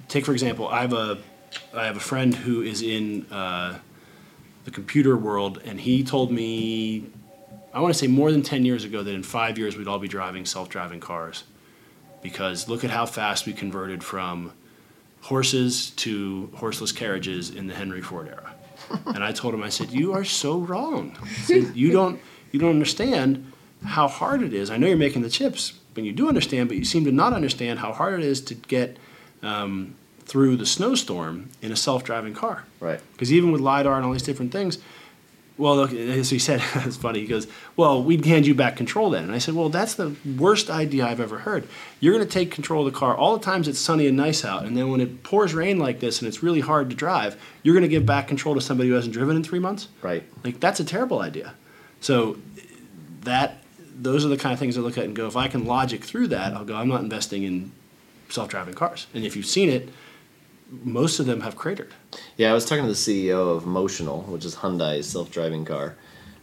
take 0.07 0.25
for 0.25 0.31
example, 0.31 0.69
I 0.69 0.79
have 0.79 0.93
a 0.93 1.17
I 1.75 1.85
have 1.85 1.97
a 1.97 2.01
friend 2.01 2.33
who 2.33 2.61
is 2.61 2.81
in 2.81 3.25
uh, 3.31 3.79
the 4.63 4.71
computer 4.71 5.17
world, 5.17 5.61
and 5.65 5.77
he 5.77 6.05
told 6.05 6.31
me 6.31 7.07
I 7.73 7.81
want 7.81 7.93
to 7.93 7.99
say 7.99 8.07
more 8.07 8.31
than 8.31 8.43
ten 8.43 8.63
years 8.63 8.85
ago 8.85 9.03
that 9.03 9.13
in 9.13 9.23
five 9.23 9.57
years 9.57 9.75
we'd 9.75 9.89
all 9.89 9.99
be 9.99 10.07
driving 10.07 10.45
self-driving 10.45 11.01
cars, 11.01 11.43
because 12.21 12.69
look 12.69 12.85
at 12.85 12.91
how 12.91 13.05
fast 13.05 13.45
we 13.45 13.51
converted 13.51 14.05
from 14.05 14.53
horses 15.21 15.91
to 15.91 16.49
horseless 16.55 16.91
carriages 16.91 17.49
in 17.49 17.67
the 17.67 17.73
Henry 17.73 18.01
Ford 18.01 18.27
era. 18.27 18.53
and 19.05 19.23
I 19.23 19.31
told 19.31 19.53
him, 19.53 19.61
I 19.61 19.69
said, 19.69 19.91
"You 19.91 20.13
are 20.13 20.23
so 20.23 20.59
wrong. 20.59 21.17
Said, 21.43 21.75
you 21.75 21.91
don't 21.91 22.19
you 22.51 22.59
don't 22.59 22.71
understand 22.71 23.51
how 23.85 24.07
hard 24.07 24.41
it 24.41 24.53
is. 24.53 24.69
I 24.69 24.77
know 24.77 24.87
you're 24.87 24.97
making 24.97 25.21
the 25.21 25.29
chips, 25.29 25.73
but 25.93 26.03
you 26.03 26.11
do 26.11 26.27
understand, 26.27 26.67
but 26.67 26.77
you 26.77 26.85
seem 26.85 27.05
to 27.05 27.11
not 27.11 27.33
understand 27.33 27.79
how 27.79 27.93
hard 27.93 28.19
it 28.19 28.25
is 28.25 28.41
to 28.41 28.55
get 28.55 28.97
um, 29.41 29.95
through 30.25 30.57
the 30.57 30.65
snowstorm 30.65 31.49
in 31.61 31.71
a 31.71 31.75
self-driving 31.75 32.33
car. 32.33 32.65
Right. 32.79 32.99
Because 33.13 33.31
even 33.31 33.51
with 33.51 33.61
lidar 33.61 33.95
and 33.95 34.05
all 34.05 34.11
these 34.11 34.23
different 34.23 34.51
things, 34.51 34.79
well, 35.59 35.75
look, 35.75 35.93
as 35.93 36.29
he 36.29 36.39
said, 36.39 36.63
it's 36.75 36.95
funny. 36.95 37.19
He 37.19 37.27
goes, 37.27 37.45
"Well, 37.75 38.01
we'd 38.01 38.25
hand 38.25 38.47
you 38.47 38.55
back 38.55 38.77
control 38.77 39.09
then." 39.09 39.25
And 39.25 39.33
I 39.33 39.39
said, 39.39 39.53
"Well, 39.55 39.67
that's 39.67 39.93
the 39.93 40.15
worst 40.37 40.69
idea 40.69 41.05
I've 41.05 41.19
ever 41.19 41.39
heard. 41.39 41.67
You're 41.99 42.13
going 42.13 42.25
to 42.25 42.31
take 42.31 42.49
control 42.49 42.87
of 42.87 42.91
the 42.91 42.97
car 42.97 43.15
all 43.15 43.37
the 43.37 43.43
times 43.43 43.67
it's 43.67 43.77
sunny 43.77 44.07
and 44.07 44.15
nice 44.15 44.45
out, 44.45 44.65
and 44.65 44.77
then 44.77 44.89
when 44.89 45.01
it 45.01 45.21
pours 45.21 45.53
rain 45.53 45.77
like 45.77 45.99
this 45.99 46.21
and 46.21 46.29
it's 46.29 46.41
really 46.41 46.61
hard 46.61 46.89
to 46.89 46.95
drive, 46.95 47.39
you're 47.61 47.75
going 47.75 47.83
to 47.83 47.89
give 47.89 48.05
back 48.05 48.27
control 48.27 48.55
to 48.55 48.61
somebody 48.61 48.89
who 48.89 48.95
hasn't 48.95 49.13
driven 49.13 49.35
in 49.35 49.43
three 49.43 49.59
months. 49.59 49.89
Right. 50.01 50.23
Like 50.45 50.61
that's 50.61 50.79
a 50.79 50.85
terrible 50.85 51.19
idea. 51.19 51.53
So 51.99 52.37
that 53.21 53.61
those 54.01 54.25
are 54.25 54.29
the 54.29 54.37
kind 54.37 54.53
of 54.53 54.59
things 54.59 54.77
I 54.77 54.81
look 54.81 54.97
at 54.97 55.03
and 55.03 55.13
go, 55.13 55.27
if 55.27 55.35
I 55.35 55.49
can 55.49 55.65
logic 55.65 56.05
through 56.05 56.29
that, 56.29 56.53
I'll 56.53 56.63
go, 56.63 56.75
I'm 56.75 56.87
not 56.87 57.01
investing 57.01 57.43
in 57.43 57.73
self-driving 58.29 58.75
cars. 58.75 59.07
And 59.13 59.25
if 59.25 59.35
you've 59.35 59.45
seen 59.45 59.67
it, 59.67 59.89
most 60.71 61.19
of 61.19 61.25
them 61.25 61.41
have 61.41 61.55
cratered. 61.55 61.93
Yeah, 62.37 62.51
I 62.51 62.53
was 62.53 62.65
talking 62.65 62.83
to 62.83 62.89
the 62.89 62.95
CEO 62.95 63.55
of 63.55 63.63
Motional, 63.63 64.25
which 64.27 64.45
is 64.45 64.55
Hyundai's 64.55 65.07
self-driving 65.07 65.65
car, 65.65 65.95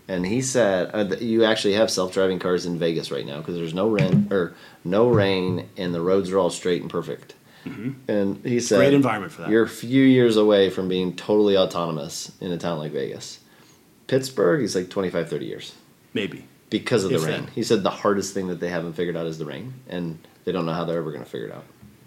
and 0.08 0.26
he 0.26 0.40
said 0.42 0.90
uh, 0.90 1.04
that 1.04 1.22
you 1.22 1.44
actually 1.44 1.74
have 1.74 1.90
self-driving 1.90 2.38
cars 2.38 2.66
in 2.66 2.78
Vegas 2.78 3.10
right 3.10 3.26
now 3.26 3.38
because 3.38 3.54
there's 3.56 3.74
no 3.74 3.88
rain 3.88 4.28
or 4.30 4.54
no 4.84 5.08
rain, 5.08 5.68
and 5.76 5.94
the 5.94 6.00
roads 6.00 6.30
are 6.30 6.38
all 6.38 6.50
straight 6.50 6.82
and 6.82 6.90
perfect. 6.90 7.34
And 8.06 8.40
he 8.44 8.60
said, 8.60 8.76
Mm-hmm. 8.76 8.80
Great 8.84 8.94
environment 8.94 9.32
for 9.32 9.40
that. 9.42 9.50
You're 9.50 9.64
a 9.64 9.68
few 9.68 10.04
years 10.04 10.36
away 10.36 10.70
from 10.70 10.88
being 10.88 11.16
totally 11.16 11.56
autonomous 11.56 12.30
in 12.40 12.52
a 12.52 12.58
town 12.58 12.78
like 12.78 12.92
Vegas. 12.92 13.40
Pittsburgh, 14.06 14.60
he's 14.60 14.76
like 14.76 14.88
25, 14.88 15.28
30 15.28 15.44
years 15.46 15.74
Maybe. 16.14 16.44
because 16.70 17.02
of 17.02 17.10
the 17.10 17.16
If 17.16 17.24
rain. 17.26 17.46
that. 17.46 17.50
He 17.54 17.64
said 17.64 17.82
the 17.82 17.90
hardest 17.90 18.34
thing 18.34 18.46
that 18.46 18.60
they 18.60 18.68
haven't 18.68 18.92
figured 18.92 19.16
out 19.16 19.26
is 19.26 19.38
the 19.38 19.46
rain, 19.46 19.74
and 19.88 20.16
they 20.44 20.52
don't 20.52 20.64
know 20.64 20.74
how 20.74 20.84
they're 20.84 20.98
ever 20.98 21.10
going 21.10 21.24
to 21.24 21.28
figure 21.28 21.48
it 21.48 21.52
out. 21.54 21.64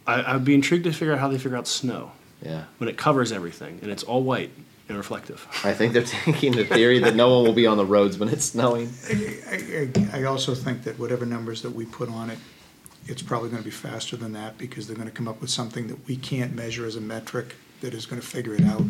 I, 0.10 0.36
I'd 0.36 0.46
be 0.46 0.54
intrigued 0.56 0.84
to 0.86 0.92
figure 0.94 1.14
out 1.14 1.20
how 1.20 1.28
they 1.28 1.38
figure 1.38 1.58
out 1.58 1.68
snow 1.68 2.12
Yeah. 2.42 2.64
when 2.78 2.90
it 2.90 2.98
covers 2.98 3.32
everything 3.32 3.80
and 3.82 3.92
it's 3.92 4.04
all 4.04 4.24
white 4.24 4.52
and 4.88 4.98
reflective. 4.98 5.46
I 5.64 5.74
think 5.74 5.94
they're 5.94 6.04
taking 6.26 6.54
the 6.56 6.66
theory 6.66 7.00
that 7.00 7.16
no 7.16 7.30
one 7.36 7.46
will 7.46 7.54
be 7.54 7.68
on 7.68 7.78
the 7.78 7.86
roads 7.86 8.18
when 8.18 8.30
it's 8.30 8.46
snowing. 8.46 8.90
I, 9.10 9.90
I, 10.14 10.20
I 10.22 10.24
also 10.24 10.56
think 10.56 10.84
that 10.84 10.98
whatever 10.98 11.26
numbers 11.26 11.62
that 11.62 11.72
we 11.72 11.86
put 11.86 12.10
on 12.10 12.30
it, 12.32 12.40
it's 13.06 13.22
probably 13.22 13.50
gonna 13.50 13.62
be 13.64 13.70
faster 13.72 14.18
than 14.18 14.34
that, 14.34 14.58
because 14.58 14.88
they're 14.88 14.98
gonna 14.98 15.12
come 15.12 15.28
up 15.28 15.42
with 15.42 15.50
something 15.50 15.88
that 15.88 16.08
we 16.08 16.16
can't 16.16 16.56
measure 16.56 16.86
as 16.86 16.96
a 16.96 17.02
metric 17.02 17.56
that 17.82 17.94
is 17.94 18.06
gonna 18.06 18.22
figure 18.22 18.54
it 18.56 18.64
out. 18.64 18.84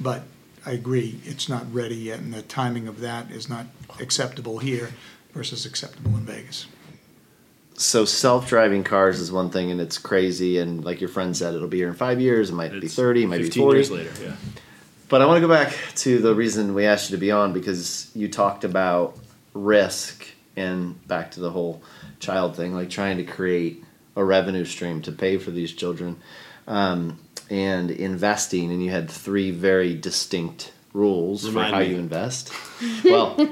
But 0.00 0.22
I 0.64 0.72
agree, 0.72 1.20
it's 1.24 1.48
not 1.48 1.72
ready 1.72 1.96
yet, 1.96 2.20
and 2.20 2.32
the 2.32 2.42
timing 2.42 2.86
of 2.88 3.00
that 3.00 3.30
is 3.30 3.48
not 3.48 3.66
acceptable 4.00 4.58
here 4.58 4.90
versus 5.34 5.66
acceptable 5.66 6.12
in 6.16 6.24
Vegas. 6.24 6.66
So 7.80 8.04
self-driving 8.04 8.84
cars 8.84 9.20
is 9.20 9.32
one 9.32 9.48
thing, 9.48 9.70
and 9.70 9.80
it's 9.80 9.96
crazy. 9.96 10.58
And 10.58 10.84
like 10.84 11.00
your 11.00 11.08
friend 11.08 11.34
said, 11.34 11.54
it'll 11.54 11.66
be 11.66 11.78
here 11.78 11.88
in 11.88 11.94
five 11.94 12.20
years. 12.20 12.50
It 12.50 12.54
might 12.54 12.78
be 12.78 12.88
thirty, 12.88 13.22
it 13.22 13.26
might 13.26 13.38
be 13.38 13.44
15 13.44 13.62
forty. 13.62 13.78
years 13.78 13.90
later, 13.90 14.12
yeah. 14.22 14.36
But 15.08 15.22
I 15.22 15.26
want 15.26 15.38
to 15.38 15.48
go 15.48 15.52
back 15.52 15.74
to 15.96 16.18
the 16.18 16.34
reason 16.34 16.74
we 16.74 16.84
asked 16.84 17.10
you 17.10 17.16
to 17.16 17.20
be 17.20 17.30
on 17.30 17.54
because 17.54 18.10
you 18.14 18.28
talked 18.28 18.64
about 18.64 19.16
risk 19.54 20.26
and 20.56 21.04
back 21.08 21.30
to 21.32 21.40
the 21.40 21.50
whole 21.50 21.82
child 22.18 22.54
thing, 22.54 22.74
like 22.74 22.90
trying 22.90 23.16
to 23.16 23.24
create 23.24 23.82
a 24.14 24.22
revenue 24.22 24.66
stream 24.66 25.00
to 25.02 25.12
pay 25.12 25.38
for 25.38 25.50
these 25.50 25.72
children 25.72 26.16
um, 26.66 27.18
and 27.48 27.90
investing. 27.90 28.70
And 28.70 28.84
you 28.84 28.90
had 28.90 29.10
three 29.10 29.50
very 29.52 29.94
distinct 29.94 30.72
rules 30.92 31.46
Remind 31.48 31.70
for 31.70 31.74
how 31.76 31.80
me. 31.80 31.88
you 31.88 31.96
invest. 31.96 32.52
Well, 33.04 33.34
I'm 33.38 33.46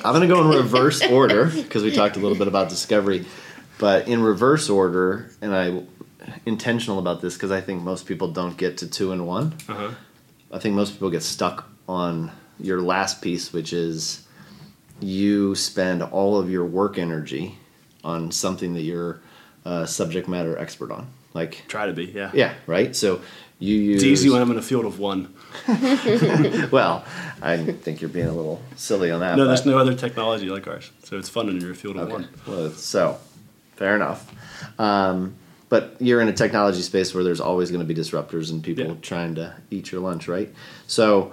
going 0.00 0.20
to 0.20 0.26
go 0.26 0.40
in 0.40 0.56
reverse 0.56 1.02
order 1.04 1.46
because 1.46 1.82
we 1.82 1.92
talked 1.92 2.16
a 2.16 2.20
little 2.20 2.38
bit 2.38 2.48
about 2.48 2.68
discovery, 2.68 3.24
but 3.84 4.08
in 4.08 4.22
reverse 4.22 4.70
order, 4.70 5.28
and 5.42 5.54
I 5.54 5.82
intentional 6.46 6.98
about 6.98 7.20
this 7.20 7.34
because 7.34 7.50
I 7.50 7.60
think 7.60 7.82
most 7.82 8.06
people 8.06 8.28
don't 8.28 8.56
get 8.56 8.78
to 8.78 8.88
two 8.88 9.12
and 9.12 9.26
one. 9.26 9.58
Uh-huh. 9.68 9.90
I 10.50 10.58
think 10.58 10.74
most 10.74 10.92
people 10.92 11.10
get 11.10 11.22
stuck 11.22 11.68
on 11.86 12.32
your 12.58 12.80
last 12.80 13.20
piece, 13.20 13.52
which 13.52 13.74
is 13.74 14.26
you 15.00 15.54
spend 15.54 16.02
all 16.02 16.38
of 16.38 16.48
your 16.50 16.64
work 16.64 16.96
energy 16.96 17.58
on 18.02 18.32
something 18.32 18.72
that 18.72 18.80
you're 18.80 19.20
a 19.66 19.86
subject 19.86 20.28
matter 20.28 20.56
expert 20.56 20.90
on. 20.90 21.06
Like, 21.34 21.64
Try 21.68 21.84
to 21.84 21.92
be, 21.92 22.06
yeah. 22.06 22.30
yeah, 22.32 22.54
right? 22.66 22.96
So 22.96 23.20
you 23.58 23.76
use. 23.76 23.96
It's 23.96 24.04
easy 24.04 24.30
when 24.30 24.40
I'm 24.40 24.50
in 24.50 24.56
a 24.56 24.62
field 24.62 24.86
of 24.86 24.98
one. 24.98 25.34
well, 26.72 27.04
I 27.42 27.58
think 27.58 28.00
you're 28.00 28.08
being 28.08 28.28
a 28.28 28.32
little 28.32 28.62
silly 28.76 29.10
on 29.10 29.20
that. 29.20 29.36
No, 29.36 29.42
but- 29.44 29.48
there's 29.48 29.66
no 29.66 29.76
other 29.76 29.94
technology 29.94 30.48
like 30.48 30.66
ours. 30.68 30.90
So 31.02 31.18
it's 31.18 31.28
fun 31.28 31.48
when 31.48 31.60
you're 31.60 31.72
in 31.72 31.76
a 31.76 31.78
field 31.78 31.96
of 31.98 32.04
Okay. 32.04 32.12
one. 32.14 32.28
Well, 32.46 32.70
so 32.70 33.18
fair 33.76 33.94
enough. 33.96 34.32
Um, 34.78 35.34
but 35.68 35.96
you're 35.98 36.20
in 36.20 36.28
a 36.28 36.32
technology 36.32 36.82
space 36.82 37.14
where 37.14 37.24
there's 37.24 37.40
always 37.40 37.70
going 37.70 37.86
to 37.86 37.94
be 37.94 37.98
disruptors 37.98 38.50
and 38.50 38.62
people 38.62 38.84
Yeah. 38.84 38.94
trying 39.02 39.34
to 39.36 39.54
eat 39.70 39.90
your 39.90 40.00
lunch, 40.00 40.28
right? 40.28 40.52
So 40.86 41.32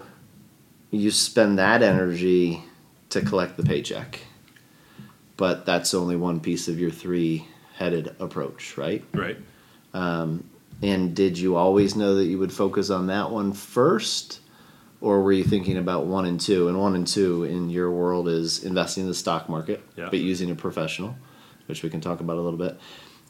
you 0.89 1.11
spend 1.11 1.59
that 1.59 1.83
energy 1.83 2.63
to 3.09 3.21
collect 3.21 3.57
the 3.57 3.63
paycheck. 3.63 4.19
But 5.37 5.65
that's 5.65 5.93
only 5.93 6.15
one 6.15 6.39
piece 6.39 6.67
of 6.67 6.79
your 6.79 6.91
three 6.91 7.47
headed 7.75 8.15
approach, 8.19 8.77
right? 8.77 9.03
Right. 9.13 9.37
And 10.83 11.15
did 11.15 11.37
you 11.37 11.55
always 11.55 11.95
know 11.95 12.15
that 12.15 12.25
you 12.25 12.39
would 12.39 12.51
focus 12.51 12.89
on 12.89 13.07
that 13.07 13.29
one 13.31 13.53
first? 13.53 14.39
Or 14.99 15.21
were 15.21 15.31
you 15.31 15.43
thinking 15.43 15.77
about 15.77 16.05
one 16.05 16.25
and 16.25 16.39
two? 16.39 16.67
And 16.67 16.79
one 16.79 16.95
and 16.95 17.05
two 17.07 17.43
in 17.43 17.69
your 17.69 17.91
world 17.91 18.27
is 18.27 18.63
investing 18.63 19.03
in 19.03 19.07
the 19.09 19.15
stock 19.15 19.47
market, 19.49 19.83
Yeah. 19.97 20.07
but 20.09 20.19
using 20.19 20.49
a 20.51 20.55
professional, 20.55 21.15
which 21.71 21.83
we 21.83 21.89
can 21.89 22.01
talk 22.01 22.19
about 22.19 22.35
a 22.37 22.41
little 22.41 22.59
bit. 22.59 22.77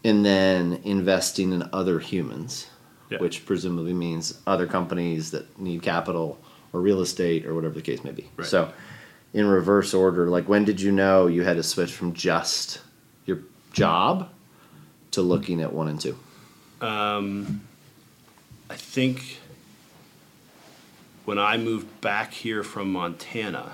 And 0.03 0.25
then 0.25 0.81
investing 0.83 1.53
in 1.53 1.69
other 1.71 1.99
humans, 1.99 2.67
Yeah. 3.11 3.19
which 3.19 3.45
presumably 3.45 3.93
means 3.93 4.39
other 4.47 4.65
companies 4.65 5.29
that 5.31 5.59
need 5.59 5.83
capital 5.83 6.39
or 6.73 6.81
real 6.81 7.01
estate 7.01 7.45
or 7.45 7.53
whatever 7.53 7.75
the 7.75 7.81
case 7.83 8.03
may 8.03 8.11
be. 8.11 8.27
Right. 8.35 8.47
So, 8.47 8.73
in 9.33 9.45
reverse 9.45 9.93
order, 9.93 10.27
like 10.27 10.49
when 10.49 10.65
did 10.65 10.81
you 10.81 10.91
know 10.91 11.27
you 11.27 11.43
had 11.43 11.57
to 11.57 11.63
switch 11.63 11.93
from 11.93 12.13
just 12.13 12.81
your 13.25 13.39
job 13.73 14.29
to 15.11 15.21
looking 15.21 15.61
at 15.61 15.71
one 15.71 15.87
and 15.87 16.01
two? 16.01 16.17
Um, 16.81 17.61
I 18.71 18.75
think 18.75 19.37
when 21.25 21.37
I 21.37 21.57
moved 21.57 22.01
back 22.01 22.33
here 22.33 22.63
from 22.63 22.91
Montana, 22.91 23.73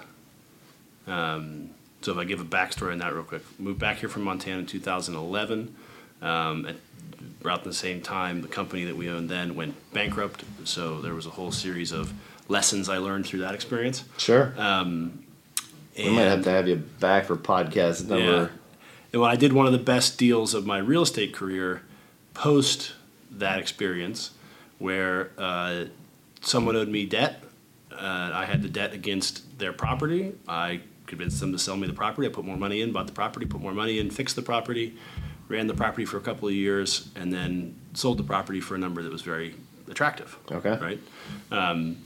um, 1.08 1.70
so 2.02 2.12
if 2.12 2.18
I 2.18 2.24
give 2.24 2.40
a 2.40 2.46
backstory 2.46 2.92
on 2.92 3.00
that 3.00 3.14
real 3.14 3.24
quick, 3.24 3.42
moved 3.60 3.80
back 3.80 3.98
here 3.98 4.10
from 4.10 4.24
Montana 4.24 4.60
in 4.60 4.66
2011. 4.66 5.76
Um, 6.22 6.66
at 6.66 6.76
about 7.42 7.64
the 7.64 7.74
same 7.74 8.02
time, 8.02 8.42
the 8.42 8.48
company 8.48 8.84
that 8.86 8.96
we 8.98 9.10
owned 9.10 9.30
then 9.30 9.56
went 9.56 9.76
bankrupt. 9.94 10.44
So 10.64 11.02
there 11.02 11.14
was 11.14 11.26
a 11.26 11.30
whole 11.32 11.52
series 11.52 11.92
of 11.92 12.14
lessons 12.48 12.90
I 12.90 12.98
learned 12.98 13.26
through 13.26 13.40
that 13.40 13.54
experience. 13.54 14.04
Sure. 14.18 14.54
Um, 14.58 15.24
We 15.98 16.10
might 16.10 16.22
have 16.24 16.44
to 16.44 16.50
have 16.52 16.68
you 16.68 16.76
back 16.78 17.26
for 17.26 17.36
podcast 17.36 18.08
number. 18.08 18.24
yeah. 18.24 18.48
And 19.14 19.22
when 19.22 19.32
I 19.32 19.36
did 19.36 19.54
one 19.54 19.66
of 19.66 19.72
the 19.72 19.78
best 19.80 20.18
deals 20.18 20.54
of 20.54 20.66
my 20.66 20.78
real 20.80 21.02
estate 21.04 21.34
career 21.34 21.82
post 22.34 22.94
that 23.32 23.60
experience, 23.60 24.32
where 24.80 25.32
uh, 25.38 25.86
someone 26.42 26.76
owed 26.76 26.90
me 26.90 27.06
debt, 27.06 27.44
uh, 27.92 28.32
I 28.34 28.46
had 28.46 28.62
the 28.62 28.70
debt 28.70 28.94
against 28.94 29.58
their 29.60 29.74
property. 29.74 30.34
I 30.48 30.82
convinced 31.08 31.40
them 31.40 31.52
to 31.52 31.60
sell 31.60 31.78
me 31.78 31.88
the 31.88 31.94
property. 31.94 32.28
I 32.28 32.32
put 32.32 32.46
more 32.46 32.58
money 32.58 32.82
in, 32.82 32.92
bought 32.92 33.08
the 33.08 33.14
property, 33.14 33.46
put 33.46 33.62
more 33.62 33.74
money 33.74 34.00
in, 34.00 34.12
fixed 34.12 34.36
the 34.36 34.42
property, 34.42 34.96
ran 35.48 35.68
the 35.68 35.74
property 35.74 36.06
for 36.06 36.18
a 36.18 36.22
couple 36.22 36.48
of 36.48 36.54
years, 36.54 37.10
and 37.16 37.34
then 37.34 37.76
sold 37.94 38.18
the 38.18 38.24
property 38.24 38.60
for 38.60 38.76
a 38.76 38.78
number 38.78 39.02
that 39.02 39.12
was 39.12 39.22
very 39.22 39.56
attractive. 39.90 40.38
Okay. 40.52 40.78
Right. 40.78 41.00
Um, 41.52 41.98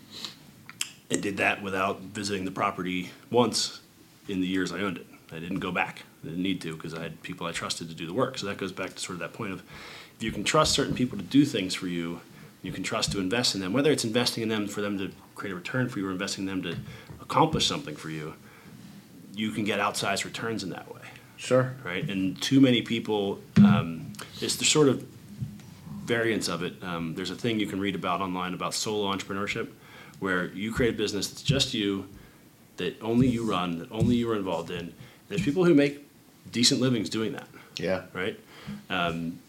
and 1.10 1.22
did 1.22 1.38
that 1.38 1.62
without 1.62 2.00
visiting 2.00 2.46
the 2.46 2.52
property 2.52 3.10
once 3.30 3.82
in 4.30 4.40
the 4.40 4.48
years 4.48 4.72
I 4.72 4.80
owned 4.80 4.98
it. 4.98 5.08
I 5.32 5.40
didn't 5.40 5.60
go 5.60 5.72
back. 5.72 6.04
I 6.24 6.28
didn't 6.28 6.44
need 6.44 6.62
to 6.62 6.76
because 6.76 6.94
I 6.94 7.02
had 7.02 7.22
people 7.22 7.48
I 7.48 7.52
trusted 7.52 7.90
to 7.90 7.96
do 7.96 8.06
the 8.08 8.14
work. 8.14 8.38
So 8.38 8.46
that 8.48 8.58
goes 8.58 8.72
back 8.72 8.94
to 8.94 9.00
sort 9.00 9.16
of 9.16 9.20
that 9.20 9.34
point 9.34 9.54
of 9.54 9.64
if 10.16 10.24
you 10.24 10.32
can 10.32 10.44
trust 10.44 10.74
certain 10.74 10.94
people 10.94 11.18
to 11.18 11.24
do 11.24 11.46
things 11.46 11.74
for 11.74 11.88
you, 11.88 12.22
you 12.62 12.72
can 12.72 12.84
trust 12.84 13.12
to 13.14 13.20
invest 13.20 13.56
in 13.56 13.62
them, 13.62 13.74
whether 13.74 13.92
it's 13.92 14.04
investing 14.04 14.44
in 14.44 14.50
them 14.50 14.68
for 14.68 14.82
them 14.82 14.98
to 15.00 15.12
create 15.36 15.52
a 15.52 15.56
return 15.56 15.90
for 15.90 16.00
you 16.00 16.08
or 16.08 16.12
investing 16.12 16.48
in 16.48 16.62
them 16.62 16.62
to 16.62 16.78
accomplish 17.20 17.66
something 17.66 17.96
for 17.96 18.10
you, 18.10 18.36
you 19.34 19.52
can 19.52 19.64
get 19.64 19.80
outsized 19.80 20.26
returns 20.26 20.64
in 20.64 20.70
that 20.72 20.94
way 20.94 21.02
Sure. 21.38 21.74
right? 21.84 22.08
And 22.10 22.40
too 22.42 22.60
many 22.62 22.82
people, 22.84 23.40
um, 23.58 24.14
it's 24.42 24.58
the 24.58 24.66
sort 24.66 24.88
of 24.90 25.04
variance 26.06 26.48
of 26.48 26.62
it. 26.64 26.74
Um, 26.84 27.16
there's 27.16 27.32
a 27.32 27.36
thing 27.36 27.60
you 27.60 27.66
can 27.68 27.80
read 27.80 27.96
about 27.96 28.22
online 28.22 28.54
about 28.54 28.74
solo 28.76 29.12
entrepreneurship, 29.16 29.70
where 30.20 30.48
you 30.54 30.72
create 30.72 30.94
a 30.94 30.98
business 30.98 31.28
that's 31.30 31.42
just 31.42 31.74
you, 31.74 32.08
that 32.78 33.02
only 33.02 33.28
you 33.28 33.44
run, 33.50 33.80
that 33.80 33.92
only 33.92 34.16
you 34.16 34.30
are 34.32 34.36
involved 34.36 34.70
in. 34.70 34.94
There's 35.30 35.42
people 35.42 35.66
who 35.66 35.74
make 35.74 36.08
decent 36.52 36.80
livings 36.82 37.10
doing 37.10 37.32
that, 37.34 37.48
Yeah. 37.78 38.04
right? 38.14 38.40
Um, 38.90 39.40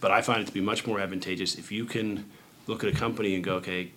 but 0.00 0.10
I 0.10 0.22
find 0.22 0.40
it 0.42 0.46
to 0.46 0.52
be 0.52 0.60
much 0.60 0.84
more 0.86 0.98
advantageous 0.98 1.54
if 1.56 1.70
you 1.70 1.84
can 1.84 2.24
look 2.66 2.82
at 2.82 2.92
a 2.92 2.96
company 2.96 3.34
and 3.36 3.44
go, 3.44 3.54
okay, 3.56 3.92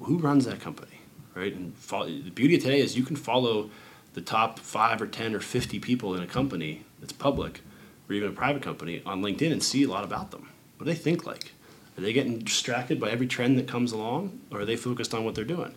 who 0.00 0.18
runs 0.18 0.44
that 0.44 0.60
company, 0.60 1.00
right? 1.34 1.54
And 1.54 1.74
follow, 1.76 2.06
the 2.06 2.30
beauty 2.30 2.56
of 2.56 2.62
today 2.62 2.80
is 2.80 2.96
you 2.98 3.04
can 3.04 3.16
follow 3.16 3.70
the 4.16 4.22
top 4.22 4.58
five 4.58 5.02
or 5.02 5.06
ten 5.06 5.34
or 5.34 5.40
fifty 5.40 5.78
people 5.78 6.14
in 6.14 6.22
a 6.22 6.26
company 6.26 6.84
that's 7.00 7.12
public, 7.12 7.60
or 8.08 8.14
even 8.14 8.30
a 8.30 8.32
private 8.32 8.62
company 8.62 9.02
on 9.04 9.20
LinkedIn 9.20 9.52
and 9.52 9.62
see 9.62 9.84
a 9.84 9.88
lot 9.88 10.04
about 10.04 10.30
them. 10.30 10.48
What 10.78 10.86
do 10.86 10.90
they 10.90 10.98
think 10.98 11.26
like? 11.26 11.52
Are 11.98 12.00
they 12.00 12.14
getting 12.14 12.38
distracted 12.38 12.98
by 12.98 13.10
every 13.10 13.26
trend 13.26 13.58
that 13.58 13.68
comes 13.68 13.92
along, 13.92 14.40
or 14.50 14.60
are 14.60 14.64
they 14.64 14.74
focused 14.74 15.12
on 15.12 15.26
what 15.26 15.34
they're 15.34 15.44
doing? 15.44 15.74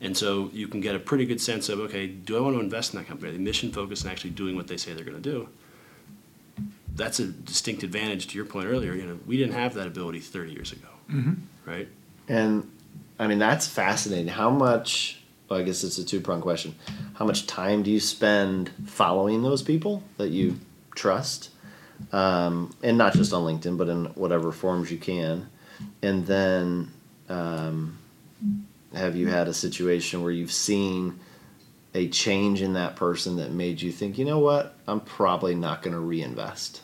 And 0.00 0.16
so 0.16 0.48
you 0.54 0.68
can 0.68 0.80
get 0.80 0.94
a 0.94 0.98
pretty 0.98 1.26
good 1.26 1.40
sense 1.40 1.68
of 1.68 1.78
okay, 1.80 2.06
do 2.06 2.38
I 2.38 2.40
want 2.40 2.56
to 2.56 2.60
invest 2.60 2.94
in 2.94 2.98
that 2.98 3.06
company? 3.06 3.28
Are 3.28 3.32
they 3.32 3.38
mission 3.38 3.70
focused 3.70 4.04
and 4.04 4.10
actually 4.10 4.30
doing 4.30 4.56
what 4.56 4.68
they 4.68 4.78
say 4.78 4.94
they're 4.94 5.04
going 5.04 5.22
to 5.22 5.30
do? 5.30 5.48
That's 6.94 7.20
a 7.20 7.26
distinct 7.26 7.82
advantage 7.82 8.28
to 8.28 8.36
your 8.36 8.46
point 8.46 8.68
earlier. 8.68 8.94
You 8.94 9.04
know, 9.04 9.18
we 9.26 9.36
didn't 9.36 9.52
have 9.52 9.74
that 9.74 9.86
ability 9.86 10.20
30 10.20 10.52
years 10.52 10.72
ago, 10.72 10.88
mm-hmm. 11.10 11.34
right? 11.66 11.88
And 12.26 12.70
I 13.18 13.26
mean, 13.26 13.38
that's 13.38 13.66
fascinating. 13.66 14.28
How 14.28 14.48
much, 14.48 15.22
well, 15.48 15.60
I 15.60 15.62
guess 15.62 15.84
it's 15.84 15.98
a 15.98 16.04
two 16.04 16.20
prong 16.20 16.40
question. 16.40 16.74
How 17.14 17.24
much 17.24 17.46
time 17.46 17.82
do 17.82 17.90
you 17.90 18.00
spend 18.00 18.70
following 18.86 19.42
those 19.42 19.62
people 19.62 20.02
that 20.16 20.28
you 20.28 20.58
trust? 20.94 21.50
Um, 22.12 22.74
and 22.82 22.98
not 22.98 23.14
just 23.14 23.32
on 23.32 23.42
LinkedIn, 23.42 23.78
but 23.78 23.88
in 23.88 24.06
whatever 24.06 24.52
forms 24.52 24.90
you 24.90 24.98
can. 24.98 25.48
And 26.02 26.26
then 26.26 26.90
um, 27.28 27.98
have 28.94 29.16
you 29.16 29.28
had 29.28 29.48
a 29.48 29.54
situation 29.54 30.22
where 30.22 30.32
you've 30.32 30.52
seen 30.52 31.18
a 31.94 32.08
change 32.08 32.60
in 32.60 32.74
that 32.74 32.96
person 32.96 33.36
that 33.36 33.50
made 33.50 33.80
you 33.80 33.90
think, 33.90 34.18
you 34.18 34.24
know 34.24 34.38
what, 34.38 34.74
I'm 34.86 35.00
probably 35.00 35.54
not 35.54 35.82
going 35.82 35.94
to 35.94 36.00
reinvest? 36.00 36.82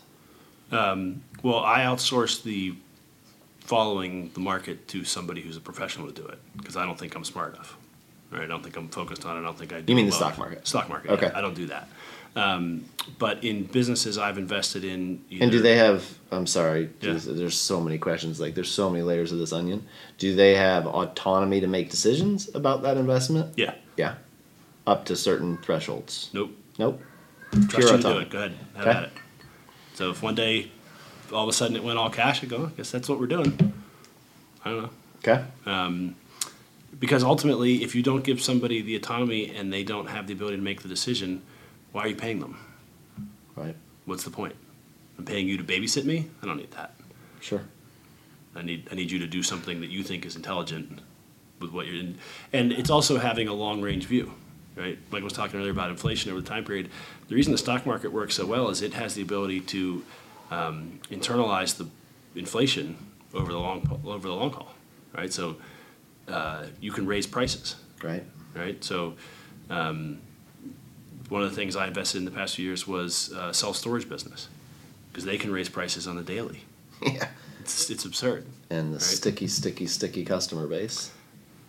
Um, 0.70 1.22
well, 1.42 1.58
I 1.58 1.80
outsource 1.80 2.42
the 2.42 2.74
following 3.60 4.30
the 4.34 4.40
market 4.40 4.88
to 4.88 5.04
somebody 5.04 5.40
who's 5.40 5.56
a 5.56 5.60
professional 5.60 6.06
to 6.06 6.12
do 6.12 6.26
it 6.26 6.38
because 6.56 6.76
I 6.76 6.86
don't 6.86 6.98
think 6.98 7.14
I'm 7.14 7.24
smart 7.24 7.54
enough. 7.54 7.76
Right? 8.32 8.42
I 8.42 8.46
don't 8.46 8.62
think 8.62 8.76
I'm 8.76 8.88
focused 8.88 9.26
on 9.26 9.36
it. 9.36 9.40
I 9.40 9.42
don't 9.42 9.58
think 9.58 9.72
I. 9.72 9.80
Do 9.80 9.92
You 9.92 9.96
mean 9.96 10.06
the 10.06 10.12
stock 10.12 10.38
market? 10.38 10.66
Stock 10.66 10.88
market. 10.88 11.10
Okay. 11.12 11.26
Yeah, 11.26 11.38
I 11.38 11.40
don't 11.40 11.54
do 11.54 11.66
that. 11.66 11.88
Um, 12.34 12.86
but 13.18 13.44
in 13.44 13.64
businesses 13.64 14.16
I've 14.16 14.38
invested 14.38 14.84
in, 14.84 15.22
either, 15.28 15.42
And 15.42 15.52
do 15.52 15.60
they 15.60 15.76
have? 15.76 16.18
I'm 16.30 16.46
sorry. 16.46 16.88
Yeah. 17.02 17.18
There's, 17.22 17.58
so 17.58 17.78
many 17.78 17.98
questions. 17.98 18.40
Like 18.40 18.54
there's 18.54 18.70
so 18.70 18.88
many 18.88 19.02
layers 19.02 19.32
of 19.32 19.38
this 19.38 19.52
onion. 19.52 19.86
Do 20.16 20.34
they 20.34 20.54
have 20.54 20.86
autonomy 20.86 21.60
to 21.60 21.66
make 21.66 21.90
decisions 21.90 22.48
about 22.54 22.82
that 22.84 22.96
investment? 22.96 23.52
Yeah. 23.58 23.74
Yeah. 23.98 24.14
Up 24.86 25.04
to 25.06 25.16
certain 25.16 25.58
thresholds. 25.58 26.30
Nope. 26.32 26.52
Nope. 26.78 27.02
Trust 27.52 27.68
Pure 27.70 27.80
you 27.82 27.86
to 27.88 27.92
do 27.92 27.98
autonomy. 27.98 28.22
it. 28.24 28.30
Go 28.30 28.38
ahead. 28.38 28.54
Have 28.76 28.86
Okay. 28.86 28.98
at 28.98 29.04
it. 29.04 29.12
So 29.94 30.10
if 30.10 30.22
one 30.22 30.34
day, 30.34 30.70
all 31.34 31.42
of 31.42 31.50
a 31.50 31.52
sudden 31.52 31.76
it 31.76 31.84
went 31.84 31.98
all 31.98 32.08
cash, 32.08 32.42
I 32.42 32.46
go. 32.46 32.64
I 32.64 32.70
guess 32.78 32.90
that's 32.90 33.10
what 33.10 33.20
we're 33.20 33.26
doing. 33.26 33.74
I 34.64 34.70
don't 34.70 34.82
know. 34.84 34.90
Okay. 35.18 35.44
Um, 35.66 36.16
because 37.03 37.24
ultimately, 37.24 37.82
if 37.82 37.96
you 37.96 38.03
don't 38.05 38.22
give 38.22 38.40
somebody 38.40 38.80
the 38.80 38.94
autonomy 38.94 39.53
and 39.57 39.72
they 39.72 39.82
don't 39.82 40.07
have 40.07 40.28
the 40.28 40.34
ability 40.34 40.59
to 40.59 40.62
make 40.62 40.82
the 40.82 40.88
decision, 40.88 41.42
why 41.90 42.03
are 42.03 42.07
you 42.07 42.14
paying 42.14 42.38
them? 42.38 42.57
Right. 43.57 43.74
What's 44.05 44.22
the 44.22 44.30
point? 44.30 44.55
I'm 45.18 45.24
paying 45.24 45.48
you 45.48 45.57
to 45.57 45.64
babysit 45.64 46.05
me. 46.05 46.30
I 46.40 46.46
don't 46.46 46.59
need 46.59 46.70
that. 46.70 46.94
Sure. 47.40 47.62
I 48.55 48.62
need 48.62 48.86
I 48.92 48.94
need 48.94 49.11
you 49.11 49.18
to 49.18 49.26
do 49.26 49.42
something 49.42 49.80
that 49.80 49.90
you 49.90 50.05
think 50.05 50.24
is 50.24 50.36
intelligent 50.36 51.00
with 51.59 51.72
what 51.72 51.86
you're 51.86 51.96
in. 51.96 52.18
And 52.53 52.70
it's 52.70 52.88
also 52.88 53.18
having 53.18 53.48
a 53.48 53.53
long 53.53 53.82
range 53.82 54.05
view, 54.05 54.32
right? 54.76 54.96
Mike 55.11 55.24
was 55.24 55.32
talking 55.32 55.59
earlier 55.59 55.72
about 55.72 55.90
inflation 55.90 56.30
over 56.30 56.40
the 56.40 56.46
time 56.46 56.64
period. 56.64 56.88
The 57.26 57.34
reason 57.34 57.50
the 57.50 57.59
stock 57.59 57.84
market 57.84 58.12
works 58.12 58.36
so 58.36 58.46
well 58.46 58.68
is 58.68 58.80
it 58.80 58.94
has 58.94 59.14
the 59.14 59.22
ability 59.22 59.62
to 59.62 60.05
um, 60.53 61.00
internalize 61.11 61.76
the 61.76 61.88
inflation 62.38 62.96
over 63.34 63.50
the 63.50 63.59
long 63.59 64.00
over 64.05 64.28
the 64.28 64.34
long 64.34 64.53
haul, 64.53 64.72
right? 65.12 65.32
So 65.32 65.57
uh, 66.28 66.64
you 66.80 66.92
can 66.92 67.06
raise 67.06 67.26
prices, 67.26 67.76
Right. 68.02 68.24
right? 68.54 68.82
So 68.82 69.14
um, 69.70 70.18
one 71.28 71.42
of 71.42 71.50
the 71.50 71.56
things 71.56 71.76
I 71.76 71.86
invested 71.88 72.18
in 72.18 72.24
the 72.24 72.30
past 72.30 72.56
few 72.56 72.64
years 72.66 72.86
was 72.86 73.32
uh, 73.32 73.52
self 73.52 73.76
storage 73.76 74.08
business 74.08 74.48
because 75.10 75.24
they 75.24 75.38
can 75.38 75.52
raise 75.52 75.68
prices 75.68 76.06
on 76.06 76.16
the 76.16 76.22
daily. 76.22 76.62
Yeah. 77.02 77.28
It's, 77.60 77.90
it's 77.90 78.04
absurd. 78.04 78.44
And 78.70 78.88
the 78.92 78.98
Right. 78.98 79.02
sticky, 79.02 79.46
sticky, 79.48 79.86
sticky 79.86 80.24
customer 80.24 80.66
base. 80.66 81.10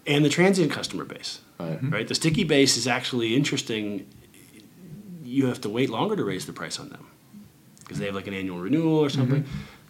and 0.08 0.24
the 0.26 0.30
transient 0.30 0.72
customer 0.72 1.06
base. 1.06 1.40
Right. 1.60 1.80
Right, 1.82 2.08
the 2.08 2.16
sticky 2.16 2.44
base 2.44 2.78
is 2.78 2.88
actually 2.88 3.36
interesting. 3.36 4.06
You 5.24 5.46
have 5.48 5.62
to 5.62 5.70
wait 5.70 5.90
longer 5.90 6.16
to 6.16 6.24
raise 6.24 6.46
the 6.46 6.54
price 6.54 6.80
on 6.80 6.90
them 6.90 7.08
because 7.80 7.98
they 8.00 8.06
have 8.06 8.16
like 8.16 8.28
an 8.28 8.34
annual 8.34 8.60
renewal 8.60 8.98
or 9.00 9.10
something. 9.10 9.46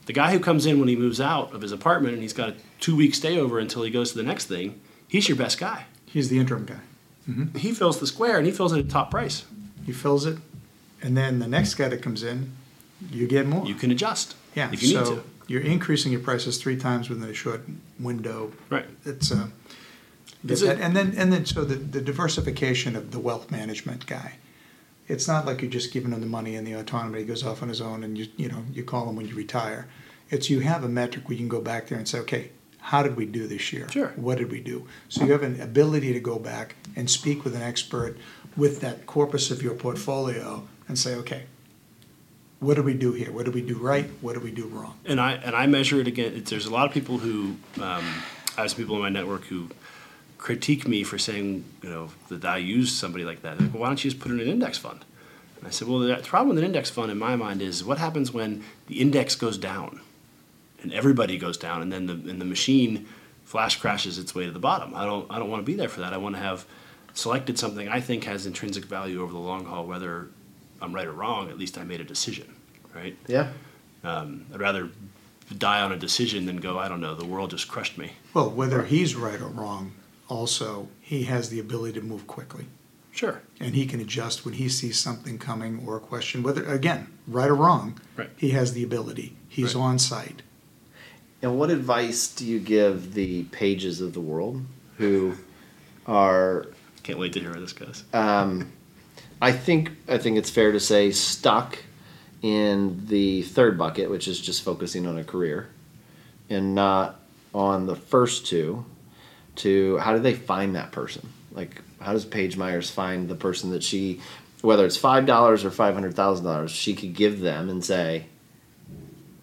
The 0.05 0.13
guy 0.13 0.31
who 0.33 0.39
comes 0.39 0.65
in 0.65 0.79
when 0.79 0.89
he 0.89 0.95
moves 0.95 1.21
out 1.21 1.53
of 1.53 1.61
his 1.61 1.71
apartment 1.71 2.13
and 2.13 2.21
he's 2.21 2.33
got 2.33 2.49
a 2.49 2.55
two 2.79 2.95
week 2.95 3.15
stay 3.15 3.37
over 3.39 3.57
until 3.59 3.83
he 3.83 3.89
goes 3.91 4.11
to 4.11 4.17
the 4.17 4.23
next 4.23 4.45
thing, 4.47 4.79
he's 5.07 5.29
your 5.29 5.37
best 5.37 5.57
guy. 5.59 5.85
He's 6.05 6.29
the 6.29 6.39
interim 6.39 6.65
guy. 6.65 6.79
He 7.57 7.71
fills 7.71 7.99
the 8.01 8.07
square 8.07 8.37
and 8.37 8.45
he 8.45 8.51
fills 8.51 8.73
it 8.73 8.79
at 8.79 8.89
top 8.89 9.09
price. 9.11 9.45
He 9.85 9.91
fills 9.93 10.25
it, 10.25 10.37
and 11.01 11.15
then 11.17 11.39
the 11.39 11.47
next 11.47 11.75
guy 11.75 11.87
that 11.89 12.01
comes 12.01 12.21
in, 12.23 12.51
you 13.11 13.27
get 13.27 13.47
more. 13.47 13.65
You 13.65 13.75
can 13.75 13.91
adjust 13.91 14.35
yeah. 14.55 14.69
if 14.71 14.81
you 14.83 14.89
so 14.89 14.99
need 15.03 15.05
to. 15.15 15.23
you're 15.47 15.61
increasing 15.61 16.11
your 16.11 16.21
prices 16.21 16.57
three 16.57 16.77
times 16.77 17.09
within 17.09 17.29
a 17.29 17.33
short 17.33 17.61
window. 17.99 18.51
Right. 18.69 18.85
It's 19.05 19.31
uh, 19.31 19.47
that? 20.43 20.61
it- 20.61 20.79
And 20.81 20.95
then, 20.95 21.13
and 21.17 21.31
then, 21.31 21.45
so 21.45 21.63
the, 21.65 21.75
the 21.75 22.01
diversification 22.01 22.95
of 22.95 23.11
the 23.11 23.19
wealth 23.19 23.49
management 23.51 24.05
guy. 24.05 24.33
It's 25.07 25.27
not 25.27 25.45
like 25.45 25.61
you're 25.61 25.71
just 25.71 25.91
giving 25.91 26.11
him 26.11 26.21
the 26.21 26.27
money 26.27 26.55
and 26.55 26.65
the 26.65 26.73
autonomy, 26.73 27.19
he 27.19 27.25
goes 27.25 27.43
off 27.43 27.61
on 27.61 27.69
his 27.69 27.81
own 27.81 28.03
and 28.03 28.17
you, 28.17 28.27
you 28.37 28.47
know, 28.47 28.63
you 28.71 28.83
call 28.83 29.09
him 29.09 29.15
when 29.15 29.27
you 29.27 29.35
retire. 29.35 29.87
It's 30.29 30.49
you 30.49 30.61
have 30.61 30.83
a 30.83 30.89
metric 30.89 31.27
where 31.27 31.33
you 31.33 31.39
can 31.39 31.49
go 31.49 31.61
back 31.61 31.87
there 31.87 31.97
and 31.97 32.07
say, 32.07 32.19
okay, 32.19 32.51
how 32.79 33.03
did 33.03 33.15
we 33.15 33.25
do 33.25 33.47
this 33.47 33.71
year? 33.71 33.89
Sure. 33.89 34.13
What 34.15 34.37
did 34.37 34.51
we 34.51 34.59
do? 34.59 34.87
So 35.09 35.23
you 35.23 35.31
have 35.31 35.43
an 35.43 35.59
ability 35.61 36.13
to 36.13 36.19
go 36.19 36.39
back 36.39 36.75
and 36.95 37.09
speak 37.09 37.43
with 37.43 37.55
an 37.55 37.61
expert 37.61 38.17
with 38.57 38.81
that 38.81 39.05
corpus 39.05 39.51
of 39.51 39.61
your 39.61 39.73
portfolio 39.73 40.67
and 40.87 40.97
say, 40.97 41.15
okay, 41.15 41.43
what 42.59 42.75
did 42.75 42.85
we 42.85 42.93
do 42.93 43.11
here? 43.13 43.31
What 43.31 43.45
did 43.45 43.53
we 43.53 43.61
do 43.61 43.77
right? 43.77 44.09
What 44.21 44.33
did 44.33 44.43
we 44.43 44.51
do 44.51 44.67
wrong? 44.67 44.97
and 45.05 45.19
I 45.19 45.33
and 45.33 45.55
I 45.55 45.65
measure 45.67 45.99
it 45.99 46.07
again. 46.07 46.41
There's 46.45 46.65
a 46.65 46.71
lot 46.71 46.87
of 46.87 46.93
people 46.93 47.17
who 47.17 47.55
um, 47.81 48.23
I 48.57 48.61
have 48.61 48.71
some 48.71 48.77
people 48.77 48.95
in 48.95 49.01
my 49.01 49.09
network 49.09 49.45
who 49.45 49.69
critique 50.43 50.85
me 50.85 51.03
for 51.03 51.17
saying 51.17 51.63
you 51.81 51.89
know 51.89 52.09
that 52.27 52.43
I 52.43 52.57
use 52.57 52.91
somebody 52.91 53.23
like 53.23 53.41
that. 53.41 53.57
They're 53.57 53.67
like, 53.67 53.73
well, 53.73 53.81
why 53.81 53.87
don't 53.87 54.03
you 54.03 54.11
just 54.11 54.21
put 54.21 54.29
in 54.29 54.41
an 54.41 54.47
index 54.47 54.77
fund? 54.77 55.05
And 55.57 55.65
I 55.65 55.71
said, 55.71 55.87
well, 55.87 55.99
the 55.99 56.15
problem 56.17 56.49
with 56.49 56.57
an 56.57 56.65
index 56.65 56.89
fund 56.89 57.09
in 57.09 57.17
my 57.17 57.37
mind 57.37 57.61
is 57.61 57.83
what 57.83 57.97
happens 57.97 58.33
when 58.33 58.61
the 58.87 58.99
index 58.99 59.35
goes 59.35 59.57
down, 59.57 60.01
and 60.81 60.91
everybody 60.93 61.37
goes 61.37 61.57
down, 61.57 61.81
and 61.81 61.91
then 61.91 62.07
the 62.07 62.13
and 62.29 62.41
the 62.41 62.45
machine 62.45 63.07
flash 63.45 63.79
crashes 63.79 64.19
its 64.19 64.35
way 64.35 64.45
to 64.45 64.51
the 64.51 64.59
bottom. 64.59 64.93
I 64.93 65.05
don't 65.05 65.25
I 65.31 65.39
don't 65.39 65.49
want 65.49 65.61
to 65.61 65.65
be 65.65 65.75
there 65.75 65.89
for 65.89 66.01
that. 66.01 66.13
I 66.13 66.17
want 66.17 66.35
to 66.35 66.41
have 66.41 66.65
selected 67.13 67.57
something 67.57 67.87
I 67.87 68.01
think 68.01 68.25
has 68.25 68.45
intrinsic 68.45 68.85
value 68.85 69.21
over 69.23 69.31
the 69.31 69.39
long 69.39 69.63
haul, 69.63 69.85
whether 69.85 70.27
I'm 70.81 70.93
right 70.93 71.07
or 71.07 71.13
wrong. 71.13 71.49
At 71.49 71.57
least 71.57 71.77
I 71.77 71.85
made 71.85 72.01
a 72.01 72.03
decision, 72.03 72.53
right? 72.93 73.15
Yeah. 73.27 73.53
Um, 74.03 74.45
I'd 74.53 74.59
rather 74.59 74.89
die 75.57 75.81
on 75.81 75.93
a 75.93 75.97
decision 75.97 76.45
than 76.45 76.57
go, 76.57 76.77
I 76.79 76.89
don't 76.89 76.99
know, 76.99 77.15
the 77.15 77.25
world 77.25 77.51
just 77.51 77.69
crushed 77.69 77.97
me. 77.97 78.11
Well, 78.33 78.49
whether 78.49 78.83
he's 78.83 79.15
right 79.15 79.39
or 79.39 79.47
wrong, 79.47 79.93
also, 80.27 80.87
he 81.01 81.23
has 81.23 81.49
the 81.49 81.59
ability 81.59 81.99
to 81.99 82.05
move 82.05 82.27
quickly. 82.27 82.65
Sure. 83.11 83.43
and 83.59 83.75
he 83.75 83.85
can 83.85 83.99
adjust 83.99 84.43
when 84.43 84.55
he 84.55 84.67
sees 84.67 84.97
something 84.97 85.37
coming 85.37 85.83
or 85.85 85.95
a 85.95 85.99
question, 85.99 86.41
whether, 86.41 86.65
again, 86.65 87.07
right 87.27 87.47
or 87.47 87.53
wrong, 87.53 87.99
Right. 88.17 88.31
he 88.35 88.49
has 88.49 88.73
the 88.73 88.81
ability. 88.83 89.35
He's 89.47 89.75
Right. 89.75 89.81
on 89.83 89.99
site. 89.99 90.41
And 91.43 91.59
what 91.59 91.69
advice 91.69 92.27
do 92.27 92.43
you 92.43 92.57
give 92.59 93.13
the 93.13 93.43
Paiges 93.51 94.01
of 94.01 94.13
the 94.13 94.19
world 94.19 94.65
who 94.97 95.35
are 96.07 96.65
Can't 97.03 97.19
wait 97.19 97.33
to 97.33 97.39
hear 97.39 97.51
where 97.51 97.59
this 97.61 97.73
goes. 97.73 98.03
um, 98.13 98.71
I 99.39 99.51
think 99.51 99.91
I 100.07 100.17
think 100.17 100.37
it's 100.37 100.49
fair 100.49 100.71
to 100.71 100.79
say 100.79 101.11
stuck 101.11 101.77
in 102.41 103.05
the 103.07 103.43
third 103.43 103.77
bucket, 103.77 104.09
which 104.09 104.27
is 104.27 104.41
just 104.41 104.63
focusing 104.63 105.05
on 105.05 105.17
a 105.19 105.23
career, 105.23 105.69
and 106.49 106.73
not 106.73 107.19
on 107.53 107.85
the 107.85 107.95
first 107.95 108.47
two. 108.47 108.85
To 109.57 109.97
how 109.97 110.13
do 110.13 110.19
they 110.19 110.33
find 110.33 110.75
that 110.75 110.91
person? 110.91 111.29
Like, 111.51 111.81
how 111.99 112.13
does 112.13 112.25
Paige 112.25 112.57
Myers 112.57 112.89
find 112.89 113.29
the 113.29 113.35
person 113.35 113.69
that 113.71 113.83
she, 113.83 114.19
whether 114.61 114.85
it's 114.85 114.97
five 114.97 115.25
dollars 115.25 115.63
or 115.63 115.71
five 115.71 115.93
hundred 115.93 116.15
thousand 116.15 116.45
dollars, 116.45 116.71
she 116.71 116.95
could 116.95 117.13
give 117.13 117.39
them 117.39 117.69
and 117.69 117.83
say, 117.85 118.25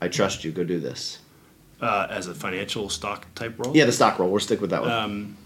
"I 0.00 0.08
trust 0.08 0.44
you. 0.44 0.50
Go 0.50 0.64
do 0.64 0.80
this." 0.80 1.18
Uh, 1.80 2.06
as 2.10 2.26
a 2.26 2.34
financial 2.34 2.88
stock 2.90 3.26
type 3.34 3.58
role? 3.58 3.74
Yeah, 3.74 3.86
the 3.86 3.92
stock 3.92 4.18
role. 4.18 4.30
We'll 4.30 4.40
stick 4.40 4.60
with 4.60 4.70
that 4.70 4.82
one. 4.82 4.90
Um, 4.90 5.36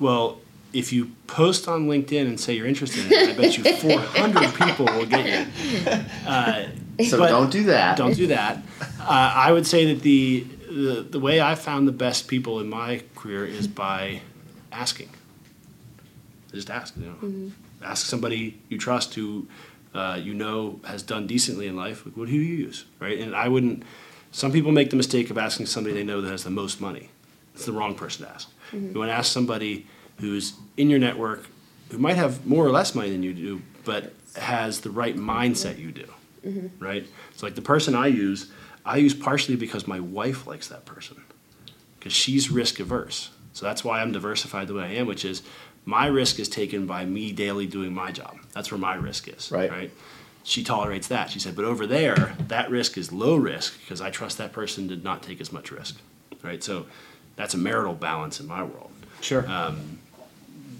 well, 0.00 0.40
if 0.72 0.92
you 0.92 1.12
post 1.28 1.68
on 1.68 1.86
LinkedIn 1.86 2.26
and 2.26 2.40
say 2.40 2.54
you're 2.54 2.66
interested 2.66 3.06
in 3.06 3.12
it, 3.12 3.30
I 3.30 3.40
bet 3.40 3.56
you 3.56 3.62
400 3.76 4.54
people 4.54 4.86
will 4.86 5.06
get 5.06 5.46
you. 5.46 5.92
Uh, 6.26 6.66
so 7.04 7.18
don't 7.18 7.50
do 7.52 7.64
that. 7.64 7.96
Don't 7.96 8.16
do 8.16 8.26
that. 8.28 8.58
Uh, 9.00 9.04
I 9.08 9.52
would 9.52 9.66
say 9.66 9.92
that 9.94 10.02
the, 10.02 10.44
the 10.72 11.06
the 11.08 11.20
way 11.20 11.40
I 11.40 11.54
found 11.54 11.86
the 11.86 11.92
best 11.92 12.28
people 12.28 12.60
in 12.60 12.68
my 12.68 13.02
career 13.14 13.44
is 13.44 13.66
by 13.66 14.22
asking. 14.70 15.10
Just 16.52 16.70
ask. 16.70 16.96
You 16.96 17.06
know, 17.06 17.12
mm-hmm. 17.12 17.48
ask 17.82 18.06
somebody 18.06 18.60
you 18.68 18.78
trust 18.78 19.14
who 19.14 19.48
uh, 19.94 20.18
you 20.20 20.34
know 20.34 20.80
has 20.84 21.02
done 21.02 21.26
decently 21.26 21.66
in 21.66 21.76
life. 21.76 22.04
Like, 22.04 22.16
what 22.16 22.28
do 22.28 22.34
you 22.34 22.40
use, 22.40 22.84
right? 23.00 23.18
And 23.18 23.34
I 23.34 23.48
wouldn't. 23.48 23.82
Some 24.30 24.52
people 24.52 24.72
make 24.72 24.90
the 24.90 24.96
mistake 24.96 25.30
of 25.30 25.38
asking 25.38 25.66
somebody 25.66 25.94
they 25.94 26.04
know 26.04 26.20
that 26.20 26.30
has 26.30 26.44
the 26.44 26.50
most 26.50 26.80
money. 26.80 27.10
It's 27.54 27.66
the 27.66 27.72
wrong 27.72 27.94
person 27.94 28.26
to 28.26 28.32
ask. 28.32 28.48
Mm-hmm. 28.72 28.92
You 28.92 28.98
want 28.98 29.10
to 29.10 29.14
ask 29.14 29.30
somebody 29.30 29.86
who's 30.18 30.54
in 30.76 30.88
your 30.88 30.98
network, 30.98 31.46
who 31.90 31.98
might 31.98 32.16
have 32.16 32.46
more 32.46 32.64
or 32.64 32.70
less 32.70 32.94
money 32.94 33.10
than 33.10 33.22
you 33.22 33.34
do, 33.34 33.60
but 33.84 34.14
has 34.36 34.80
the 34.80 34.90
right 34.90 35.16
mindset 35.16 35.78
you 35.78 35.92
do 35.92 36.08
mm-hmm. 36.44 36.84
right? 36.84 37.06
So 37.36 37.46
like 37.46 37.54
the 37.54 37.62
person 37.62 37.94
I 37.94 38.08
use, 38.08 38.50
I 38.84 38.96
use 38.96 39.14
partially 39.14 39.56
because 39.56 39.86
my 39.86 40.00
wife 40.00 40.46
likes 40.46 40.68
that 40.68 40.84
person 40.84 41.22
because 41.98 42.12
she's 42.12 42.50
risk 42.50 42.80
averse. 42.80 43.30
So 43.52 43.66
that's 43.66 43.84
why 43.84 44.00
I'm 44.00 44.12
diversified 44.12 44.68
the 44.68 44.74
way 44.74 44.84
I 44.84 44.92
am, 44.94 45.06
which 45.06 45.24
is 45.24 45.42
my 45.84 46.06
risk 46.06 46.38
is 46.38 46.48
taken 46.48 46.86
by 46.86 47.04
me 47.04 47.32
daily 47.32 47.66
doing 47.66 47.92
my 47.92 48.12
job. 48.12 48.38
That's 48.52 48.70
where 48.70 48.78
my 48.78 48.94
risk 48.94 49.28
is, 49.28 49.50
Right. 49.50 49.70
Right. 49.70 49.90
She 50.44 50.64
tolerates 50.64 51.06
that. 51.06 51.30
She 51.30 51.38
said, 51.38 51.54
but 51.54 51.64
over 51.64 51.86
there, 51.86 52.34
that 52.48 52.68
risk 52.68 52.98
is 52.98 53.12
low 53.12 53.36
risk 53.36 53.78
because 53.80 54.00
I 54.00 54.10
trust 54.10 54.38
that 54.38 54.52
person 54.52 54.88
did 54.88 55.04
not 55.04 55.22
take 55.22 55.40
as 55.40 55.52
much 55.52 55.70
risk, 55.70 55.98
right? 56.42 56.64
So 56.64 56.86
that's 57.36 57.54
a 57.54 57.58
marital 57.58 57.94
balance 57.94 58.40
in 58.40 58.48
my 58.48 58.64
world 58.64 58.90
sure. 59.24 59.48
Um, 59.48 59.98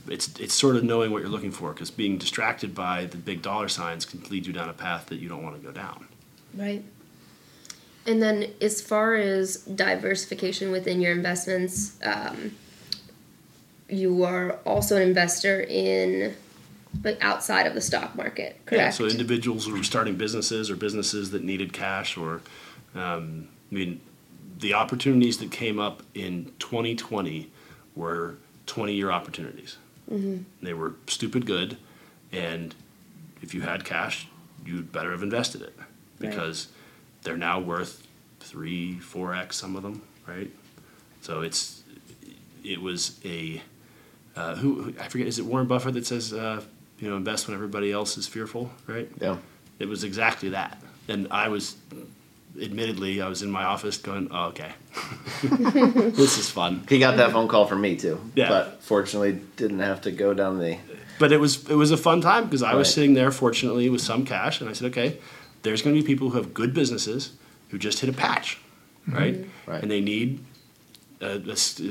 it's 0.08 0.38
it's 0.38 0.54
sort 0.54 0.76
of 0.76 0.84
knowing 0.84 1.12
what 1.12 1.22
you're 1.22 1.30
looking 1.30 1.52
for 1.52 1.72
because 1.72 1.90
being 1.90 2.18
distracted 2.18 2.74
by 2.74 3.06
the 3.06 3.16
big 3.16 3.40
dollar 3.40 3.68
signs 3.68 4.04
can 4.04 4.22
lead 4.24 4.46
you 4.46 4.52
down 4.52 4.68
a 4.68 4.72
path 4.72 5.06
that 5.06 5.16
you 5.16 5.28
don't 5.28 5.42
want 5.42 5.56
to 5.56 5.62
go 5.62 5.72
down. 5.72 6.06
Right. 6.54 6.84
And 8.06 8.22
then, 8.22 8.52
as 8.60 8.80
far 8.80 9.14
as 9.14 9.58
diversification 9.58 10.72
within 10.72 11.00
your 11.00 11.12
investments, 11.12 11.98
um, 12.04 12.56
you 13.88 14.24
are 14.24 14.58
also 14.64 14.96
an 14.96 15.02
investor 15.02 15.60
in, 15.60 16.34
like, 17.04 17.22
outside 17.22 17.66
of 17.66 17.74
the 17.74 17.80
stock 17.80 18.16
market, 18.16 18.60
correct? 18.66 18.82
Yeah, 18.82 18.90
so 18.90 19.04
individuals 19.06 19.66
who 19.66 19.76
were 19.76 19.84
starting 19.84 20.16
businesses 20.16 20.70
or 20.70 20.74
businesses 20.76 21.30
that 21.30 21.44
needed 21.44 21.72
cash, 21.72 22.16
or 22.16 22.40
um, 22.94 23.48
I 23.70 23.74
mean, 23.74 24.00
the 24.58 24.74
opportunities 24.74 25.38
that 25.38 25.52
came 25.52 25.78
up 25.78 26.02
in 26.14 26.52
2020 26.58 27.50
were 27.94 28.36
20-year 28.66 29.12
opportunities. 29.12 29.76
Mm. 30.10 30.44
They 30.60 30.74
were 30.74 30.94
stupid 31.06 31.46
good, 31.46 31.76
and 32.32 32.74
if 33.42 33.54
you 33.54 33.60
had 33.60 33.84
cash, 33.84 34.26
you'd 34.64 34.90
better 34.92 35.12
have 35.12 35.22
invested 35.22 35.62
it 35.62 35.74
because 36.18 36.68
they're 37.22 37.36
now 37.36 37.60
worth 37.60 38.06
three, 38.40 38.98
four 38.98 39.34
x 39.34 39.56
some 39.56 39.76
of 39.76 39.82
them, 39.82 40.02
right? 40.26 40.50
So 41.20 41.40
it's 41.40 41.82
it 42.64 42.80
was 42.80 43.20
a 43.24 43.62
uh, 44.36 44.56
who, 44.56 44.94
I 45.00 45.08
forget 45.08 45.26
is 45.26 45.38
it 45.38 45.44
Warren 45.44 45.66
Buffett 45.66 45.94
that 45.94 46.06
says 46.06 46.32
uh, 46.32 46.62
you 46.98 47.08
know 47.08 47.16
invest 47.16 47.48
when 47.48 47.54
everybody 47.54 47.92
else 47.92 48.16
is 48.16 48.26
fearful, 48.26 48.70
right? 48.86 49.08
yeah. 49.20 49.36
It 49.78 49.88
was 49.88 50.04
exactly 50.04 50.50
that, 50.50 50.80
and 51.08 51.26
I 51.30 51.48
was 51.48 51.76
admittedly 52.60 53.20
I 53.20 53.28
was 53.28 53.42
in 53.42 53.50
my 53.50 53.64
office 53.64 53.96
going, 53.96 54.28
oh, 54.30 54.48
okay, 54.48 54.72
this 55.42 56.38
is 56.38 56.50
fun. 56.50 56.84
He 56.88 56.98
got 56.98 57.16
that 57.16 57.32
phone 57.32 57.48
call 57.48 57.66
from 57.66 57.80
me 57.80 57.96
too. 57.96 58.20
Yeah. 58.34 58.48
But 58.48 58.82
fortunately, 58.82 59.40
didn't 59.56 59.80
have 59.80 60.02
to 60.02 60.12
go 60.12 60.34
down 60.34 60.58
the. 60.58 60.78
But 61.18 61.32
it 61.32 61.38
was 61.38 61.68
it 61.68 61.74
was 61.74 61.90
a 61.90 61.96
fun 61.96 62.20
time 62.20 62.44
because 62.44 62.62
I 62.62 62.74
was 62.74 62.92
sitting 62.92 63.14
there, 63.14 63.30
fortunately, 63.30 63.88
with 63.88 64.00
some 64.00 64.24
cash, 64.24 64.60
and 64.60 64.68
I 64.68 64.72
said, 64.72 64.90
okay, 64.90 65.18
there's 65.62 65.82
going 65.82 65.94
to 65.96 66.02
be 66.02 66.06
people 66.06 66.30
who 66.30 66.36
have 66.36 66.54
good 66.54 66.74
businesses 66.74 67.32
who 67.70 67.78
just 67.78 68.00
hit 68.00 68.10
a 68.10 68.12
patch, 68.12 68.60
mm-hmm. 69.08 69.16
right? 69.16 69.46
Right. 69.66 69.82
And 69.82 69.90
they 69.90 70.00
need 70.00 70.44
a 71.20 71.40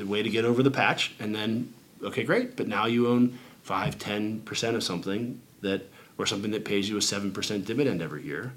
way 0.04 0.22
to 0.22 0.30
get 0.30 0.46
over 0.46 0.62
the 0.62 0.72
patch, 0.72 1.14
and 1.20 1.34
then 1.34 1.74
okay, 2.04 2.24
great, 2.24 2.56
but 2.56 2.68
now 2.68 2.86
you 2.86 3.08
own 3.08 3.38
five, 3.64 3.98
ten 3.98 4.42
percent 4.42 4.76
of 4.76 4.84
something 4.84 5.42
that, 5.62 5.90
or 6.18 6.26
something 6.26 6.52
that 6.52 6.66
pays 6.66 6.90
you 6.90 6.98
a 6.98 7.02
seven 7.02 7.32
percent 7.32 7.66
dividend 7.66 8.02
every 8.02 8.24
year. 8.24 8.54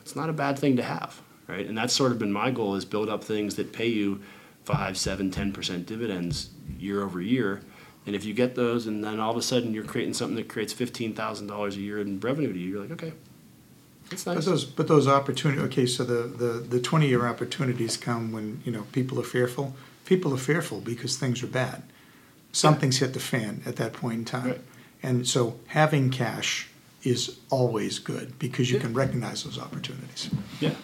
It's 0.00 0.14
not 0.14 0.28
a 0.28 0.32
bad 0.32 0.58
thing 0.58 0.76
to 0.76 0.82
have, 0.82 1.20
right? 1.46 1.66
And 1.66 1.76
that's 1.76 1.92
sort 1.92 2.12
of 2.12 2.18
been 2.18 2.32
my 2.32 2.50
goal: 2.50 2.76
is 2.76 2.84
build 2.84 3.08
up 3.08 3.24
things 3.24 3.56
that 3.56 3.72
pay 3.72 3.88
you 3.88 4.22
five, 4.64 4.96
seven, 4.96 5.30
ten 5.30 5.52
percent 5.52 5.86
dividends 5.86 6.50
year 6.78 7.02
over 7.02 7.20
year. 7.20 7.62
And 8.06 8.14
if 8.14 8.24
you 8.24 8.32
get 8.32 8.54
those, 8.54 8.86
and 8.86 9.04
then 9.04 9.20
all 9.20 9.30
of 9.30 9.36
a 9.36 9.42
sudden 9.42 9.74
you're 9.74 9.84
creating 9.84 10.14
something 10.14 10.36
that 10.36 10.48
creates 10.48 10.72
fifteen 10.72 11.14
thousand 11.14 11.48
dollars 11.48 11.76
a 11.76 11.80
year 11.80 12.00
in 12.00 12.20
revenue 12.20 12.52
to 12.52 12.58
you, 12.58 12.70
you're 12.70 12.80
like, 12.80 12.92
okay, 12.92 13.12
that's 14.10 14.24
But 14.24 14.44
those, 14.44 14.64
but 14.64 14.88
those 14.88 15.06
opportunity, 15.08 15.60
okay, 15.62 15.86
so 15.86 16.04
the, 16.04 16.22
the, 16.28 16.52
the 16.60 16.80
twenty-year 16.80 17.26
opportunities 17.26 17.96
come 17.96 18.32
when, 18.32 18.60
you 18.64 18.72
know, 18.72 18.84
people 18.92 19.18
are 19.20 19.24
fearful. 19.24 19.74
People 20.06 20.32
are 20.34 20.38
fearful 20.38 20.80
because 20.80 21.16
things 21.16 21.42
are 21.42 21.46
bad. 21.48 21.82
Something's 22.52 22.98
hit 22.98 23.12
the 23.12 23.20
fan 23.20 23.62
at 23.66 23.76
that 23.76 23.92
point 23.92 24.14
in 24.20 24.24
time. 24.24 24.46
Right. 24.46 24.60
And 25.02 25.28
so 25.28 25.58
having 25.68 26.10
cash 26.10 26.68
is 27.04 27.38
always 27.50 27.98
good 27.98 28.38
because 28.38 28.70
you 28.70 28.76
Yeah. 28.76 28.82
can 28.84 28.94
recognize 28.94 29.44
those 29.44 29.58
opportunities. 29.58 30.30
Yeah, 30.60 30.74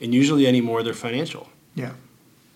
and 0.00 0.14
usually 0.14 0.46
anymore 0.46 0.82
they're 0.82 0.94
financial. 0.94 1.48
Yeah. 1.74 1.92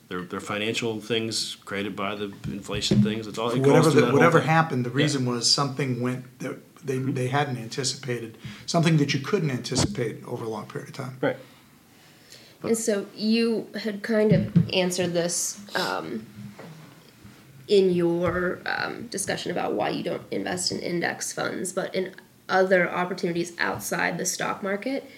They're, 0.08 0.22
they're 0.22 0.40
financial 0.40 1.00
things 1.00 1.56
created 1.64 1.96
by 1.96 2.14
the 2.14 2.32
inflation 2.44 3.02
things. 3.02 3.26
It's 3.26 3.38
all 3.38 3.50
it 3.50 3.62
goes 3.62 3.66
Whatever, 3.68 3.90
the- 3.90 4.00
that 4.02 4.12
whatever 4.12 4.40
happened, 4.42 4.84
the 4.86 4.90
Yeah. 4.90 4.96
reason 4.96 5.24
was 5.26 5.50
something 5.50 6.00
went, 6.00 6.38
that 6.40 6.58
they, 6.84 6.98
they 6.98 7.28
hadn't 7.28 7.56
anticipated, 7.56 8.38
something 8.66 8.96
that 8.96 9.14
you 9.14 9.20
couldn't 9.20 9.50
anticipate 9.50 10.24
over 10.26 10.44
a 10.44 10.48
long 10.48 10.66
period 10.66 10.90
of 10.90 10.94
time. 10.94 11.18
Right. 11.20 11.36
And 12.62 12.78
so 12.78 13.06
you 13.14 13.68
had 13.74 14.02
kind 14.02 14.32
of 14.32 14.72
answered 14.72 15.12
this 15.12 15.60
um, 15.74 16.24
in 17.66 17.90
your 17.90 18.60
um, 18.66 19.06
discussion 19.08 19.50
about 19.50 19.74
why 19.74 19.88
you 19.88 20.02
don't 20.02 20.22
invest 20.30 20.70
in 20.70 20.78
index 20.78 21.32
funds, 21.32 21.72
but 21.72 21.94
in 21.94 22.14
other 22.48 22.90
opportunities 22.90 23.52
outside 23.58 24.18
the 24.18 24.26
stock 24.26 24.62
market, 24.62 25.10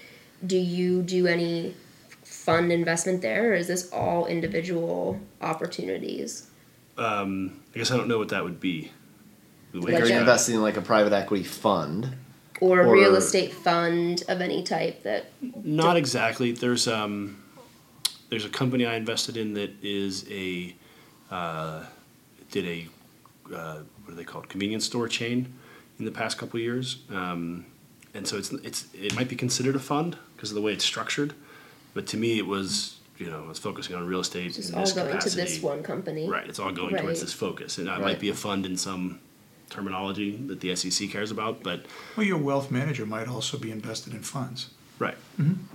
do 0.47 0.57
you 0.57 1.03
do 1.03 1.27
any 1.27 1.75
fund 2.23 2.73
investment 2.73 3.23
there, 3.23 3.53
or 3.53 3.55
is 3.55 3.67
this 3.67 3.91
all 3.91 4.27
individual 4.27 5.21
opportunities? 5.41 6.49
Um, 6.97 7.61
I 7.75 7.79
guess 7.79 7.91
I 7.91 7.97
don't 7.97 8.09
know 8.09 8.19
what 8.19 8.29
that 8.29 8.45
would 8.45 8.61
be. 8.61 8.93
The 9.75 9.81
Like 9.81 9.95
Are 10.03 10.07
you 10.07 10.15
a- 10.15 10.21
investing 10.21 10.55
in 10.55 10.63
like 10.63 10.77
a 10.77 10.81
private 10.81 11.13
equity 11.13 11.43
fund? 11.43 12.15
Or 12.61 12.81
a 12.81 12.89
real 12.89 13.17
estate 13.17 13.53
fund 13.53 14.23
of 14.29 14.41
any 14.41 14.63
type 14.63 15.03
that 15.03 15.27
Not 15.65 15.97
exactly. 15.97 16.53
There's 16.53 16.87
um, 16.87 17.43
there's 18.31 18.45
a 18.45 18.49
company 18.49 18.87
I 18.87 18.95
invested 18.95 19.37
in 19.37 19.55
that 19.55 19.73
is 19.83 20.25
a 20.31 20.75
uh, 21.31 21.85
did 22.53 22.65
a 22.65 22.87
uh, 23.55 23.81
what 24.05 24.13
are 24.13 24.15
they 24.15 24.23
called 24.25 24.49
convenience 24.49 24.85
store 24.87 25.09
chain 25.09 25.53
in 25.99 26.05
the 26.05 26.13
past 26.13 26.39
couple 26.39 26.59
of 26.59 26.63
years, 26.63 26.99
um, 27.11 27.67
and 28.15 28.27
so 28.27 28.39
it's 28.39 28.53
it's 28.53 28.87
it 28.95 29.15
might 29.17 29.29
be 29.29 29.37
considered 29.37 29.75
a 29.75 29.81
fund 29.81 30.17
because 30.37 30.51
of 30.51 30.55
the 30.55 30.63
way 30.63 30.73
it's 30.73 30.85
structured, 30.85 31.35
but 31.93 32.07
to 32.07 32.17
me 32.17 32.39
it 32.39 32.47
was 32.47 32.99
you 33.19 33.27
know 33.27 33.45
I 33.45 33.49
was 33.49 33.59
focusing 33.59 33.97
on 33.97 34.07
real 34.07 34.21
estate 34.21 34.55
just 34.55 34.71
in 34.71 34.77
all 34.77 34.83
this 34.83 34.93
going 34.93 35.09
capacity. 35.09 35.43
to 35.45 35.51
this 35.51 35.61
one 35.63 35.83
company. 35.83 36.29
Right, 36.31 36.49
it's 36.49 36.61
all 36.61 36.73
going 36.73 36.97
towards 36.97 37.21
this 37.21 37.33
focus, 37.33 37.79
and 37.79 37.89
it 37.89 37.91
Right. 37.91 38.01
might 38.01 38.21
be 38.21 38.29
a 38.29 38.35
fund 38.35 38.65
in 38.65 38.77
some 38.77 39.19
terminology 39.71 40.37
that 40.37 40.61
the 40.61 40.75
SEC 40.77 41.11
cares 41.11 41.31
about, 41.31 41.63
but 41.63 41.87
Well, 42.17 42.27
your 42.27 42.39
wealth 42.39 42.71
manager 42.71 43.07
might 43.07 43.29
also 43.29 43.59
be 43.59 43.71
invested 43.71 44.15
in 44.15 44.23
funds. 44.23 44.71
Right. 44.99 45.17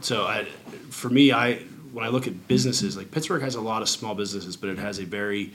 So 0.02 0.26
I, 0.26 0.46
for 0.90 1.10
me, 1.10 1.32
I 1.32 1.64
when 1.92 2.06
I 2.06 2.10
look 2.10 2.28
at 2.28 2.48
businesses, 2.48 2.96
like 2.96 3.12
Pittsburgh 3.12 3.42
has 3.42 3.56
a 3.56 3.62
lot 3.62 3.82
of 3.82 3.90
small 3.90 4.16
businesses, 4.16 4.56
but 4.56 4.70
it 4.70 4.78
has 4.78 5.00
a 5.00 5.06
very 5.06 5.54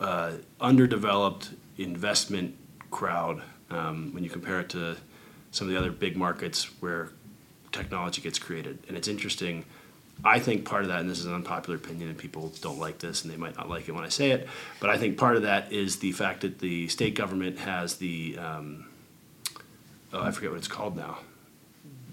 uh, 0.00 0.32
underdeveloped 0.60 1.50
investment 1.76 2.56
crowd 2.90 3.42
um, 3.70 4.12
when 4.12 4.22
you 4.22 4.30
compare 4.30 4.60
it 4.60 4.68
to 4.70 4.96
some 5.50 5.66
of 5.66 5.72
the 5.72 5.78
other 5.78 5.90
big 5.90 6.16
markets 6.16 6.64
where 6.80 7.10
technology 7.72 8.22
gets 8.22 8.38
created. 8.38 8.78
And 8.88 8.96
it's 8.96 9.08
interesting. 9.08 9.64
I 10.24 10.38
think 10.40 10.64
part 10.64 10.82
of 10.82 10.88
that, 10.88 11.00
and 11.00 11.08
this 11.08 11.18
is 11.18 11.26
an 11.26 11.34
unpopular 11.34 11.76
opinion, 11.76 12.08
and 12.08 12.18
people 12.18 12.52
don't 12.60 12.78
like 12.78 12.98
this, 12.98 13.22
and 13.22 13.32
they 13.32 13.36
might 13.36 13.56
not 13.56 13.68
like 13.68 13.88
it 13.88 13.92
when 13.92 14.04
I 14.04 14.08
say 14.08 14.30
it, 14.30 14.48
but 14.80 14.90
I 14.90 14.96
think 14.96 15.18
part 15.18 15.36
of 15.36 15.42
that 15.42 15.72
is 15.72 15.98
the 15.98 16.12
fact 16.12 16.40
that 16.40 16.58
the 16.58 16.88
state 16.88 17.14
government 17.14 17.58
has 17.58 17.96
the, 17.96 18.36
um, 18.38 18.86
oh, 20.12 20.22
I 20.22 20.30
forget 20.30 20.50
what 20.50 20.58
it's 20.58 20.68
called 20.68 20.96
now 20.96 21.18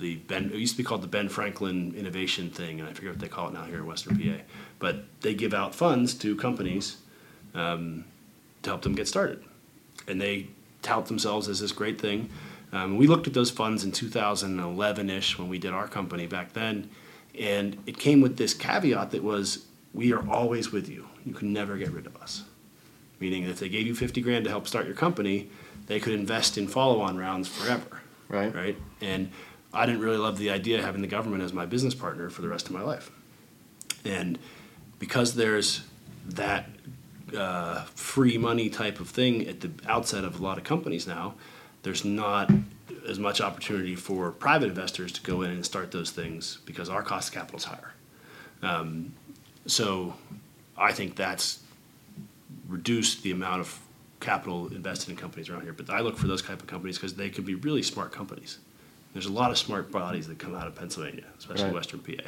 the 0.03 0.15
Ben. 0.15 0.51
It 0.53 0.57
used 0.57 0.73
to 0.73 0.77
be 0.77 0.83
called 0.83 1.01
the 1.01 1.07
Ben 1.07 1.29
Franklin 1.29 1.93
Innovation 1.95 2.49
Thing, 2.49 2.79
and 2.79 2.89
I 2.89 2.93
forget 2.93 3.11
what 3.11 3.19
they 3.19 3.27
call 3.27 3.47
it 3.47 3.53
now 3.53 3.63
here 3.63 3.77
in 3.77 3.85
Western 3.85 4.17
PA. 4.17 4.43
But 4.79 5.05
they 5.21 5.33
give 5.33 5.53
out 5.53 5.73
funds 5.75 6.13
to 6.15 6.35
companies 6.35 6.97
um, 7.53 8.05
to 8.63 8.69
help 8.69 8.81
them 8.81 8.95
get 8.95 9.07
started, 9.07 9.43
and 10.07 10.19
they 10.19 10.47
tout 10.81 11.05
themselves 11.05 11.47
as 11.47 11.59
this 11.59 11.71
great 11.71 11.99
thing. 11.99 12.29
Um, 12.71 12.97
we 12.97 13.07
looked 13.07 13.27
at 13.27 13.33
those 13.33 13.51
funds 13.51 13.83
in 13.83 13.91
2011-ish 13.91 15.37
when 15.37 15.47
we 15.47 15.59
did 15.59 15.73
our 15.73 15.87
company 15.87 16.25
back 16.25 16.53
then, 16.53 16.89
and 17.39 17.77
it 17.85 17.97
came 17.97 18.21
with 18.21 18.37
this 18.37 18.53
caveat 18.53 19.11
that 19.11 19.23
was, 19.23 19.65
"We 19.93 20.13
are 20.13 20.27
always 20.29 20.71
with 20.71 20.87
you. 20.89 21.07
You 21.25 21.33
can 21.33 21.53
never 21.53 21.77
get 21.77 21.91
rid 21.91 22.05
of 22.05 22.15
us." 22.17 22.43
Meaning, 23.19 23.43
if 23.43 23.59
they 23.59 23.69
gave 23.69 23.87
you 23.87 23.95
50 23.95 24.21
grand 24.21 24.43
to 24.45 24.49
help 24.49 24.67
start 24.67 24.85
your 24.85 24.95
company, 24.95 25.49
they 25.87 25.99
could 25.99 26.13
invest 26.13 26.57
in 26.57 26.67
follow-on 26.67 27.17
rounds 27.17 27.47
forever 27.47 28.01
Right. 28.29 28.53
right? 28.53 28.77
And 29.01 29.29
I 29.73 29.85
didn't 29.85 30.01
really 30.01 30.17
love 30.17 30.37
the 30.37 30.49
idea 30.49 30.79
of 30.79 30.85
having 30.85 31.01
the 31.01 31.07
government 31.07 31.43
as 31.43 31.53
my 31.53 31.65
business 31.65 31.93
partner 31.95 32.29
for 32.29 32.41
the 32.41 32.47
rest 32.49 32.67
of 32.67 32.73
my 32.73 32.81
life. 32.81 33.11
And 34.05 34.37
because 34.99 35.35
there's 35.35 35.81
that 36.29 36.69
uh, 37.35 37.83
free 37.95 38.37
money 38.37 38.69
type 38.69 38.99
of 38.99 39.09
thing 39.09 39.47
at 39.47 39.61
the 39.61 39.71
outset 39.87 40.23
of 40.23 40.39
a 40.39 40.43
lot 40.43 40.57
of 40.57 40.63
companies 40.63 41.07
now, 41.07 41.35
there's 41.83 42.05
not 42.05 42.51
as 43.07 43.19
much 43.19 43.41
opportunity 43.41 43.95
for 43.95 44.31
private 44.31 44.67
investors 44.67 45.11
to 45.13 45.21
go 45.21 45.41
in 45.41 45.51
and 45.51 45.65
start 45.65 45.91
those 45.91 46.11
things 46.11 46.59
because 46.65 46.89
our 46.89 47.01
cost 47.03 47.29
of 47.29 47.35
capital 47.35 47.57
is 47.57 47.65
higher. 47.65 47.93
Um, 48.61 49.13
so 49.65 50.13
I 50.77 50.93
think 50.93 51.15
that's 51.15 51.59
reduced 52.67 53.23
the 53.23 53.31
amount 53.31 53.61
of 53.61 53.79
capital 54.19 54.67
invested 54.67 55.09
in 55.09 55.15
companies 55.17 55.49
around 55.49 55.63
here. 55.63 55.73
But 55.73 55.89
I 55.89 55.99
look 55.99 56.17
for 56.17 56.27
those 56.27 56.41
type 56.41 56.61
of 56.61 56.67
companies 56.67 56.97
because 56.97 57.15
they 57.15 57.29
can 57.29 57.43
be 57.43 57.55
really 57.55 57.83
smart 57.83 58.11
companies. 58.11 58.59
There's 59.13 59.25
a 59.27 59.31
lot 59.31 59.51
of 59.51 59.57
smart 59.57 59.91
bodies 59.91 60.27
that 60.27 60.39
come 60.39 60.55
out 60.55 60.65
of 60.65 60.75
Pennsylvania, 60.75 61.25
especially 61.37 61.65
Right. 61.65 61.73
Western 61.73 61.99
PA, 61.99 62.23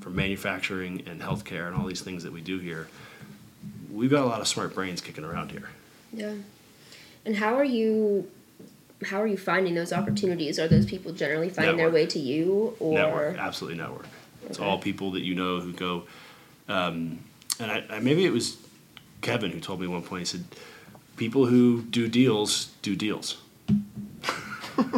for 0.00 0.08
manufacturing 0.10 1.02
and 1.06 1.20
healthcare 1.20 1.66
and 1.66 1.76
all 1.76 1.86
these 1.86 2.00
things 2.00 2.22
that 2.22 2.32
we 2.32 2.40
do 2.40 2.58
here. 2.58 2.88
We've 3.92 4.10
got 4.10 4.22
a 4.24 4.26
lot 4.26 4.40
of 4.40 4.48
smart 4.48 4.74
brains 4.74 5.02
kicking 5.02 5.24
around 5.24 5.50
here. 5.50 5.68
Yeah. 6.12 6.34
And 7.26 7.36
how 7.36 7.54
are 7.56 7.64
you 7.64 8.30
how 9.04 9.20
are 9.22 9.26
you 9.26 9.36
finding 9.38 9.74
those 9.74 9.92
opportunities? 9.92 10.58
Are 10.58 10.68
those 10.68 10.86
people 10.86 11.12
generally 11.12 11.48
finding 11.48 11.76
their 11.76 11.90
way 11.90 12.06
to 12.06 12.18
you 12.18 12.76
or 12.80 12.94
network, 12.94 13.38
absolutely 13.38 13.78
network. 13.78 14.06
It's 14.46 14.58
Okay. 14.58 14.68
all 14.68 14.78
people 14.78 15.12
that 15.12 15.22
you 15.22 15.34
know 15.34 15.60
who 15.60 15.72
go. 15.72 16.04
Um, 16.68 17.20
and 17.58 17.70
I, 17.70 17.84
I, 17.90 18.00
maybe 18.00 18.24
it 18.24 18.32
was 18.32 18.56
Kevin 19.22 19.50
who 19.50 19.60
told 19.60 19.80
me 19.80 19.86
at 19.86 19.92
one 19.92 20.02
point. 20.02 20.20
He 20.20 20.26
said, 20.26 20.44
"People 21.16 21.46
who 21.46 21.82
do 21.82 22.08
deals 22.08 22.70
do 22.82 22.94
deals." 22.96 23.38
wise 24.76 24.88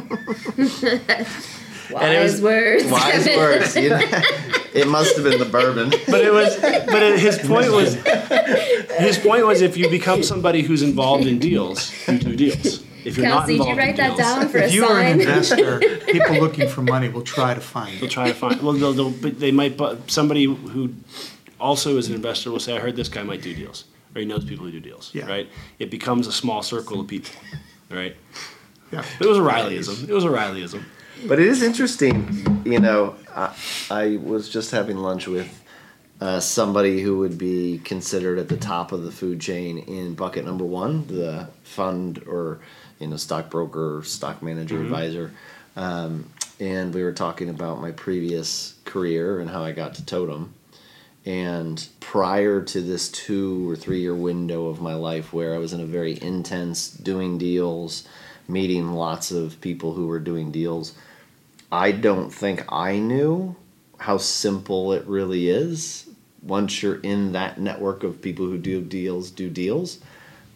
it 1.90 2.22
was- 2.22 2.40
words? 2.40 2.84
Wise 2.86 3.26
words. 3.26 3.76
You 3.76 3.90
know? 3.90 4.00
it 4.74 4.88
must 4.88 5.14
have 5.16 5.24
been 5.24 5.38
the 5.38 5.44
bourbon. 5.44 5.90
But 6.09 6.20
it 6.22 6.32
was. 6.32 6.57
But 6.61 7.03
it, 7.03 7.18
his 7.20 7.38
point 7.38 7.70
was. 7.72 7.94
His 8.98 9.18
point 9.18 9.46
was, 9.46 9.62
if 9.62 9.76
you 9.76 9.88
become 9.88 10.22
somebody 10.22 10.62
who's 10.62 10.82
involved 10.82 11.26
in 11.26 11.38
deals, 11.38 11.92
you 12.09 12.18
do 12.18 12.36
deals. 12.36 12.84
If 13.05 13.16
you're 13.16 13.28
not 13.28 13.46
Kelsey, 13.46 13.53
did 13.55 13.61
involved 13.61 13.78
you 13.80 13.84
write 13.86 13.96
that 13.96 14.07
deals, 14.16 14.18
down 14.18 14.48
for 14.48 14.59
a 14.59 14.62
If 14.64 14.72
you 14.74 14.84
are 14.84 15.00
an 15.00 15.20
investor, 15.20 15.78
people 16.07 16.36
looking 16.36 16.68
for 16.68 16.82
money 16.82 17.09
will 17.09 17.22
try 17.22 17.55
to 17.55 17.61
find 17.61 17.96
They'll 17.98 18.05
it. 18.05 18.11
try 18.11 18.28
to 18.28 18.34
find. 18.34 18.61
Well, 18.62 18.74
they'll, 18.74 18.92
they'll, 18.92 19.11
but 19.11 19.40
they 19.40 19.50
might. 19.50 19.76
But 19.76 20.11
somebody 20.11 20.44
who 20.44 20.94
also 21.61 21.96
is 21.98 22.09
an 22.09 22.14
investor 22.14 22.50
will 22.50 22.61
say, 22.61 22.76
"I 22.76 22.80
heard 22.80 22.96
this 22.96 23.09
guy 23.09 23.22
might 23.22 23.42
do 23.42 23.55
deals, 23.55 23.84
or 24.14 24.20
he 24.20 24.26
knows 24.26 24.44
people 24.44 24.64
who 24.66 24.72
do 24.72 24.80
deals." 24.80 25.11
Yeah. 25.14 25.26
Right. 25.26 25.48
It 25.78 25.90
becomes 25.90 26.26
a 26.26 26.32
small 26.32 26.62
circle 26.62 27.00
of 27.00 27.09
people. 27.09 27.32
Right. 27.90 28.16
Yeah. 28.92 29.05
It 29.20 29.26
was 29.26 29.38
a 29.38 29.42
Rileyism. 29.42 30.09
It 30.09 30.12
was 30.12 30.24
a 30.24 30.30
Rileyism. 30.30 30.84
But 31.26 31.38
it 31.38 31.46
is 31.46 31.62
interesting, 31.62 32.62
you 32.64 32.80
know. 32.80 33.14
I, 33.34 33.55
I 33.90 34.16
was 34.16 34.48
just 34.48 34.70
having 34.70 34.96
lunch 34.96 35.28
with 35.28 35.62
uh, 36.20 36.40
somebody 36.40 37.00
who 37.00 37.18
would 37.18 37.36
be 37.38 37.80
considered 37.84 38.38
at 38.38 38.48
the 38.48 38.57
top 38.57 38.92
of 38.92 39.03
the 39.05 39.12
food 39.12 39.40
chain 39.40 39.78
in 39.78 40.14
bucket 40.14 40.44
number 40.44 40.64
one, 40.64 41.07
the 41.07 41.48
fund 41.62 42.22
or 42.26 42.61
you 43.03 43.09
know 43.09 43.16
stockbroker, 43.16 44.03
stock 44.05 44.42
manager, 44.42 44.80
advisor, 44.80 45.32
um, 45.76 46.30
and 46.61 46.94
we 46.94 47.03
were 47.03 47.12
talking 47.12 47.50
about 47.50 47.80
my 47.80 47.90
previous 47.90 48.74
career 48.84 49.40
and 49.40 49.50
how 49.50 49.62
I 49.62 49.72
got 49.72 49.94
to 49.96 50.03
Totum. 50.03 50.55
And 51.24 51.86
prior 52.00 52.62
to 52.62 52.80
this 52.80 53.09
two 53.11 53.70
or 53.70 53.76
three 53.76 54.00
year 54.00 54.14
window 54.14 54.66
of 54.66 54.80
my 54.80 54.94
life 54.94 55.32
where 55.32 55.55
I 55.55 55.59
was 55.59 55.72
in 55.72 55.80
a 55.80 55.86
very 55.86 56.20
intense 56.20 56.90
doing 56.90 57.38
deals, 57.38 58.09
meeting 58.48 58.92
lots 58.92 59.30
of 59.30 59.61
people 59.61 59.94
who 59.94 60.07
were 60.07 60.18
doing 60.18 60.50
deals, 60.50 60.94
I 61.70 61.92
don't 61.92 62.32
think 62.32 62.64
I 62.72 62.98
knew 62.98 63.55
how 63.98 64.16
simple 64.16 64.92
it 64.92 65.07
really 65.07 65.48
is 65.48 66.09
once 66.42 66.82
you're 66.82 67.00
in 67.00 67.32
that 67.32 67.61
network 67.61 68.03
of 68.03 68.20
people 68.20 68.46
who 68.46 68.59
do 68.59 68.82
deals, 68.82 69.30
do 69.30 69.48
deals. 69.48 70.00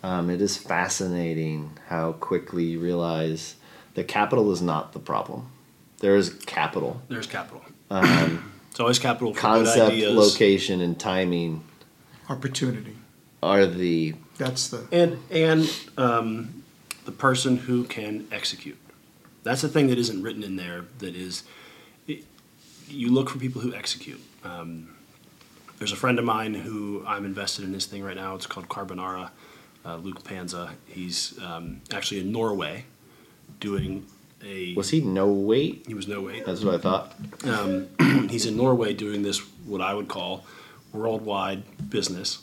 Um, 0.02 0.30
it 0.30 0.40
is 0.40 0.56
fascinating 0.56 1.78
how 1.88 2.12
quickly 2.12 2.64
you 2.64 2.80
realize 2.80 3.56
that 3.94 4.08
capital 4.08 4.52
is 4.52 4.62
not 4.62 4.92
the 4.92 4.98
problem. 4.98 5.50
There 5.98 6.16
is 6.16 6.30
capital. 6.30 7.00
There's 7.08 7.26
capital. 7.26 7.62
it's 7.90 8.78
always 8.80 8.98
capital 8.98 9.30
for 9.32 9.36
good 9.36 9.40
Concept, 9.40 9.92
ideas. 9.92 10.14
location, 10.14 10.80
and 10.80 10.98
timing 10.98 11.64
Opportunity. 12.28 12.96
are 13.42 13.66
the 13.66 14.14
That's 14.36 14.68
the, 14.68 14.86
and 14.92 15.18
and 15.30 15.72
um, 15.96 16.62
the 17.04 17.12
person 17.12 17.56
who 17.56 17.84
can 17.84 18.26
execute. 18.30 18.78
That's 19.44 19.62
the 19.62 19.68
thing 19.68 19.86
that 19.88 19.98
isn't 19.98 20.22
written 20.22 20.42
in 20.42 20.56
there. 20.56 20.84
That 20.98 21.14
is, 21.14 21.44
it, 22.06 22.24
you 22.88 23.10
look 23.12 23.30
for 23.30 23.38
people 23.38 23.60
who 23.62 23.72
execute. 23.74 24.20
Um, 24.44 24.94
there's 25.78 25.92
a 25.92 25.96
friend 25.96 26.18
of 26.18 26.24
mine 26.24 26.54
who 26.54 27.04
I'm 27.06 27.24
invested 27.24 27.64
in 27.64 27.72
this 27.72 27.86
thing 27.86 28.02
right 28.02 28.16
now. 28.16 28.34
It's 28.34 28.46
called 28.46 28.68
Carbonara. 28.68 29.30
Uh, 29.86 29.96
Luke 29.96 30.24
Panza. 30.24 30.72
He's 30.88 31.38
um, 31.40 31.80
actually 31.92 32.20
in 32.20 32.32
Norway, 32.32 32.86
doing 33.60 34.04
a. 34.44 34.74
was 34.74 34.90
he 34.90 35.00
no 35.00 35.30
weight? 35.30 35.84
He 35.86 35.94
was 35.94 36.08
no 36.08 36.22
weight. 36.22 36.44
That's 36.44 36.64
what 36.64 36.74
I 36.74 36.78
thought. 36.78 37.14
Um, 37.44 37.88
he's 38.28 38.46
in 38.46 38.56
Norway 38.56 38.94
doing 38.94 39.22
this, 39.22 39.38
what 39.64 39.80
I 39.80 39.94
would 39.94 40.08
call 40.08 40.44
worldwide 40.92 41.62
business. 41.88 42.42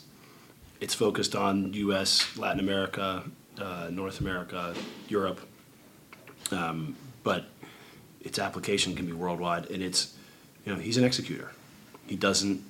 It's 0.80 0.94
focused 0.94 1.36
on 1.36 1.72
U.S., 1.74 2.36
Latin 2.38 2.60
America, 2.60 3.24
uh, 3.58 3.88
North 3.90 4.20
America, 4.20 4.74
Europe, 5.08 5.40
um, 6.50 6.96
but 7.22 7.44
its 8.22 8.38
application 8.38 8.94
can 8.94 9.04
be 9.04 9.12
worldwide. 9.12 9.70
And 9.70 9.82
it's, 9.82 10.16
you 10.64 10.72
know, 10.74 10.80
he's 10.80 10.96
an 10.96 11.04
executor. 11.04 11.52
He 12.06 12.16
doesn't 12.16 12.62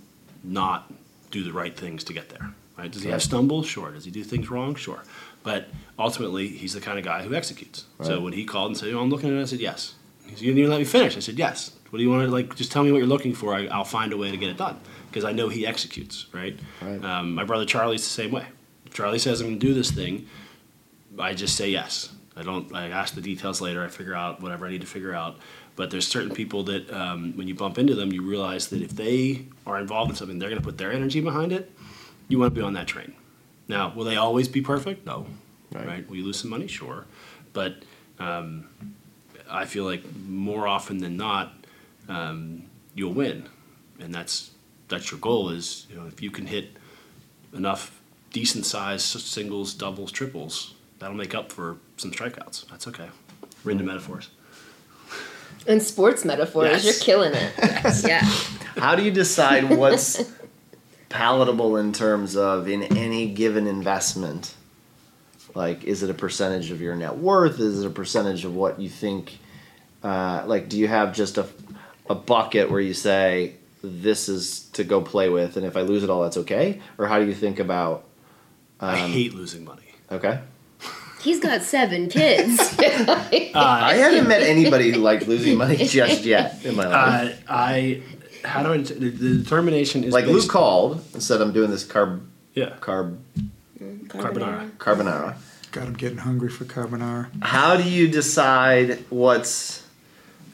not 0.42 0.92
do 1.30 1.44
the 1.44 1.52
right 1.52 1.76
things 1.76 2.02
to 2.04 2.12
get 2.12 2.28
there. 2.28 2.54
Right? 2.76 2.90
Does 2.90 3.02
he 3.02 3.10
have 3.10 3.22
stumbles? 3.22 3.66
Sure. 3.66 3.92
Does 3.92 4.04
he 4.04 4.10
do 4.10 4.24
things 4.24 4.50
wrong? 4.50 4.74
Sure. 4.74 5.02
But 5.44 5.68
ultimately, 5.98 6.48
he's 6.48 6.74
the 6.74 6.80
kind 6.80 6.98
of 6.98 7.04
guy 7.04 7.22
who 7.22 7.34
executes. 7.34 7.84
So 8.02 8.20
when 8.20 8.32
he 8.32 8.44
called 8.44 8.70
and 8.70 8.76
said, 8.76 8.92
oh, 8.94 9.00
"I'm 9.00 9.10
looking 9.10 9.30
at 9.30 9.36
it," 9.36 9.42
I 9.42 9.44
said, 9.44 9.60
"Yes." 9.60 9.94
He 10.26 10.30
said, 10.32 10.40
"You 10.40 10.48
didn't 10.48 10.58
even 10.60 10.70
let 10.70 10.78
me 10.78 10.84
finish." 10.84 11.16
I 11.16 11.20
said, 11.20 11.38
"Yes." 11.38 11.72
What 11.90 11.98
do 11.98 12.02
you 12.02 12.10
want 12.10 12.24
to 12.26 12.32
like? 12.32 12.56
Just 12.56 12.72
tell 12.72 12.82
me 12.82 12.90
what 12.90 12.98
you're 12.98 13.06
looking 13.06 13.34
for. 13.34 13.54
I, 13.54 13.66
I'll 13.66 13.84
find 13.84 14.12
a 14.12 14.16
way 14.16 14.30
to 14.32 14.36
get 14.36 14.48
it 14.48 14.56
done 14.56 14.80
because 15.08 15.24
I 15.24 15.30
know 15.30 15.48
he 15.48 15.64
executes. 15.64 16.26
Right. 16.32 16.58
Right. 16.82 17.04
Um, 17.04 17.36
my 17.36 17.44
brother 17.44 17.64
Charlie's 17.64 18.02
the 18.02 18.08
same 18.08 18.32
way. 18.32 18.46
If 18.84 18.94
Charlie 18.94 19.20
says 19.20 19.40
I'm 19.40 19.46
going 19.46 19.60
to 19.60 19.66
do 19.66 19.74
this 19.74 19.92
thing, 19.92 20.26
I 21.18 21.34
just 21.34 21.54
say 21.54 21.70
yes. 21.70 22.12
I 22.36 22.42
don't. 22.42 22.74
I 22.74 22.88
ask 22.88 23.14
the 23.14 23.20
details 23.20 23.60
later. 23.60 23.84
I 23.84 23.88
figure 23.88 24.14
out 24.14 24.42
whatever 24.42 24.66
I 24.66 24.70
need 24.70 24.80
to 24.80 24.88
figure 24.88 25.14
out. 25.14 25.36
But 25.76 25.90
there's 25.92 26.06
certain 26.06 26.34
people 26.34 26.64
that 26.64 26.92
um, 26.92 27.32
when 27.36 27.46
you 27.46 27.54
bump 27.54 27.78
into 27.78 27.94
them, 27.94 28.12
you 28.12 28.22
realize 28.22 28.68
that 28.68 28.82
if 28.82 28.90
they 28.90 29.46
are 29.66 29.78
involved 29.78 30.10
in 30.10 30.16
something, 30.16 30.38
they're 30.40 30.48
going 30.48 30.60
to 30.60 30.64
put 30.64 30.78
their 30.78 30.92
energy 30.92 31.20
behind 31.20 31.52
it. 31.52 31.70
You 32.28 32.38
want 32.38 32.54
to 32.54 32.60
be 32.60 32.64
on 32.64 32.72
that 32.74 32.86
train. 32.86 33.14
Now, 33.68 33.92
will 33.94 34.04
they 34.04 34.16
always 34.16 34.48
be 34.48 34.60
perfect? 34.60 35.06
No. 35.06 35.26
Right. 35.72 35.86
Right. 35.86 36.08
Will 36.08 36.16
you 36.16 36.24
lose 36.24 36.38
some 36.38 36.50
money? 36.50 36.66
Sure. 36.66 37.04
But 37.52 37.76
um, 38.18 38.68
I 39.50 39.64
feel 39.64 39.84
like 39.84 40.02
more 40.28 40.66
often 40.66 40.98
than 40.98 41.16
not, 41.16 41.52
um, 42.08 42.64
you'll 42.94 43.12
win, 43.12 43.48
and 43.98 44.14
that's 44.14 44.50
that's 44.88 45.10
your 45.10 45.20
goal. 45.20 45.50
Is 45.50 45.86
you 45.90 45.96
know 45.96 46.06
if 46.06 46.22
you 46.22 46.30
can 46.30 46.46
hit 46.46 46.70
enough 47.54 48.00
decent 48.32 48.66
sized 48.66 49.02
singles, 49.02 49.74
doubles, 49.74 50.12
triples, 50.12 50.74
that'll 50.98 51.16
make 51.16 51.34
up 51.34 51.50
for 51.52 51.76
some 51.96 52.10
strikeouts. 52.10 52.68
That's 52.68 52.86
okay. 52.88 53.08
We're 53.64 53.72
into 53.72 53.84
metaphors. 53.84 54.28
In 55.66 55.80
sports 55.80 56.24
metaphors, 56.24 56.84
Yes. 56.84 56.84
you're 56.84 57.04
killing 57.04 57.32
it. 57.34 57.52
Yeah. 58.06 58.20
How 58.76 58.96
do 58.96 59.02
you 59.02 59.10
decide 59.10 59.70
what's 59.70 60.22
palatable 61.14 61.76
in 61.76 61.92
terms 61.92 62.36
of 62.36 62.68
in 62.68 62.82
any 62.96 63.28
given 63.28 63.66
investment? 63.68 64.52
Like, 65.54 65.84
is 65.84 66.02
it 66.02 66.10
a 66.10 66.14
percentage 66.14 66.72
of 66.72 66.80
your 66.80 66.96
net 66.96 67.16
worth? 67.16 67.60
Is 67.60 67.84
it 67.84 67.86
a 67.86 67.90
percentage 67.90 68.44
of 68.44 68.54
what 68.56 68.80
you 68.80 68.88
think? 68.88 69.38
Uh, 70.02 70.42
like, 70.46 70.68
do 70.68 70.76
you 70.76 70.88
have 70.88 71.14
just 71.14 71.38
a, 71.38 71.46
a 72.10 72.16
bucket 72.16 72.68
where 72.68 72.80
you 72.80 72.92
say, 72.94 73.54
this 73.82 74.28
is 74.28 74.64
to 74.72 74.82
go 74.82 75.00
play 75.00 75.28
with, 75.28 75.56
and 75.56 75.64
if 75.64 75.76
I 75.76 75.82
lose 75.82 76.02
it 76.02 76.10
all, 76.10 76.22
that's 76.22 76.38
okay? 76.38 76.80
Or 76.98 77.06
how 77.06 77.20
do 77.20 77.26
you 77.26 77.34
think 77.34 77.60
about, 77.60 78.04
I 78.80 79.02
Um, 79.02 79.10
hate 79.12 79.34
losing 79.34 79.64
money. 79.64 79.82
okay? 80.10 80.40
He's 81.22 81.38
got 81.40 81.62
seven 81.62 82.08
kids. 82.08 82.58
I 82.80 83.94
haven't 83.96 84.26
met 84.28 84.42
anybody 84.42 84.90
who 84.90 84.98
liked 85.00 85.26
losing 85.28 85.56
money 85.56 85.76
just 85.86 86.24
yet 86.24 86.62
in 86.64 86.74
my 86.76 86.86
life. 86.86 87.42
Uh, 87.48 87.52
I 87.52 88.02
how 88.44 88.62
do 88.62 88.72
I 88.72 88.78
the, 88.78 89.10
the 89.10 89.38
determination 89.38 90.04
is 90.04 90.12
like 90.12 90.26
based, 90.26 90.34
Luke 90.44 90.50
called 90.50 91.04
and 91.12 91.22
said, 91.22 91.40
I'm 91.40 91.52
doing 91.52 91.70
this 91.70 91.84
carb, 91.84 92.20
yeah 92.54 92.76
carb, 92.80 93.18
carbonara. 94.08 94.70
carbonara. 94.78 95.36
God, 95.72 95.86
I'm 95.88 95.94
getting 95.94 96.18
hungry 96.18 96.50
for 96.50 96.64
carbonara. 96.64 97.28
How 97.42 97.76
do 97.76 97.82
you 97.82 98.06
decide 98.08 99.04
what's 99.10 99.84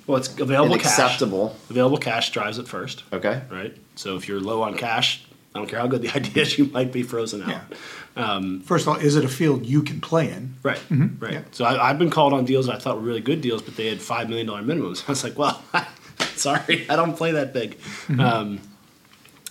Well, 0.07 0.17
it's 0.17 0.29
available 0.39 0.77
cash. 0.77 0.87
acceptable? 0.87 1.57
Available 1.69 1.99
cash 1.99 2.31
drives 2.31 2.59
it 2.59 2.67
first, 2.67 3.05
Okay. 3.13 3.43
right? 3.51 3.77
So 3.97 4.17
if 4.17 4.29
you're 4.29 4.41
low 4.41 4.63
on 4.63 4.77
cash, 4.79 5.27
I 5.55 5.59
don't 5.59 5.69
care 5.69 5.79
how 5.79 5.89
good 5.89 6.01
the 6.03 6.09
idea 6.17 6.43
is, 6.43 6.57
you 6.59 6.67
might 6.67 6.91
be 6.91 7.03
frozen 7.03 7.43
out. 7.43 7.49
Yeah. 7.51 8.33
Um, 8.33 8.61
first 8.61 8.87
of 8.87 8.95
all, 8.95 8.97
is 8.97 9.15
it 9.15 9.25
a 9.25 9.29
field 9.29 9.67
you 9.67 9.83
can 9.83 10.01
play 10.01 10.31
in? 10.31 10.55
Right, 10.63 10.79
mm-hmm. 10.89 11.23
right. 11.23 11.33
yeah. 11.35 11.43
So 11.53 11.65
I, 11.67 11.91
I've 11.91 11.99
been 11.99 12.11
called 12.11 12.33
on 12.33 12.45
deals 12.47 12.69
I 12.69 12.79
thought 12.79 12.97
were 12.97 13.03
really 13.03 13.21
good 13.21 13.41
deals, 13.43 13.61
but 13.63 13.77
they 13.77 13.89
had 13.89 14.01
five 14.01 14.29
million 14.29 14.47
dollar 14.47 14.63
minimums. 14.63 15.05
I 15.09 15.13
was 15.13 15.23
like, 15.23 15.37
well, 15.39 15.63
sorry, 16.49 16.87
I 16.89 16.97
don't 16.97 17.17
play 17.17 17.33
that 17.33 17.53
big. 17.53 17.79
Um, 18.19 18.61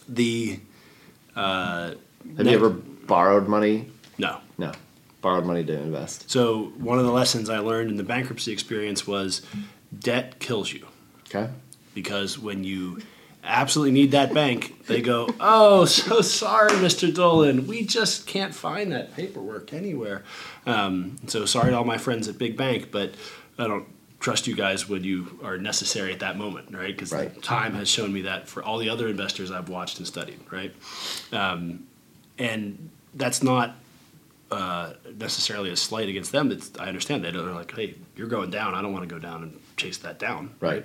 the 0.08 0.60
uh, 1.36 1.94
Have 2.38 2.48
you 2.48 2.54
ever 2.54 2.70
borrowed 2.70 3.48
money? 3.48 3.92
no. 4.18 4.40
No. 4.58 4.72
Borrowed 5.22 5.46
money 5.46 5.66
to 5.66 5.74
invest. 5.74 6.30
So 6.32 6.72
one 6.78 6.98
of 6.98 7.06
the 7.06 7.12
lessons 7.12 7.50
I 7.50 7.60
learned 7.60 7.90
in 7.92 7.98
the 7.98 8.04
bankruptcy 8.04 8.54
experience 8.54 9.06
was 9.06 9.42
debt 9.98 10.40
kills 10.40 10.72
you 10.72 10.88
Okay. 11.28 11.50
because 11.94 12.40
when 12.40 12.64
you 12.64 13.02
absolutely 13.44 13.92
need 13.92 14.12
that 14.12 14.34
bank, 14.34 14.86
they 14.88 15.02
go, 15.02 15.28
"Oh, 15.42 15.84
so 15.86 16.22
sorry, 16.22 16.72
Mr. 16.72 17.14
Dolan, 17.14 17.68
we 17.68 17.86
just 17.86 18.28
can't 18.28 18.54
find 18.56 18.92
that 18.94 19.14
paperwork 19.16 19.74
anywhere." 19.74 20.24
Um, 20.66 21.18
so 21.28 21.46
sorry 21.46 21.72
to 21.72 21.78
all 21.78 21.84
my 21.86 21.98
friends 21.98 22.28
at 22.30 22.38
Big 22.38 22.56
Bank, 22.56 22.90
but 22.92 23.14
I 23.58 23.68
don't 23.68 23.88
trust 24.20 24.48
you 24.48 24.56
guys 24.56 24.88
when 24.90 25.04
you 25.04 25.40
are 25.44 25.58
necessary 25.58 26.12
at 26.12 26.20
that 26.20 26.38
moment, 26.38 26.74
right? 26.76 26.88
Because 26.96 27.12
Right. 27.14 27.42
time 27.42 27.74
has 27.76 27.90
shown 27.90 28.12
me 28.12 28.22
that 28.24 28.50
for 28.50 28.62
all 28.62 28.78
the 28.78 28.90
other 28.90 29.08
investors 29.08 29.50
I've 29.50 29.70
watched 29.70 29.98
and 29.98 30.06
studied, 30.08 30.40
right? 30.52 30.74
Um, 31.32 31.86
and 32.38 32.90
that's 33.14 33.42
not 33.44 33.76
uh, 34.52 34.94
necessarily 35.20 35.70
a 35.70 35.76
slight 35.76 36.10
against 36.10 36.32
them. 36.32 36.52
It's, 36.52 36.72
I 36.80 36.88
understand 36.88 37.24
that 37.24 37.34
they're 37.34 37.42
like, 37.44 37.72
"Hey, 37.76 37.94
you're 38.16 38.28
going 38.28 38.50
down. 38.50 38.74
I 38.74 38.82
don't 38.82 38.92
want 38.92 39.08
to 39.08 39.14
go 39.16 39.20
down 39.20 39.44
and 39.44 39.60
chase 39.78 40.00
that 40.00 40.18
down." 40.18 40.56
Right. 40.60 40.84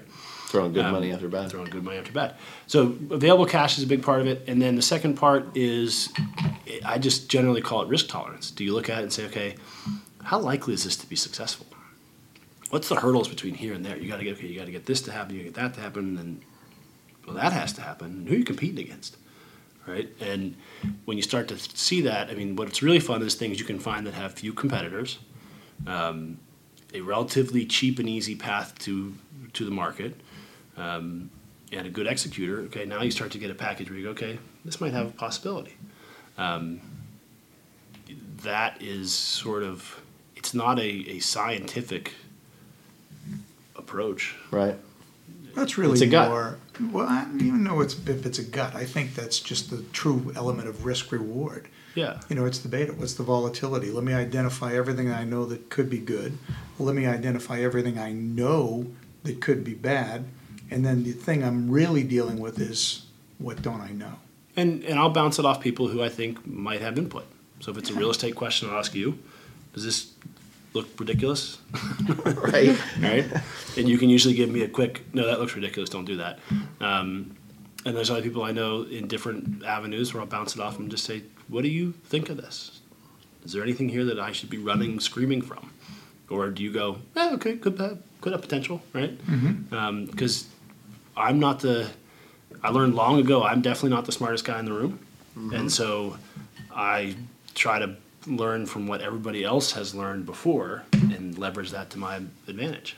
Throwing 0.49 0.75
good 0.75 0.85
Um, 0.85 0.93
money 0.93 1.11
after 1.13 1.29
bad. 1.29 1.51
throwing 1.51 1.71
good 1.71 1.83
money 1.83 1.97
after 1.97 2.13
bad. 2.13 2.35
So 2.67 2.83
available 3.11 3.47
cash 3.47 3.79
is 3.79 3.85
a 3.85 3.87
big 3.87 4.03
part 4.03 4.21
of 4.21 4.27
it, 4.27 4.45
and 4.47 4.61
then 4.61 4.77
the 4.77 4.83
second 4.83 5.15
part 5.15 5.57
is 5.57 6.11
I 6.85 6.99
just 6.99 7.31
generally 7.31 7.63
call 7.63 7.81
it 7.81 7.89
risk 7.89 8.09
tolerance. 8.09 8.51
Do 8.51 8.65
you 8.65 8.75
look 8.75 8.91
at 8.91 8.99
it 8.99 9.05
and 9.05 9.13
say, 9.13 9.25
okay, 9.27 9.55
how 10.23 10.39
likely 10.41 10.75
is 10.75 10.85
this 10.85 10.97
to 10.97 11.07
be 11.09 11.17
successful? 11.17 11.67
What's 12.71 12.89
the 12.89 12.97
hurdles 12.97 13.29
between 13.29 13.55
here 13.55 13.75
and 13.75 13.85
there? 13.85 13.97
You 13.97 14.09
got 14.09 14.19
to 14.19 14.25
get 14.25 14.37
okay. 14.39 14.49
You 14.49 14.59
got 14.59 14.67
to 14.67 14.73
get 14.73 14.87
this 14.87 15.03
to 15.03 15.13
happen. 15.13 15.37
You 15.37 15.43
get 15.43 15.55
that 15.55 15.75
to 15.75 15.81
happen, 15.81 16.19
and 16.19 16.43
well, 17.27 17.37
that 17.37 17.53
has 17.53 17.73
to 17.75 17.83
happen. 17.83 18.27
Who 18.27 18.35
are 18.35 18.39
you 18.39 18.45
competing 18.45 18.85
against? 18.85 19.17
Right, 19.87 20.09
and 20.19 20.57
when 21.05 21.19
you 21.19 21.23
start 21.23 21.47
to 21.49 21.59
see 21.59 22.01
that, 22.01 22.31
I 22.31 22.35
mean, 22.35 22.57
what's 22.57 22.83
really 22.83 23.01
fun 23.01 23.21
is 23.21 23.35
things 23.35 23.61
you 23.61 23.67
can 23.67 23.79
find 23.79 24.07
that 24.07 24.15
have 24.15 24.33
few 24.33 24.55
competitors, 24.55 25.19
um, 25.87 26.39
a 26.95 27.03
relatively 27.03 27.67
cheap 27.67 27.99
and 27.99 28.09
easy 28.09 28.35
path 28.35 28.79
to 28.79 29.13
to 29.53 29.65
the 29.65 29.71
market, 29.71 30.19
um, 30.79 31.29
and 31.71 31.87
a 31.87 31.91
good 31.91 32.07
executor, 32.07 32.61
okay, 32.61 32.85
now 32.85 33.03
you 33.03 33.11
start 33.11 33.31
to 33.33 33.39
get 33.39 33.51
a 33.51 33.55
package 33.55 33.91
where 33.91 33.99
you 33.99 34.05
go, 34.05 34.11
okay, 34.11 34.39
this 34.65 34.81
might 34.81 34.93
have 34.93 35.09
a 35.09 35.13
possibility. 35.13 35.77
Um, 36.39 36.81
that 38.43 38.81
is 38.83 39.13
sort 39.13 39.63
of, 39.63 40.01
it's 40.37 40.55
not 40.55 40.79
a, 40.79 40.89
a 41.11 41.19
scientific 41.21 42.13
approach. 43.95 44.35
Right. 44.51 44.77
That's 45.55 45.79
really 45.79 45.93
It's 45.93 46.03
a 46.03 46.07
gut. 46.07 46.29
more. 46.29 46.59
Well, 46.91 47.07
I 47.09 47.25
don't 47.25 47.41
even 47.41 47.63
know 47.63 47.81
it's, 47.81 47.95
if 48.09 48.27
it's 48.27 48.41
a 48.41 48.45
gut. 48.45 48.75
I 48.75 48.85
think 48.85 49.15
that's 49.15 49.39
just 49.39 49.71
the 49.71 49.83
true 49.93 50.33
element 50.35 50.69
of 50.69 50.85
risk 50.85 51.13
reward. 51.13 51.69
Yeah. 51.95 52.21
You 52.29 52.35
know, 52.35 52.45
it's 52.45 52.59
the 52.59 52.69
beta. 52.69 52.93
What's 52.93 53.15
the 53.15 53.23
volatility? 53.23 53.93
Let 53.93 54.03
me 54.03 54.13
identify 54.13 54.75
everything 54.75 55.13
I 55.13 55.23
know 55.23 55.45
that 55.47 55.71
could 55.71 55.89
be 55.89 55.99
good. 55.99 56.37
Let 56.81 56.97
me 56.97 57.07
identify 57.07 57.61
everything 57.61 57.99
I 57.99 58.11
know 58.11 58.89
that 59.23 59.41
could 59.41 59.63
be 59.63 59.75
bad. 59.75 60.25
And 60.73 60.85
then 60.85 61.05
the 61.05 61.13
thing 61.13 61.45
I'm 61.45 61.71
really 61.71 62.03
dealing 62.03 62.41
with 62.41 62.59
is 62.59 63.07
what 63.39 63.63
don't 63.63 63.81
I 63.81 63.91
know? 63.91 64.15
And, 64.57 64.83
and 64.83 64.99
I'll 64.99 65.11
bounce 65.11 65.39
it 65.39 65.45
off 65.45 65.61
people 65.61 65.87
who 65.87 66.03
I 66.03 66.09
think 66.09 66.45
might 66.45 66.81
have 66.81 66.99
input. 66.99 67.27
So 67.61 67.71
if 67.71 67.79
it's 67.79 67.91
a 67.91 67.95
real 67.95 68.11
estate 68.11 68.35
question, 68.35 68.69
I'll 68.71 68.79
ask 68.79 68.93
you, 68.95 69.19
does 69.73 69.85
this 69.85 70.11
look 70.75 70.89
ridiculous? 70.99 71.59
Right. 72.25 72.79
right? 73.01 73.27
and 73.77 73.89
you 73.89 73.97
can 73.97 74.11
usually 74.11 74.35
give 74.35 74.51
me 74.51 74.63
a 74.63 74.69
quick, 74.69 75.03
no, 75.15 75.27
that 75.27 75.41
looks 75.41 75.55
ridiculous. 75.55 75.89
Don't 75.89 76.05
do 76.05 76.17
that. 76.17 76.39
Um, 76.81 77.35
and 77.87 77.97
there's 77.97 78.11
other 78.11 78.23
people 78.23 78.43
I 78.43 78.53
know 78.53 78.83
in 78.83 79.09
different 79.09 79.65
avenues 79.65 80.13
where 80.13 80.21
I'll 80.21 80.27
bounce 80.29 80.55
it 80.55 80.61
off 80.61 80.79
and 80.79 80.91
just 80.91 81.05
say, 81.05 81.23
what 81.49 81.63
do 81.63 81.69
you 81.69 81.93
think 82.05 82.29
of 82.29 82.37
this? 82.37 82.81
Is 83.45 83.53
there 83.53 83.63
anything 83.63 83.89
here 83.89 84.05
that 84.05 84.19
I 84.21 84.33
should 84.33 84.51
be 84.51 84.59
running, 84.59 85.01
screaming 85.01 85.43
from? 85.43 85.71
Or 86.31 86.51
do 86.51 86.63
you 86.63 86.73
go, 86.73 86.99
eh, 87.17 87.31
okay, 87.35 87.57
could 87.57 87.79
have, 87.79 87.99
could 88.21 88.33
have 88.33 88.43
potential, 88.43 88.83
right? 88.93 89.19
Because 90.11 90.47
I'm 91.17 91.39
not 91.41 91.61
the, 91.61 91.89
I 92.63 92.69
learned 92.71 92.95
long 92.95 93.19
ago, 93.19 93.43
I'm 93.43 93.61
definitely 93.63 93.91
not 93.91 94.05
the 94.05 94.13
smartest 94.13 94.45
guy 94.45 94.59
in 94.59 94.65
the 94.67 94.73
room. 94.73 94.99
And 95.53 95.71
so 95.73 96.17
I 96.75 97.17
try 97.55 97.79
to 97.81 97.97
learn 98.27 98.67
from 98.67 98.87
what 98.87 99.01
everybody 99.01 99.45
else 99.45 99.73
has 99.73 99.95
learned 99.95 100.27
before 100.27 100.85
and 100.93 101.37
leverage 101.39 101.71
that 101.71 101.91
to 101.91 101.99
my 101.99 102.17
advantage. 102.49 102.97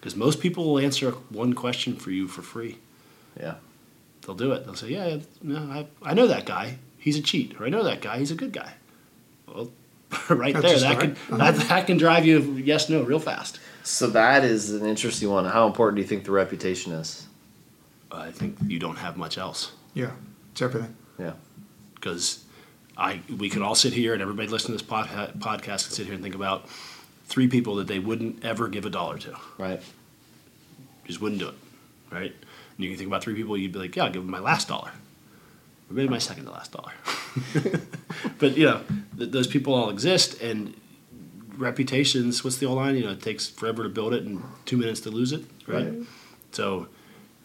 Because 0.00 0.16
most 0.16 0.40
people 0.40 0.64
will 0.64 0.78
answer 0.78 1.12
one 1.30 1.52
question 1.52 1.96
for 1.96 2.10
you 2.10 2.26
for 2.26 2.42
free. 2.42 2.78
Yeah. 3.38 3.54
They'll 4.26 4.34
do 4.34 4.52
it. 4.52 4.64
They'll 4.64 4.74
say, 4.76 4.90
"Yeah, 4.90 5.18
no, 5.42 5.56
I, 5.58 5.86
I 6.02 6.14
know 6.14 6.26
that 6.28 6.46
guy. 6.46 6.78
He's 6.98 7.16
a 7.16 7.22
cheat." 7.22 7.60
Or 7.60 7.66
I 7.66 7.68
know 7.68 7.82
that 7.84 8.00
guy. 8.00 8.18
He's 8.18 8.30
a 8.30 8.36
good 8.36 8.52
guy. 8.52 8.74
Well, 9.46 9.70
right 10.28 10.54
That's 10.54 10.64
there, 10.66 10.76
a 10.76 10.80
that 10.80 11.00
start. 11.00 11.16
can 11.28 11.38
that, 11.38 11.54
that 11.68 11.86
can 11.86 11.96
drive 11.96 12.24
you 12.24 12.38
yes 12.64 12.88
no 12.88 13.02
real 13.02 13.18
fast. 13.18 13.58
So 13.82 14.06
that 14.08 14.44
is 14.44 14.70
an 14.72 14.86
interesting 14.86 15.28
one. 15.30 15.44
How 15.44 15.66
important 15.66 15.96
do 15.96 16.02
you 16.02 16.08
think 16.08 16.24
the 16.24 16.30
reputation 16.30 16.92
is? 16.92 17.26
I 18.12 18.30
think 18.30 18.56
you 18.66 18.78
don't 18.78 18.98
have 18.98 19.16
much 19.16 19.38
else 19.38 19.72
Yeah, 19.94 20.10
it's 20.52 20.62
everything. 20.62 20.94
Yeah. 21.18 21.32
because 21.94 22.44
I 22.96 23.20
we 23.38 23.48
could 23.48 23.62
all 23.62 23.74
sit 23.74 23.92
here 23.92 24.12
and 24.12 24.22
everybody 24.22 24.48
listening 24.48 24.78
to 24.78 24.84
this 24.84 24.88
pod, 24.88 25.08
podcast 25.38 25.86
can 25.86 25.94
sit 25.94 26.06
here 26.06 26.14
and 26.14 26.22
think 26.22 26.34
about 26.34 26.68
three 27.26 27.48
people 27.48 27.76
that 27.76 27.86
they 27.86 27.98
wouldn't 27.98 28.44
ever 28.44 28.68
give 28.68 28.84
a 28.84 28.90
dollar 28.90 29.18
to. 29.18 29.36
Right. 29.58 29.80
just 31.06 31.20
wouldn't 31.20 31.40
do 31.40 31.48
it, 31.48 31.54
right? 32.10 32.32
And 32.32 32.84
you 32.84 32.90
can 32.90 32.98
think 32.98 33.08
about 33.08 33.22
three 33.22 33.34
people, 33.34 33.56
you'd 33.56 33.72
be 33.72 33.78
like, 33.78 33.96
yeah, 33.96 34.04
I'll 34.04 34.12
give 34.12 34.22
them 34.22 34.30
my 34.30 34.38
last 34.38 34.68
dollar, 34.68 34.90
or 35.90 35.94
maybe 35.94 36.08
my 36.08 36.18
second 36.18 36.44
to 36.44 36.50
last 36.50 36.72
dollar. 36.72 36.92
but 38.38 38.56
you 38.56 38.66
know, 38.66 38.82
th- 39.16 39.30
those 39.30 39.46
people 39.46 39.74
all 39.74 39.90
exist, 39.90 40.40
and 40.42 40.74
reputations. 41.56 42.44
What's 42.44 42.56
the 42.56 42.66
old 42.66 42.76
line? 42.78 42.96
You 42.96 43.04
know, 43.04 43.12
it 43.12 43.22
takes 43.22 43.48
forever 43.48 43.82
to 43.82 43.88
build 43.88 44.14
it 44.14 44.24
and 44.24 44.42
two 44.64 44.76
minutes 44.76 45.00
to 45.00 45.10
lose 45.10 45.32
it, 45.32 45.44
right? 45.66 45.86
Right. 45.86 45.94
So, 46.52 46.88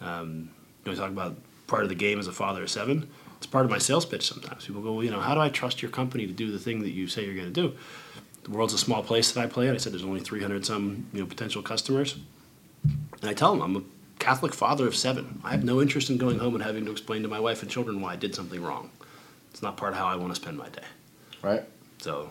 um, 0.02 0.50
you 0.84 0.86
know, 0.86 0.92
we 0.92 0.96
talk 0.96 1.12
about 1.12 1.38
part 1.68 1.84
of 1.84 1.90
the 1.90 1.96
game 1.96 2.20
as 2.20 2.28
a 2.28 2.32
father 2.34 2.64
of 2.64 2.70
seven. 2.70 3.10
It's 3.38 3.48
part 3.48 3.66
of 3.66 3.72
my 3.72 3.78
sales 3.78 4.06
pitch. 4.06 4.28
Sometimes 4.28 4.66
people 4.66 4.82
go, 4.82 4.94
well, 4.94 5.04
you 5.04 5.12
know, 5.12 5.20
how 5.20 5.36
do 5.36 5.42
I 5.42 5.50
trust 5.50 5.82
your 5.82 5.92
company 5.92 6.26
to 6.26 6.34
do 6.34 6.52
the 6.52 6.60
thing 6.60 6.82
that 6.82 6.90
you 6.90 7.08
say 7.08 7.24
you're 7.26 7.36
going 7.36 7.54
to 7.54 7.54
do? 7.54 7.76
The 8.44 8.52
world's 8.52 8.74
a 8.74 8.78
small 8.78 9.04
place 9.04 9.32
that 9.32 9.42
I 9.42 9.48
play 9.48 9.68
in. 9.68 9.76
I 9.76 9.78
said 9.78 9.94
there's 9.94 10.04
only 10.04 10.22
300 10.22 10.66
some 10.66 11.08
you 11.14 11.20
know 11.20 11.26
potential 11.26 11.62
customers, 11.62 12.18
and 12.84 13.30
I 13.30 13.34
tell 13.34 13.52
them 13.52 13.62
I'm 13.62 13.76
a 13.76 13.84
Catholic 14.20 14.54
father 14.54 14.88
of 14.88 14.96
seven. 14.96 15.42
I 15.44 15.52
have 15.52 15.64
no 15.64 15.82
interest 15.82 16.10
in 16.10 16.18
going 16.18 16.40
home 16.40 16.56
and 16.56 16.64
having 16.64 16.86
to 16.86 16.92
explain 16.92 17.24
to 17.24 17.28
my 17.28 17.40
wife 17.40 17.62
and 17.62 17.70
children 17.70 18.02
why 18.02 18.14
I 18.14 18.16
did 18.16 18.34
something 18.34 18.64
wrong. 18.64 18.90
It's 19.52 19.62
not 19.62 19.78
part 19.78 19.94
of 19.94 20.00
how 20.00 20.06
I 20.08 20.16
want 20.16 20.34
to 20.34 20.42
spend 20.42 20.58
my 20.58 20.70
day. 20.70 20.84
Right. 21.42 21.64
So 22.00 22.30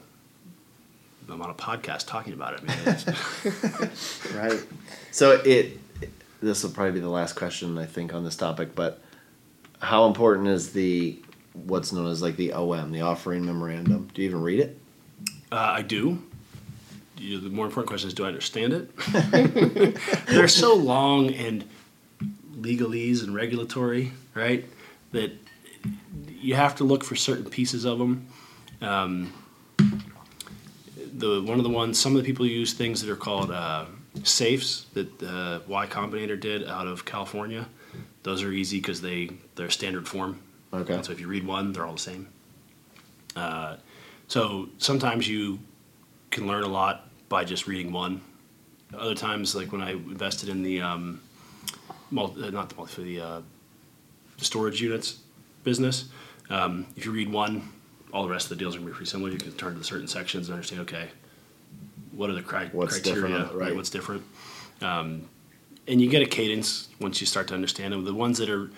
I'm 1.29 1.43
on 1.43 1.51
a 1.51 1.55
podcast 1.55 2.07
talking 2.07 2.33
about 2.33 2.55
it. 2.55 2.61
I 2.67 3.85
mean, 3.85 3.91
Right. 4.35 4.67
So 5.11 5.33
it. 5.45 5.79
This 6.43 6.63
will 6.63 6.71
probably 6.71 6.93
be 6.93 7.01
the 7.01 7.09
last 7.09 7.33
question 7.33 7.79
I 7.79 7.87
think 7.87 8.13
on 8.13 8.23
this 8.23 8.37
topic, 8.37 8.75
but 8.75 9.01
how 9.81 10.07
important 10.07 10.49
is 10.49 10.73
the 10.73 11.19
what's 11.53 11.93
known 11.93 12.11
as 12.11 12.23
like 12.23 12.37
the 12.37 12.53
OM, 12.53 12.93
the 12.93 13.01
offering 13.03 13.45
memorandum? 13.45 14.09
Do 14.15 14.23
you 14.23 14.29
even 14.29 14.43
read 14.43 14.61
it? 14.61 14.79
uh, 15.53 15.57
I 15.57 15.83
do. 15.83 16.23
The 17.17 17.49
more 17.49 17.65
important 17.65 17.89
question 17.89 18.09
is, 18.09 18.15
do 18.15 18.25
I 18.25 18.29
understand 18.29 18.73
it? 18.75 19.97
They're 20.27 20.49
so 20.49 20.75
long 20.75 21.33
and 21.33 21.65
legalese 22.61 23.23
and 23.23 23.35
regulatory, 23.35 24.13
right? 24.35 24.65
That 25.13 25.33
you 26.29 26.55
have 26.55 26.77
to 26.77 26.85
look 26.85 27.05
for 27.05 27.17
certain 27.17 27.49
pieces 27.49 27.85
of 27.87 27.99
them. 27.99 28.27
Um, 28.83 29.33
the 29.79 31.41
one 31.43 31.57
of 31.59 31.65
the 31.65 31.71
ones, 31.71 31.99
some 31.99 32.15
of 32.15 32.23
the 32.23 32.27
people 32.27 32.45
use 32.45 32.75
things 32.75 33.01
that 33.01 33.11
are 33.11 33.17
called 33.17 33.51
uh, 33.51 33.87
safes 34.25 34.85
that 34.93 35.23
uh, 35.23 35.61
Y 35.67 35.87
Combinator 35.87 36.39
did 36.39 36.67
out 36.69 36.87
of 36.87 37.07
California. 37.07 37.67
Those 38.27 38.43
are 38.43 38.51
easy 38.51 38.79
because 38.79 39.01
they 39.01 39.31
they're 39.55 39.71
standard 39.71 40.09
form. 40.09 40.41
Okay. 40.75 41.01
So 41.05 41.13
if 41.13 41.21
you 41.21 41.29
read 41.29 41.47
one, 41.47 41.73
they're 41.73 41.87
all 41.87 41.93
the 41.93 42.01
same. 42.01 42.27
Uh, 43.37 43.77
so 44.27 44.69
sometimes 44.79 45.29
you 45.29 45.61
can 46.33 46.49
learn 46.49 46.65
a 46.65 46.69
lot 46.69 47.09
by 47.29 47.45
just 47.45 47.69
reading 47.69 47.93
one. 47.93 48.21
Other 48.93 49.15
times, 49.15 49.55
like 49.55 49.71
when 49.71 49.81
I 49.81 49.93
invested 49.93 50.49
in 50.49 50.65
the 50.65 50.81
um, 50.81 51.21
multi, 52.11 52.43
uh, 52.43 52.51
not 52.51 52.69
the 52.69 52.75
multi, 52.75 53.05
the, 53.05 53.21
uh, 53.25 53.43
the 54.39 54.45
storage 54.45 54.83
units 54.83 55.21
business, 55.63 56.09
um, 56.51 56.85
if 56.97 57.05
you 57.05 57.13
read 57.13 57.31
one, 57.31 57.73
all 58.13 58.25
the 58.25 58.29
rest 58.29 58.47
of 58.47 58.51
the 58.51 58.57
deals 58.57 58.75
are 58.75 58.79
gonna 58.81 58.91
be 58.91 58.97
pretty 58.97 59.09
similar. 59.09 59.31
You 59.31 59.39
can 59.39 59.53
turn 59.53 59.75
to 59.75 59.79
the 59.79 59.85
certain 59.85 60.09
sections 60.09 60.49
and 60.49 60.55
understand. 60.55 60.81
Okay, 60.83 61.11
what 62.11 62.29
are 62.29 62.35
the 62.35 62.43
cri- 62.43 62.71
What's 62.73 62.99
criteria? 62.99 63.39
different, 63.39 63.55
right. 63.55 63.77
What's 63.77 63.91
different? 63.91 64.25
Um, 64.83 65.29
and 65.89 66.01
you 66.01 66.09
get 66.09 66.23
a 66.23 66.27
cadence 66.27 66.89
once 67.01 67.21
you 67.21 67.27
start 67.27 67.49
to 67.49 67.55
understand 67.55 67.93
them. 67.93 68.05
The 68.05 68.15
ones 68.15 68.39
that 68.39 68.51
are, 68.51 68.71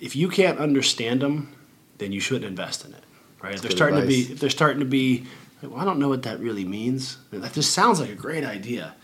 if 0.00 0.14
you 0.14 0.28
can't 0.28 0.58
understand 0.58 1.20
them, 1.20 1.54
then 1.98 2.12
you 2.12 2.20
shouldn't 2.20 2.44
invest 2.44 2.84
in 2.84 2.92
it, 2.94 3.02
right? 3.42 3.54
If 3.54 3.62
they're 3.62 3.70
starting 3.70 3.98
advice. 3.98 4.22
to 4.22 4.26
be, 4.28 4.32
if 4.32 4.40
they're 4.40 4.50
starting 4.50 4.80
to 4.80 4.86
be, 4.86 5.26
like, 5.62 5.72
well, 5.72 5.80
I 5.80 5.84
don't 5.84 5.98
know 5.98 6.08
what 6.08 6.22
that 6.22 6.38
really 6.40 6.64
means. 6.64 7.18
That 7.32 7.52
just 7.52 7.72
sounds 7.72 8.00
like 8.00 8.10
a 8.10 8.14
great 8.14 8.44
idea. 8.44 8.94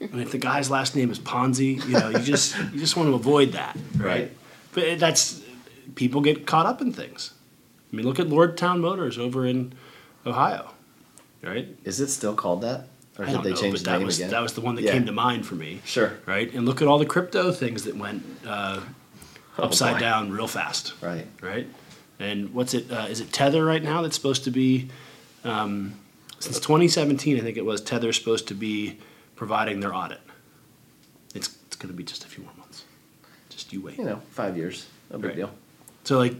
And 0.00 0.20
if 0.20 0.30
the 0.30 0.38
guy's 0.38 0.70
last 0.70 0.94
name 0.94 1.10
is 1.10 1.18
Ponzi, 1.18 1.84
you 1.86 1.98
know, 1.98 2.10
you 2.10 2.18
just 2.18 2.56
you 2.72 2.78
just 2.78 2.96
want 2.96 3.08
to 3.08 3.14
avoid 3.14 3.52
that, 3.52 3.76
right? 3.96 4.06
Right. 4.06 4.32
But 4.72 4.98
that's 4.98 5.42
people 5.94 6.20
get 6.20 6.46
caught 6.46 6.66
up 6.66 6.80
in 6.80 6.92
things. 6.92 7.32
I 7.92 7.96
mean, 7.96 8.06
look 8.06 8.20
at 8.20 8.26
Lordstown 8.26 8.80
Motors 8.80 9.18
over 9.18 9.46
in 9.46 9.72
Ohio, 10.26 10.72
right? 11.42 11.68
Is 11.84 12.00
it 12.00 12.08
still 12.08 12.34
called 12.34 12.60
that, 12.62 12.88
or 13.18 13.24
I 13.24 13.28
did 13.28 13.34
don't 13.34 13.44
they 13.44 13.50
know, 13.50 13.56
change 13.56 13.72
but 13.74 13.78
the 13.80 13.90
that 13.90 13.98
name 13.98 14.06
was 14.06 14.18
again? 14.18 14.30
that 14.30 14.42
was 14.42 14.52
the 14.54 14.60
one 14.60 14.74
that 14.76 14.82
Yeah. 14.84 14.92
came 14.92 15.06
to 15.06 15.12
mind 15.12 15.46
for 15.46 15.54
me. 15.54 15.80
Sure. 15.84 16.18
Right, 16.26 16.52
and 16.52 16.66
look 16.66 16.82
at 16.82 16.88
all 16.88 16.98
the 16.98 17.06
crypto 17.06 17.50
things 17.52 17.84
that 17.84 17.96
went 17.96 18.24
uh, 18.46 18.80
upside 19.58 19.90
Oh, 19.90 19.94
boy. 19.94 20.00
down 20.00 20.30
real 20.32 20.48
fast. 20.48 20.92
Right. 21.00 21.26
Right, 21.40 21.66
and 22.18 22.52
what's 22.54 22.74
it? 22.74 22.90
Uh, 22.90 23.06
is 23.08 23.20
it 23.20 23.32
Tether 23.32 23.64
right 23.64 23.82
now? 23.82 24.02
That's 24.02 24.16
supposed 24.16 24.44
to 24.44 24.50
be 24.50 24.88
um, 25.44 25.94
since 26.38 26.58
2017. 26.60 27.36
I 27.36 27.40
think 27.40 27.56
it 27.56 27.64
was 27.64 27.80
Tether 27.80 28.12
supposed 28.12 28.48
to 28.48 28.54
be 28.54 28.98
providing 29.36 29.80
their 29.80 29.94
audit. 29.94 30.20
It's 31.34 31.56
it's 31.66 31.76
going 31.76 31.90
to 31.92 31.96
be 31.96 32.04
just 32.04 32.24
a 32.24 32.28
few 32.28 32.42
more 32.44 32.52
months. 32.58 32.84
Just 33.50 33.72
you 33.72 33.80
wait. 33.80 33.98
You 33.98 34.04
know, 34.04 34.20
five 34.30 34.56
years. 34.56 34.86
No 35.10 35.18
big 35.18 35.28
Right. 35.30 35.36
deal. 35.36 35.50
So 36.04 36.18
like, 36.18 36.34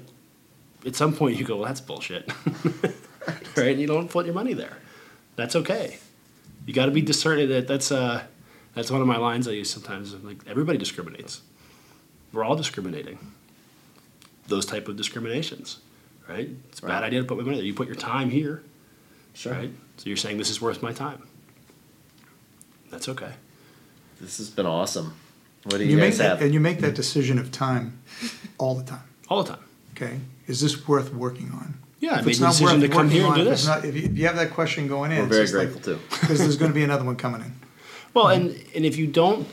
at 0.85 0.95
some 0.97 1.13
point 1.15 1.37
you 1.39 1.45
go, 1.45 1.57
well, 1.57 1.67
that's 1.67 1.81
bullshit, 1.81 2.31
right? 3.57 3.69
And 3.73 3.81
you 3.81 3.87
don't 3.87 4.09
put 4.11 4.27
your 4.27 4.35
money 4.35 4.53
there. 4.55 4.77
That's 5.37 5.57
okay. 5.57 5.99
You 6.67 6.73
got 6.75 6.87
to 6.87 6.93
be 6.93 7.01
discerning. 7.01 7.49
That 7.49 7.67
that's 7.69 7.91
uh, 7.93 8.25
that's 8.75 8.91
one 8.91 9.01
of 9.01 9.07
my 9.07 9.17
lines 9.17 9.47
I 9.49 9.53
use 9.53 9.71
sometimes. 9.71 10.13
I'm 10.13 10.25
like 10.27 10.39
everybody 10.47 10.79
discriminates. 10.79 11.41
We're 12.33 12.45
all 12.45 12.57
discriminating. 12.57 13.19
Those 14.49 14.67
type 14.67 14.87
of 14.89 14.97
discriminations, 14.97 15.79
right? 16.29 16.49
It's 16.69 16.81
a 16.81 16.87
bad 16.87 17.03
idea 17.03 17.21
to 17.21 17.27
put 17.27 17.37
my 17.37 17.43
money 17.45 17.57
there. 17.57 17.65
You 17.67 17.75
put 17.75 17.87
your 17.89 17.97
time 17.97 18.31
here, 18.31 18.63
Sure. 19.35 19.53
right? 19.53 19.71
So 19.97 20.09
you're 20.09 20.17
saying 20.17 20.39
this 20.39 20.51
is 20.51 20.61
worth 20.61 20.83
my 20.83 20.93
time. 20.93 21.23
That's 22.91 23.09
okay. 23.09 23.33
This 24.21 24.39
has 24.39 24.51
been 24.51 24.67
awesome. 24.67 25.15
What 25.65 25.79
do 25.79 25.85
You 25.85 25.93
you, 25.93 25.97
make 25.97 26.11
guys 26.11 26.19
that, 26.19 26.29
have? 26.29 26.43
and 26.43 26.55
you 26.55 26.61
make 26.61 26.79
that 26.81 26.95
decision 26.95 27.39
of 27.41 27.51
time 27.51 27.99
all 28.59 28.77
the 28.77 28.85
time, 28.85 29.03
All 29.29 29.43
the 29.43 29.51
time. 29.55 29.65
okay? 29.97 30.21
Is 30.47 30.61
this 30.61 30.87
worth 30.87 31.13
working 31.13 31.51
on? 31.51 31.75
Yeah, 31.99 32.17
I 32.17 32.19
If 32.19 32.25
made 32.27 32.31
it's 32.31 32.39
the 32.39 32.45
not 32.45 32.51
decision 32.53 32.81
worth 32.81 32.91
to 32.91 32.97
come 32.97 33.07
working 33.07 33.11
here 33.11 33.23
and 33.25 33.33
on, 33.33 33.39
do 33.39 33.47
if 33.47 33.53
it's 33.53 33.61
this. 33.63 33.69
not- 33.69 33.85
If 33.85 33.97
you, 33.97 34.03
if 34.03 34.19
you 34.19 34.27
have 34.27 34.37
that 34.37 34.51
question 34.51 34.87
going 34.87 35.13
in. 35.13 35.19
We're 35.19 35.25
it's 35.25 35.35
very 35.35 35.45
just 35.45 35.55
like- 35.55 35.83
grateful 35.85 35.95
too. 35.95 36.21
Because 36.21 36.39
there's 36.41 36.57
gonna 36.57 36.75
be 36.75 36.85
another 36.85 37.05
one 37.05 37.17
coming 37.17 37.41
in. 37.41 37.53
Well, 38.15 38.29
and 38.29 38.63
and 38.75 38.85
if 38.85 38.97
you 38.97 39.07
don't, 39.07 39.47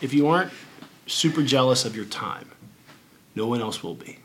if 0.00 0.12
you 0.14 0.26
aren't 0.26 0.52
super 1.06 1.42
jealous 1.42 1.84
of 1.84 1.96
your 1.96 2.04
time, 2.06 2.50
no 3.34 3.46
one 3.46 3.60
else 3.60 3.82
will 3.82 3.94
be. 3.94 4.18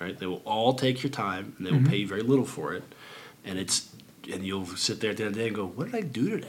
Right? 0.00 0.18
They 0.18 0.26
will 0.26 0.42
all 0.44 0.74
take 0.74 1.02
your 1.02 1.10
time, 1.10 1.54
and 1.58 1.66
they 1.66 1.70
will 1.70 1.78
mm-hmm. 1.78 1.88
pay 1.88 1.96
you 1.98 2.06
very 2.06 2.22
little 2.22 2.44
for 2.44 2.74
it, 2.74 2.82
and 3.44 3.58
it's 3.58 3.90
and 4.32 4.44
you'll 4.44 4.66
sit 4.66 5.00
there 5.00 5.10
at 5.10 5.16
the 5.16 5.24
end 5.24 5.30
of 5.30 5.34
the 5.34 5.40
day 5.40 5.46
and 5.48 5.56
go, 5.56 5.66
"What 5.66 5.86
did 5.86 5.94
I 5.94 6.00
do 6.02 6.30
today?" 6.30 6.48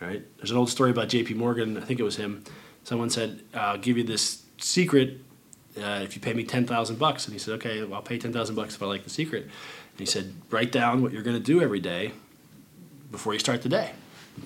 Right? 0.00 0.22
There's 0.36 0.50
an 0.50 0.56
old 0.56 0.68
story 0.70 0.90
about 0.90 1.08
J.P. 1.08 1.34
Morgan. 1.34 1.76
I 1.78 1.80
think 1.80 1.98
it 2.00 2.02
was 2.02 2.16
him. 2.16 2.44
Someone 2.82 3.10
said, 3.10 3.42
"I'll 3.54 3.78
give 3.78 3.96
you 3.96 4.04
this 4.04 4.42
secret 4.58 5.20
uh, 5.78 6.00
if 6.02 6.14
you 6.14 6.20
pay 6.20 6.32
me 6.32 6.44
ten 6.44 6.66
thousand 6.66 6.98
bucks." 6.98 7.26
And 7.26 7.32
he 7.32 7.38
said, 7.38 7.54
"Okay, 7.54 7.82
well, 7.82 7.94
I'll 7.94 8.02
pay 8.02 8.18
ten 8.18 8.32
thousand 8.32 8.54
bucks 8.54 8.74
if 8.74 8.82
I 8.82 8.86
like 8.86 9.04
the 9.04 9.10
secret." 9.10 9.42
And 9.44 9.98
he 9.98 10.06
said, 10.06 10.34
"Write 10.50 10.72
down 10.72 11.02
what 11.02 11.12
you're 11.12 11.22
going 11.22 11.36
to 11.36 11.42
do 11.42 11.60
every 11.60 11.80
day 11.80 12.12
before 13.10 13.32
you 13.32 13.38
start 13.38 13.62
the 13.62 13.68
day." 13.68 13.92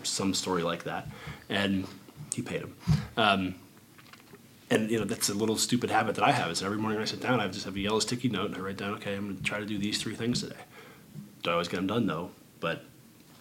Some 0.03 0.35
story 0.35 0.63
like 0.63 0.85
that, 0.85 1.09
and 1.49 1.87
he 2.35 2.43
paid 2.43 2.61
him. 2.61 2.77
Um, 3.17 3.55
and 4.71 4.91
you 4.91 4.99
know 4.99 5.05
that's 5.05 5.29
a 5.29 5.35
little 5.35 5.57
stupid 5.57 5.91
habit 5.91 6.15
that 6.17 6.25
I 6.25 6.33
have. 6.33 6.51
Is 6.51 6.63
every 6.63 6.79
morning 6.79 6.97
when 6.99 7.03
I 7.03 7.11
sit 7.11 7.21
down, 7.21 7.41
I 7.41 7.49
just 7.49 7.65
have 7.65 7.77
a 7.77 7.81
yellow 7.81 8.01
sticky 8.01 8.29
note 8.29 8.47
and 8.47 8.57
I 8.57 8.61
write 8.61 8.77
down, 8.77 8.95
okay, 8.95 9.15
I'm 9.15 9.25
going 9.25 9.37
to 9.37 9.43
try 9.43 9.59
to 9.61 9.67
do 9.67 9.79
these 9.79 10.01
three 10.01 10.15
things 10.15 10.41
today. 10.41 10.61
Don't 11.43 11.53
always 11.53 11.69
get 11.69 11.77
them 11.77 11.87
done 11.87 12.07
though, 12.07 12.31
but 12.61 12.85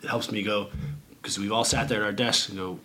it 0.01 0.09
helps 0.09 0.31
me 0.31 0.41
go 0.43 0.69
because 1.21 1.37
we've 1.37 1.51
all 1.51 1.63
sat 1.63 1.89
there 1.89 2.01
at 2.01 2.05
our 2.05 2.11
desks 2.11 2.49
and 2.49 2.57
go, 2.57 2.79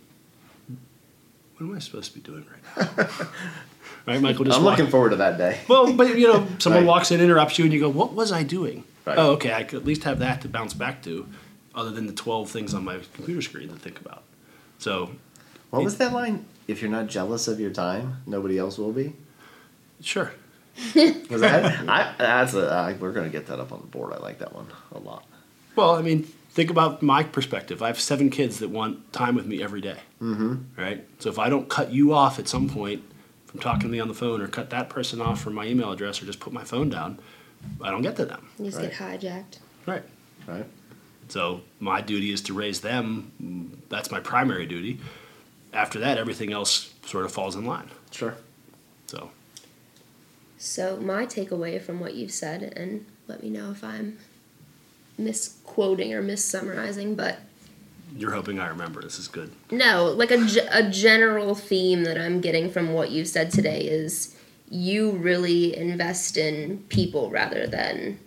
what 1.56 1.66
am 1.66 1.74
I 1.74 1.78
supposed 1.78 2.12
to 2.12 2.18
be 2.18 2.24
doing 2.24 2.44
right 2.50 2.98
now? 2.98 3.08
right, 4.06 4.20
Michael. 4.20 4.44
Just 4.44 4.58
I'm 4.58 4.64
walk- 4.64 4.78
looking 4.78 4.90
forward 4.90 5.10
to 5.10 5.16
that 5.16 5.38
day. 5.38 5.60
well, 5.68 5.92
but 5.92 6.16
you 6.18 6.32
know, 6.32 6.46
someone 6.58 6.82
Right. 6.82 6.88
walks 6.88 7.10
in, 7.10 7.20
interrupts 7.20 7.58
you, 7.58 7.64
and 7.64 7.72
you 7.72 7.80
go, 7.80 7.88
"What 7.88 8.12
was 8.14 8.32
I 8.32 8.42
doing?" 8.42 8.84
Right. 9.04 9.18
Oh, 9.18 9.30
okay. 9.32 9.52
I 9.52 9.64
could 9.64 9.80
at 9.80 9.84
least 9.84 10.04
have 10.04 10.18
that 10.20 10.40
to 10.42 10.48
bounce 10.48 10.74
back 10.74 11.02
to, 11.04 11.26
other 11.74 11.90
than 11.90 12.06
the 12.06 12.12
twelve 12.12 12.50
things 12.50 12.72
on 12.74 12.84
my 12.84 12.98
computer 13.14 13.42
screen 13.42 13.68
to 13.68 13.74
think 13.76 14.00
about. 14.00 14.22
So, 14.78 15.10
What 15.70 15.82
was 15.84 15.96
that 15.98 16.12
line? 16.12 16.44
If 16.68 16.80
you're 16.82 16.90
not 16.90 17.08
jealous 17.08 17.48
of 17.48 17.58
your 17.58 17.70
time, 17.70 18.18
nobody 18.26 18.58
else 18.58 18.78
will 18.78 18.92
be. 18.92 19.14
sure. 20.00 20.32
Was 20.94 21.40
that? 21.42 21.80
I, 21.88 22.14
that's 22.18 22.54
a. 22.54 22.68
I, 22.70 22.92
we're 22.94 23.12
gonna 23.12 23.28
get 23.28 23.46
that 23.48 23.60
up 23.60 23.72
on 23.72 23.80
the 23.80 23.86
board. 23.86 24.12
I 24.14 24.18
like 24.18 24.38
that 24.38 24.54
one 24.54 24.66
a 24.94 24.98
lot. 24.98 25.24
Well, 25.76 25.94
I 25.96 26.02
mean, 26.02 26.22
think 26.50 26.70
about 26.70 27.02
my 27.02 27.22
perspective. 27.24 27.82
I 27.82 27.88
have 27.88 28.00
seven 28.00 28.30
kids 28.30 28.58
that 28.60 28.70
want 28.70 29.12
time 29.12 29.34
with 29.34 29.46
me 29.46 29.62
every 29.62 29.80
day. 29.80 29.98
Mm-hmm. 30.20 30.80
Right. 30.80 31.04
So 31.18 31.28
if 31.30 31.38
I 31.38 31.48
don't 31.48 31.68
cut 31.68 31.92
you 31.92 32.12
off 32.14 32.38
at 32.38 32.48
some 32.48 32.68
point 32.68 33.02
from 33.52 33.60
talking 33.60 33.82
to 33.82 33.88
me 33.88 34.00
on 34.00 34.08
the 34.08 34.14
phone, 34.14 34.40
or 34.40 34.48
cut 34.48 34.70
that 34.70 34.88
person 34.88 35.20
off 35.20 35.40
from 35.40 35.54
my 35.54 35.66
email 35.66 35.92
address, 35.92 36.20
or 36.20 36.26
just 36.26 36.40
put 36.40 36.52
my 36.52 36.64
phone 36.64 36.88
down, 36.88 37.20
I 37.80 37.90
don't 37.90 38.02
get 38.02 38.16
to 38.16 38.24
them. 38.24 38.48
You 38.58 38.64
just 38.70 38.80
get 38.80 38.92
hijacked. 38.94 39.58
Right. 39.86 40.02
Right. 40.48 40.66
So 41.28 41.60
my 41.78 42.00
duty 42.00 42.32
is 42.32 42.40
to 42.42 42.54
raise 42.54 42.80
them. 42.80 43.82
That's 43.88 44.10
my 44.10 44.20
primary 44.20 44.66
duty. 44.66 44.98
After 45.72 46.00
that, 46.00 46.18
everything 46.18 46.52
else 46.52 46.92
sort 47.06 47.24
of 47.24 47.32
falls 47.32 47.54
in 47.54 47.64
line. 47.64 47.90
Sure. 48.10 48.34
So 49.06 49.30
So 50.62 50.96
my 50.96 51.26
takeaway 51.26 51.82
from 51.82 52.00
what 52.00 52.14
you've 52.14 52.32
said, 52.32 52.62
and 52.62 53.04
let 53.26 53.42
me 53.42 53.50
know 53.50 53.72
if 53.72 53.82
I'm 53.82 54.18
misquoting 55.18 56.14
or 56.14 56.22
missummarizing, 56.22 57.16
but 57.16 57.40
you're 58.16 58.32
hoping 58.32 58.58
I 58.58 58.68
remember. 58.68 59.02
This 59.02 59.18
is 59.18 59.28
good. 59.28 59.52
no, 59.70 60.06
like 60.06 60.30
a, 60.30 60.46
a 60.70 60.88
general 60.90 61.54
theme 61.54 62.04
that 62.04 62.18
I'm 62.18 62.40
getting 62.40 62.70
from 62.70 62.92
what 62.92 63.10
you've 63.10 63.28
said 63.28 63.50
today 63.50 63.82
is 63.82 64.36
you 64.68 65.10
really 65.10 65.76
invest 65.76 66.36
in 66.36 66.78
people 66.88 67.30
rather 67.30 67.66
than 67.66 68.18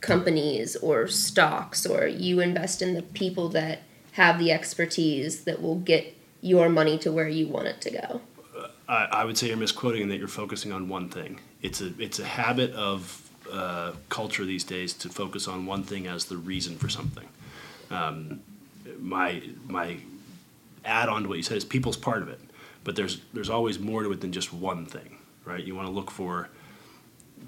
companies 0.00 0.76
or 0.76 1.08
stocks, 1.08 1.86
or 1.86 2.06
you 2.06 2.40
invest 2.40 2.82
in 2.82 2.94
the 2.94 3.02
people 3.02 3.48
that 3.50 3.80
have 4.12 4.38
the 4.38 4.52
expertise 4.52 5.44
that 5.44 5.62
will 5.62 5.76
get 5.76 6.16
your 6.40 6.68
money 6.68 6.98
to 6.98 7.10
where 7.10 7.28
you 7.28 7.46
want 7.46 7.68
it 7.68 7.80
to 7.80 7.90
go. 7.90 8.20
I, 8.88 9.04
I 9.04 9.24
would 9.24 9.38
say 9.38 9.48
you're 9.48 9.56
misquoting 9.56 10.02
in 10.02 10.08
that 10.08 10.18
you're 10.18 10.28
focusing 10.28 10.72
on 10.72 10.88
one 10.88 11.08
thing. 11.08 11.40
It's 11.62 11.80
a 11.80 11.92
it's 11.98 12.18
a 12.18 12.24
habit 12.24 12.72
of 12.72 13.30
uh, 13.50 13.92
culture 14.08 14.44
these 14.44 14.64
days 14.64 14.92
to 14.94 15.08
focus 15.08 15.48
on 15.48 15.66
one 15.66 15.82
thing 15.84 16.06
as 16.06 16.26
the 16.26 16.36
reason 16.36 16.76
for 16.76 16.88
something. 16.88 17.28
Um, 17.90 18.40
my 19.02 19.42
my 19.66 19.98
add 20.84 21.08
on 21.08 21.24
to 21.24 21.28
what 21.28 21.36
you 21.36 21.42
said 21.42 21.56
is 21.56 21.64
people's 21.64 21.96
part 21.96 22.22
of 22.22 22.28
it, 22.28 22.40
but 22.84 22.96
there's 22.96 23.20
there's 23.32 23.50
always 23.50 23.78
more 23.78 24.02
to 24.02 24.12
it 24.12 24.20
than 24.20 24.32
just 24.32 24.52
one 24.52 24.86
thing, 24.86 25.18
right? 25.44 25.62
You 25.62 25.74
want 25.74 25.88
to 25.88 25.92
look 25.92 26.10
for 26.10 26.48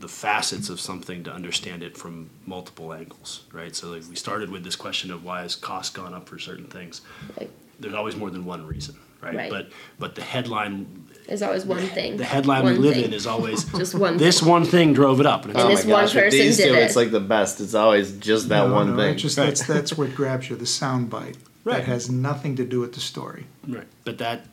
the 0.00 0.08
facets 0.08 0.68
of 0.68 0.80
something 0.80 1.22
to 1.24 1.32
understand 1.32 1.82
it 1.82 1.96
from 1.96 2.28
multiple 2.46 2.92
angles, 2.92 3.44
right? 3.52 3.74
So 3.74 3.90
like 3.90 4.02
we 4.08 4.16
started 4.16 4.50
with 4.50 4.64
this 4.64 4.76
question 4.76 5.10
of 5.10 5.24
why 5.24 5.42
has 5.42 5.54
cost 5.54 5.94
gone 5.94 6.12
up 6.14 6.28
for 6.28 6.38
certain 6.38 6.66
things. 6.66 7.00
Right. 7.38 7.50
There's 7.78 7.94
always 7.94 8.16
more 8.16 8.30
than 8.30 8.44
one 8.44 8.66
reason, 8.66 8.96
right? 9.24 9.34
Right. 9.36 9.50
But 9.50 9.70
but 9.98 10.14
the 10.14 10.22
headline 10.22 11.06
is 11.28 11.42
always 11.42 11.64
one 11.64 11.86
thing. 11.86 12.16
the 12.18 12.24
headline 12.24 12.64
One 12.64 12.72
we 12.74 12.78
live 12.78 12.94
thing. 12.94 13.04
in 13.06 13.12
is 13.14 13.26
always 13.26 13.64
Just 13.78 13.94
one 13.94 14.16
this 14.18 14.42
one 14.42 14.64
thing 14.64 14.92
drove 14.92 15.20
it 15.20 15.26
up. 15.26 15.42
And 15.46 15.52
it's 15.52 15.60
And 15.60 15.68
like, 15.68 15.76
this 15.78 15.86
one 15.86 16.04
with 16.04 16.12
person 16.12 16.38
these 16.38 16.56
did 16.58 16.68
two, 16.68 16.74
it. 16.74 16.82
it's 16.82 16.96
like 16.96 17.10
the 17.10 17.20
best. 17.20 17.60
It's 17.60 17.74
always 17.74 18.12
just 18.18 18.48
that 18.50 18.68
No, 18.68 18.74
one 18.74 18.90
no, 18.90 18.96
thing. 18.96 19.14
it's 19.14 19.22
Just, 19.22 19.38
Right. 19.38 19.46
that's, 19.46 19.66
that's 19.66 19.96
what 19.96 20.14
grabs 20.14 20.50
you, 20.50 20.56
the 20.56 20.66
sound 20.66 21.08
bite. 21.10 21.36
Right. 21.64 21.76
That 21.78 21.84
has 21.84 22.10
nothing 22.10 22.56
to 22.56 22.64
do 22.64 22.80
with 22.80 22.92
the 22.92 23.00
story. 23.00 23.46
right. 23.66 23.86
But 24.04 24.18
that 24.18 24.44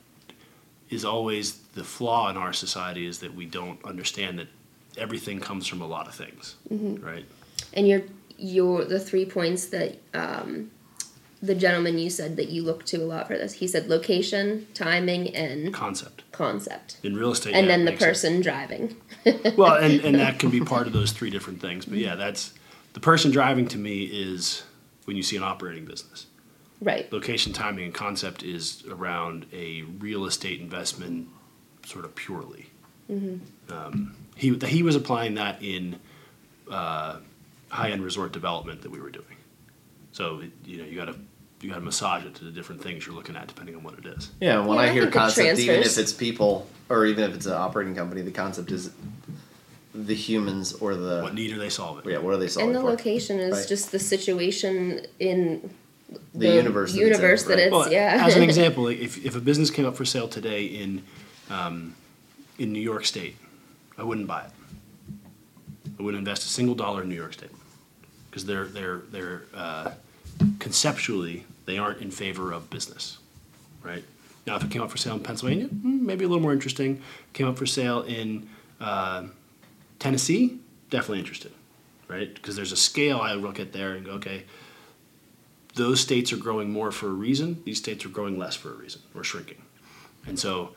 is 0.89 1.03
always 1.03 1.57
the 1.75 1.83
flaw 1.83 2.29
in 2.29 2.37
our 2.37 2.53
society 2.53 3.05
is 3.05 3.19
that 3.19 3.33
we 3.35 3.45
don't 3.45 3.83
understand 3.85 4.39
that 4.39 4.47
everything 4.97 5.39
comes 5.39 5.67
from 5.67 5.81
a 5.81 5.87
lot 5.87 6.07
of 6.07 6.15
things, 6.15 6.55
Mm-hmm. 6.71 7.05
right? 7.05 7.25
And 7.73 7.87
your 7.87 8.01
your 8.37 8.85
the 8.85 8.99
three 8.99 9.25
points 9.25 9.65
that 9.67 9.97
um, 10.13 10.71
the 11.41 11.55
gentleman 11.55 11.97
you 11.97 12.09
said 12.09 12.35
that 12.37 12.49
you 12.49 12.63
look 12.63 12.85
to 12.85 12.97
a 12.97 13.05
lot 13.05 13.27
for 13.27 13.37
this. 13.37 13.53
He 13.53 13.67
said 13.67 13.87
location, 13.87 14.67
timing, 14.73 15.35
and 15.35 15.73
Concept 15.73 16.23
concept, 16.31 16.97
in 17.03 17.15
real 17.15 17.31
estate, 17.31 17.53
and 17.53 17.65
yeah, 17.65 17.71
then 17.71 17.85
the 17.85 17.91
makes 17.91 18.03
sense. 18.03 18.21
person 18.21 18.41
driving. 18.41 18.95
well, 19.57 19.75
and, 19.75 20.01
and 20.01 20.15
that 20.15 20.39
can 20.39 20.49
be 20.49 20.61
part 20.61 20.87
of 20.87 20.93
those 20.93 21.11
three 21.11 21.29
different 21.29 21.61
things. 21.61 21.85
But 21.85 21.97
yeah, 21.97 22.15
that's 22.15 22.53
the 22.93 22.99
person 22.99 23.31
driving 23.31 23.67
to 23.69 23.77
me 23.77 24.03
is 24.03 24.63
when 25.05 25.17
you 25.17 25.23
see 25.23 25.37
an 25.37 25.43
operating 25.43 25.85
business. 25.85 26.27
Right. 26.79 27.11
Location, 27.11 27.53
timing, 27.53 27.85
and 27.85 27.93
concept 27.93 28.41
is 28.41 28.83
around 28.89 29.45
a 29.53 29.83
real 29.83 30.25
estate 30.25 30.59
investment, 30.59 31.27
sort 31.85 32.05
of 32.05 32.15
purely. 32.15 32.71
Um, 33.11 34.15
he 34.35 34.57
he 34.65 34.83
was 34.83 34.95
applying 34.95 35.35
that 35.35 35.61
in 35.61 35.99
uh, 36.69 37.17
high 37.69 37.89
end 37.89 38.03
resort 38.03 38.31
development 38.31 38.83
that 38.83 38.89
we 38.91 39.01
were 39.01 39.09
doing. 39.09 39.25
So 40.13 40.41
you 40.65 40.77
know 40.77 40.85
you 40.85 40.95
got 40.95 41.05
to 41.05 41.15
you 41.61 41.69
got 41.69 41.75
to 41.75 41.81
massage 41.81 42.25
it 42.25 42.33
to 42.35 42.45
the 42.45 42.51
different 42.51 42.81
things 42.81 43.05
you're 43.05 43.15
looking 43.15 43.35
at 43.35 43.47
depending 43.47 43.75
on 43.75 43.83
what 43.83 43.93
it 43.99 44.05
is. 44.05 44.31
Yeah, 44.41 44.59
when 44.65 44.77
Yeah, 44.77 44.83
I 44.83 44.87
I 44.87 44.91
hear 44.93 45.01
think 45.03 45.13
concept, 45.13 45.59
even 45.59 45.81
if 45.81 45.97
it's 45.97 46.11
people 46.13 46.67
or 46.89 47.05
even 47.05 47.23
if 47.29 47.35
it's 47.35 47.45
an 47.45 47.53
operating 47.53 47.95
company, 47.95 48.21
the 48.21 48.31
concept 48.31 48.71
is 48.71 48.91
the 49.93 50.15
humans 50.15 50.73
or 50.73 50.95
the 50.95 51.21
What 51.21 51.33
need 51.35 51.51
are 51.53 51.59
they 51.59 51.69
solving? 51.69 52.09
yeah. 52.09 52.17
What 52.17 52.33
are 52.33 52.37
they 52.37 52.47
solving 52.47 52.69
and 52.69 52.75
the 52.75 52.81
for? 52.81 52.89
location 52.89 53.39
is 53.39 53.53
Right. 53.59 53.67
just 53.67 53.91
the 53.91 53.99
situation 53.99 55.05
in 55.19 55.69
The 56.33 56.47
universe 56.55 56.93
that 56.93 56.97
it's 56.99 57.05
in, 57.07 57.13
universe 57.13 57.43
that 57.43 57.59
it's 57.59 57.71
Well, 57.71 57.91
yeah. 57.91 58.23
As 58.25 58.35
an 58.35 58.43
example, 58.51 58.87
if, 58.87 59.23
if 59.23 59.35
a 59.35 59.41
business 59.41 59.69
came 59.69 59.85
up 59.85 59.95
for 59.95 60.05
sale 60.05 60.27
today 60.27 60.65
in 60.65 61.03
um, 61.49 61.95
in 62.57 62.71
New 62.71 62.79
York 62.81 63.05
State, 63.05 63.35
I 63.97 64.03
wouldn't 64.03 64.27
buy 64.27 64.43
it. 64.45 64.51
I 65.99 66.03
wouldn't 66.03 66.19
invest 66.19 66.43
a 66.43 66.49
single 66.49 66.75
dollar 66.75 67.03
in 67.03 67.09
New 67.09 67.15
York 67.15 67.33
State 67.33 67.51
because 68.29 68.45
they're 68.45 68.65
they're 68.65 69.01
they're 69.11 69.43
uh, 69.53 69.91
conceptually 70.59 71.43
they 71.65 71.77
aren't 71.77 72.01
in 72.01 72.11
favor 72.11 72.51
of 72.51 72.69
business, 72.69 73.17
right? 73.83 74.03
Now, 74.47 74.55
if 74.55 74.63
it 74.63 74.71
came 74.71 74.81
up 74.81 74.89
for 74.89 74.97
sale 74.97 75.15
in 75.15 75.21
Pennsylvania, 75.21 75.67
hmm, 75.67 76.05
maybe 76.05 76.25
a 76.25 76.27
little 76.27 76.41
more 76.41 76.53
interesting. 76.53 77.01
Came 77.33 77.47
up 77.47 77.57
for 77.57 77.65
sale 77.65 78.01
in 78.01 78.49
uh, 78.79 79.25
Tennessee, 79.99 80.59
definitely 80.89 81.19
interested, 81.19 81.51
right? 82.07 82.33
Because 82.33 82.55
there's 82.55 82.71
a 82.71 82.77
scale 82.77 83.19
I 83.19 83.33
look 83.33 83.59
at 83.59 83.71
there 83.71 83.93
and 83.93 84.05
go, 84.05 84.13
okay, 84.13 84.45
those 85.75 86.01
states 86.01 86.33
are 86.33 86.37
growing 86.37 86.71
more 86.71 86.91
for 86.91 87.07
a 87.07 87.13
reason. 87.13 87.61
These 87.65 87.77
states 87.77 88.03
are 88.05 88.09
growing 88.09 88.37
less 88.37 88.55
for 88.55 88.71
a 88.71 88.75
reason 88.75 89.01
or 89.15 89.23
shrinking. 89.23 89.61
And 90.27 90.37
so 90.37 90.71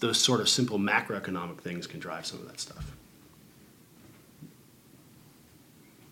those 0.00 0.18
sort 0.18 0.40
of 0.40 0.48
simple 0.48 0.78
macroeconomic 0.78 1.58
things 1.60 1.86
can 1.86 2.00
drive 2.00 2.26
some 2.26 2.40
of 2.40 2.46
that 2.48 2.58
stuff. 2.60 2.92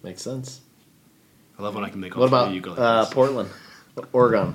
Makes 0.03 0.23
sense. 0.23 0.61
I 1.59 1.63
love 1.63 1.75
when 1.75 1.85
I 1.85 1.91
can 1.91 2.01
make 2.01 2.17
all 2.17 2.21
What 2.21 2.29
about 2.29 2.55
you 2.55 2.61
go 2.61 2.71
like 2.71 2.79
uh. 2.79 3.07
Portland, 3.07 3.51
Oregon? 4.13 4.55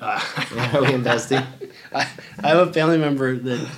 are 0.00 0.82
we 0.82 0.92
investing? 0.92 1.42
I, 1.94 2.08
I 2.42 2.48
have 2.48 2.68
a 2.68 2.72
family 2.72 2.98
member 2.98 3.36
that 3.36 3.68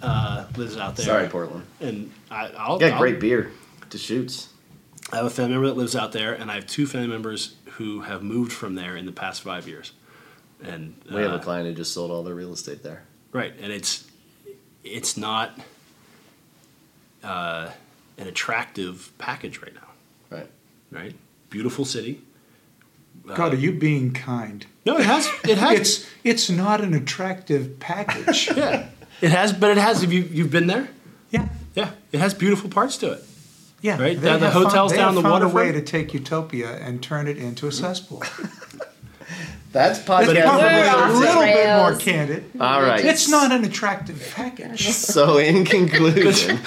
uh, 0.00 0.46
lives 0.56 0.76
out 0.76 0.96
there. 0.96 1.06
Sorry, 1.06 1.28
Portland. 1.28 1.64
And 1.80 2.12
I, 2.30 2.50
I'll, 2.56 2.74
You 2.74 2.80
got 2.80 2.92
I'll- 2.92 2.98
great 2.98 3.20
beer 3.20 3.50
to 3.90 3.98
shoots. 3.98 4.48
I 5.12 5.16
have 5.16 5.26
a 5.26 5.30
family 5.30 5.52
member 5.52 5.66
that 5.66 5.76
lives 5.76 5.94
out 5.94 6.12
there, 6.12 6.32
and 6.32 6.50
I 6.50 6.54
have 6.54 6.66
two 6.66 6.86
family 6.86 7.08
members 7.08 7.56
who 7.72 8.00
have 8.00 8.22
moved 8.22 8.52
from 8.52 8.76
there 8.76 8.96
in 8.96 9.04
the 9.04 9.12
past 9.12 9.42
five 9.42 9.68
years. 9.68 9.92
And 10.64 10.94
We 11.12 11.20
have 11.22 11.32
a 11.32 11.34
uh, 11.34 11.38
client 11.42 11.66
who 11.68 11.74
just 11.74 11.92
sold 11.92 12.10
all 12.10 12.22
their 12.22 12.34
real 12.34 12.52
estate 12.52 12.82
there. 12.82 13.02
Right, 13.32 13.52
and 13.60 13.72
it's 13.72 14.06
it's 14.84 15.16
not 15.16 15.58
uh, 17.22 17.70
an 18.18 18.26
attractive 18.28 19.10
package 19.18 19.60
right 19.60 19.74
now. 19.74 20.36
Right. 20.36 20.50
Right, 20.90 21.14
beautiful 21.50 21.84
city. 21.84 22.22
God, 23.26 23.52
are 23.54 23.56
you 23.56 23.72
being 23.72 24.12
kind? 24.12 24.66
No, 24.84 24.98
it 24.98 25.04
has 25.06 25.28
it 25.44 25.58
has 25.58 25.78
It's 25.80 26.06
it's 26.24 26.50
not 26.50 26.80
an 26.80 26.92
attractive 26.94 27.78
package. 27.78 28.50
yeah, 28.56 28.88
it 29.20 29.30
has, 29.30 29.52
but 29.52 29.70
it 29.70 29.78
has. 29.78 30.00
Have 30.02 30.12
you 30.12 30.22
you've 30.22 30.50
been 30.50 30.66
there? 30.66 30.88
yeah, 31.30 31.48
Yeah, 31.74 31.90
it 32.12 32.20
has 32.20 32.34
beautiful 32.34 32.68
parts 32.68 32.96
to 32.98 33.12
it. 33.12 33.24
yeah. 33.80 33.92
Right, 34.00 34.20
They 34.20 34.32
the- 34.32 34.38
found- 34.40 34.52
hotels 34.52 34.90
they 34.92 34.98
down 34.98 35.14
the 35.14 35.22
found 35.22 35.44
a 35.44 35.48
way 35.48 35.66
waterfront. 35.66 35.86
to 35.86 35.92
take 35.92 36.14
Utopia 36.14 36.76
and 36.76 37.02
turn 37.02 37.26
it 37.28 37.38
into 37.38 37.66
a 37.66 37.72
cesspool. 37.72 38.22
That's 39.72 39.98
It's 39.98 40.06
probably 40.06 40.38
a 40.38 40.52
little 40.52 41.40
bit 41.40 41.76
more 41.78 41.96
candid. 41.96 42.44
All 42.60 42.82
right. 42.82 43.02
It's 43.02 43.28
not 43.30 43.52
an 43.52 43.64
attractive 43.64 44.32
package. 44.36 44.88
So 44.88 45.38
in 45.38 45.64
conclusion, 45.76 46.58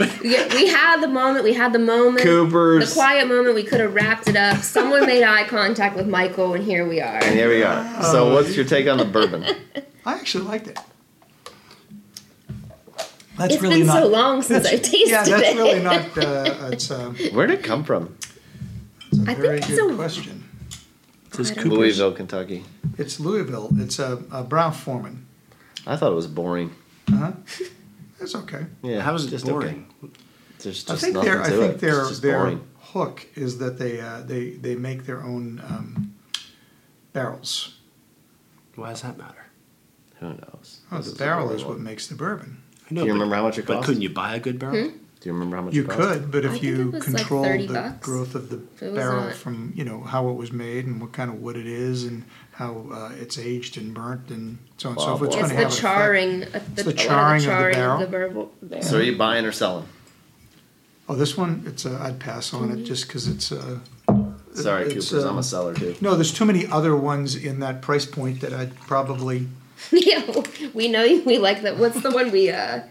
we, 0.00 0.28
we 0.54 0.66
had 0.68 1.02
the 1.02 1.08
moment. 1.08 1.44
We 1.44 1.52
had 1.52 1.74
the 1.74 1.78
moment. 1.78 2.20
Coopers. 2.24 2.88
The 2.88 2.94
quiet 2.94 3.28
moment. 3.28 3.54
We 3.54 3.62
could 3.62 3.80
have 3.80 3.94
wrapped 3.94 4.26
it 4.28 4.36
up. 4.36 4.56
Someone 4.62 5.04
made 5.06 5.22
eye 5.22 5.44
contact 5.44 5.96
with 5.96 6.08
Michael, 6.08 6.54
and 6.54 6.64
here 6.64 6.88
we 6.88 7.00
are. 7.02 7.22
and 7.22 7.34
here 7.34 7.50
we 7.50 7.62
are. 7.62 8.02
So 8.04 8.32
what's 8.32 8.56
your 8.56 8.64
take 8.64 8.88
on 8.88 8.96
the 8.96 9.04
bourbon? 9.04 9.44
I 10.06 10.14
actually 10.14 10.44
liked 10.44 10.68
it. 10.68 10.78
That's 13.36 13.54
It's 13.54 13.62
really 13.62 13.78
been 13.78 13.86
not. 13.88 14.02
so 14.02 14.08
long 14.08 14.42
since 14.42 14.64
I 14.66 14.76
tasted 14.76 14.94
it. 14.94 15.08
yeah, 15.10 15.24
that's 15.24 15.42
it. 15.48 15.56
really 15.56 15.82
not. 15.82 16.16
Uh, 16.16 16.70
it's, 16.72 16.90
um, 16.90 17.16
Where 17.32 17.46
did 17.46 17.58
it 17.58 17.64
come 17.64 17.84
from? 17.84 18.16
a 19.12 19.22
I 19.22 19.24
think 19.24 19.38
very 19.38 19.58
it's 19.58 19.66
good 19.68 19.92
a- 19.92 19.96
question. 19.96 20.43
It 21.40 21.44
says 21.46 21.50
Cooper's. 21.52 21.66
Louisville, 21.78 22.12
Kentucky. 22.12 22.64
It's 22.98 23.18
Louisville. 23.20 23.68
It's 23.76 23.98
a, 23.98 24.22
a 24.30 24.42
Brown-Forman. 24.44 25.26
I 25.86 25.96
thought 25.96 26.12
it 26.12 26.16
was 26.16 26.26
boring. 26.26 26.74
Uh 27.12 27.16
huh. 27.16 27.32
It's 28.18 28.34
okay. 28.34 28.64
Yeah, 28.82 29.02
How 29.02 29.14
is 29.14 29.26
it 29.26 29.30
just 29.30 29.44
boring? 29.44 29.86
Okay. 30.02 30.12
There's 30.60 30.88
I 30.88 30.92
just 30.94 31.02
think 31.04 31.14
nothing 31.16 31.30
their 31.30 31.42
I 31.42 31.50
to 31.50 31.56
think 31.58 31.74
it. 31.74 31.80
their 31.80 32.00
It's 32.08 32.20
their 32.20 32.38
boring. 32.38 32.66
hook 32.78 33.26
is 33.34 33.58
that 33.58 33.78
they 33.78 34.00
uh, 34.00 34.22
they 34.22 34.50
they 34.52 34.74
make 34.74 35.04
their 35.04 35.22
own 35.22 35.60
um, 35.68 36.14
barrels. 37.12 37.76
Why 38.76 38.90
does 38.90 39.02
that 39.02 39.18
matter? 39.18 39.44
Who 40.20 40.28
knows? 40.28 40.80
Oh, 40.90 40.98
the 41.00 41.14
barrel 41.14 41.50
is 41.50 41.62
what 41.62 41.78
makes 41.78 42.06
the 42.06 42.14
bourbon. 42.14 42.62
I 42.90 42.94
know, 42.94 43.02
Do 43.02 43.06
you 43.08 43.12
but- 43.12 43.14
remember 43.14 43.36
how 43.36 43.42
much 43.42 43.58
it 43.58 43.66
But 43.66 43.84
couldn't 43.84 44.00
you 44.02 44.08
buy 44.10 44.34
a 44.36 44.40
good 44.40 44.58
barrel? 44.58 44.92
Do 45.24 45.30
you 45.30 45.34
remember 45.34 45.56
how 45.56 45.62
much 45.62 45.72
You 45.74 45.84
it 45.84 45.88
cost? 45.88 45.98
could, 45.98 46.30
but 46.30 46.44
if 46.44 46.50
think 46.52 46.62
you 46.64 46.74
it 46.80 46.84
was 46.84 46.92
like 46.94 47.02
control 47.16 47.44
the 47.44 47.66
bucks. 47.72 48.04
growth 48.06 48.34
of 48.34 48.50
the 48.50 48.58
barrel 48.90 49.24
not- 49.24 49.32
from 49.34 49.72
you 49.74 49.82
know 49.82 50.02
how 50.02 50.28
it 50.28 50.34
was 50.34 50.52
made 50.52 50.84
and 50.86 51.00
what 51.00 51.12
kind 51.12 51.30
of 51.30 51.40
wood 51.40 51.56
it 51.56 51.66
is 51.66 52.04
and 52.04 52.24
how 52.52 52.86
uh, 52.92 53.10
it's 53.18 53.38
aged 53.38 53.78
and 53.78 53.94
burnt 53.94 54.28
and 54.28 54.58
so 54.76 54.90
on 54.90 54.96
and 54.96 55.02
so 55.02 55.16
forth, 55.16 55.28
it's 55.28 55.36
boy. 55.36 55.40
going 55.40 55.44
It's 55.66 55.76
to 55.76 55.82
the 55.82 55.88
have 55.88 55.96
charring. 55.96 56.44
uh, 56.44 56.60
the, 56.74 56.82
the 56.82 56.90
a 56.90 56.92
lot 56.92 56.96
charring 56.98 57.36
of 57.36 57.42
the 57.42 57.46
charring 57.48 57.74
barrel. 57.74 57.94
of 57.94 58.00
the 58.00 58.06
barrel. 58.06 58.52
barrel. 58.60 58.82
So 58.84 58.98
are 58.98 59.02
you 59.02 59.16
buying 59.16 59.46
or 59.46 59.52
selling? 59.52 59.86
Oh, 61.08 61.14
this 61.14 61.36
one, 61.38 61.64
it's 61.66 61.86
uh, 61.86 61.98
I'd 62.02 62.20
pass 62.20 62.52
on 62.52 62.70
it 62.78 62.84
just 62.84 63.06
because 63.06 63.26
it's. 63.26 63.50
Uh, 63.50 63.78
Sorry, 64.52 64.84
it's, 64.92 65.08
Coopers. 65.10 65.24
uh, 65.24 65.30
I'm 65.30 65.38
a 65.38 65.42
seller 65.42 65.74
too. 65.74 65.96
No, 66.00 66.14
there's 66.14 66.32
too 66.32 66.44
many 66.44 66.66
other 66.66 66.94
ones 66.96 67.34
in 67.34 67.60
that 67.60 67.80
price 67.82 68.06
point 68.06 68.40
that 68.42 68.52
I'd 68.52 68.74
probably. 68.76 69.48
yeah, 69.90 70.22
we 70.74 70.86
know 70.88 71.22
we 71.26 71.38
like 71.38 71.62
that. 71.62 71.76
What's 71.78 72.00
the 72.02 72.10
one 72.10 72.30
we 72.30 72.50
uh, 72.50 72.82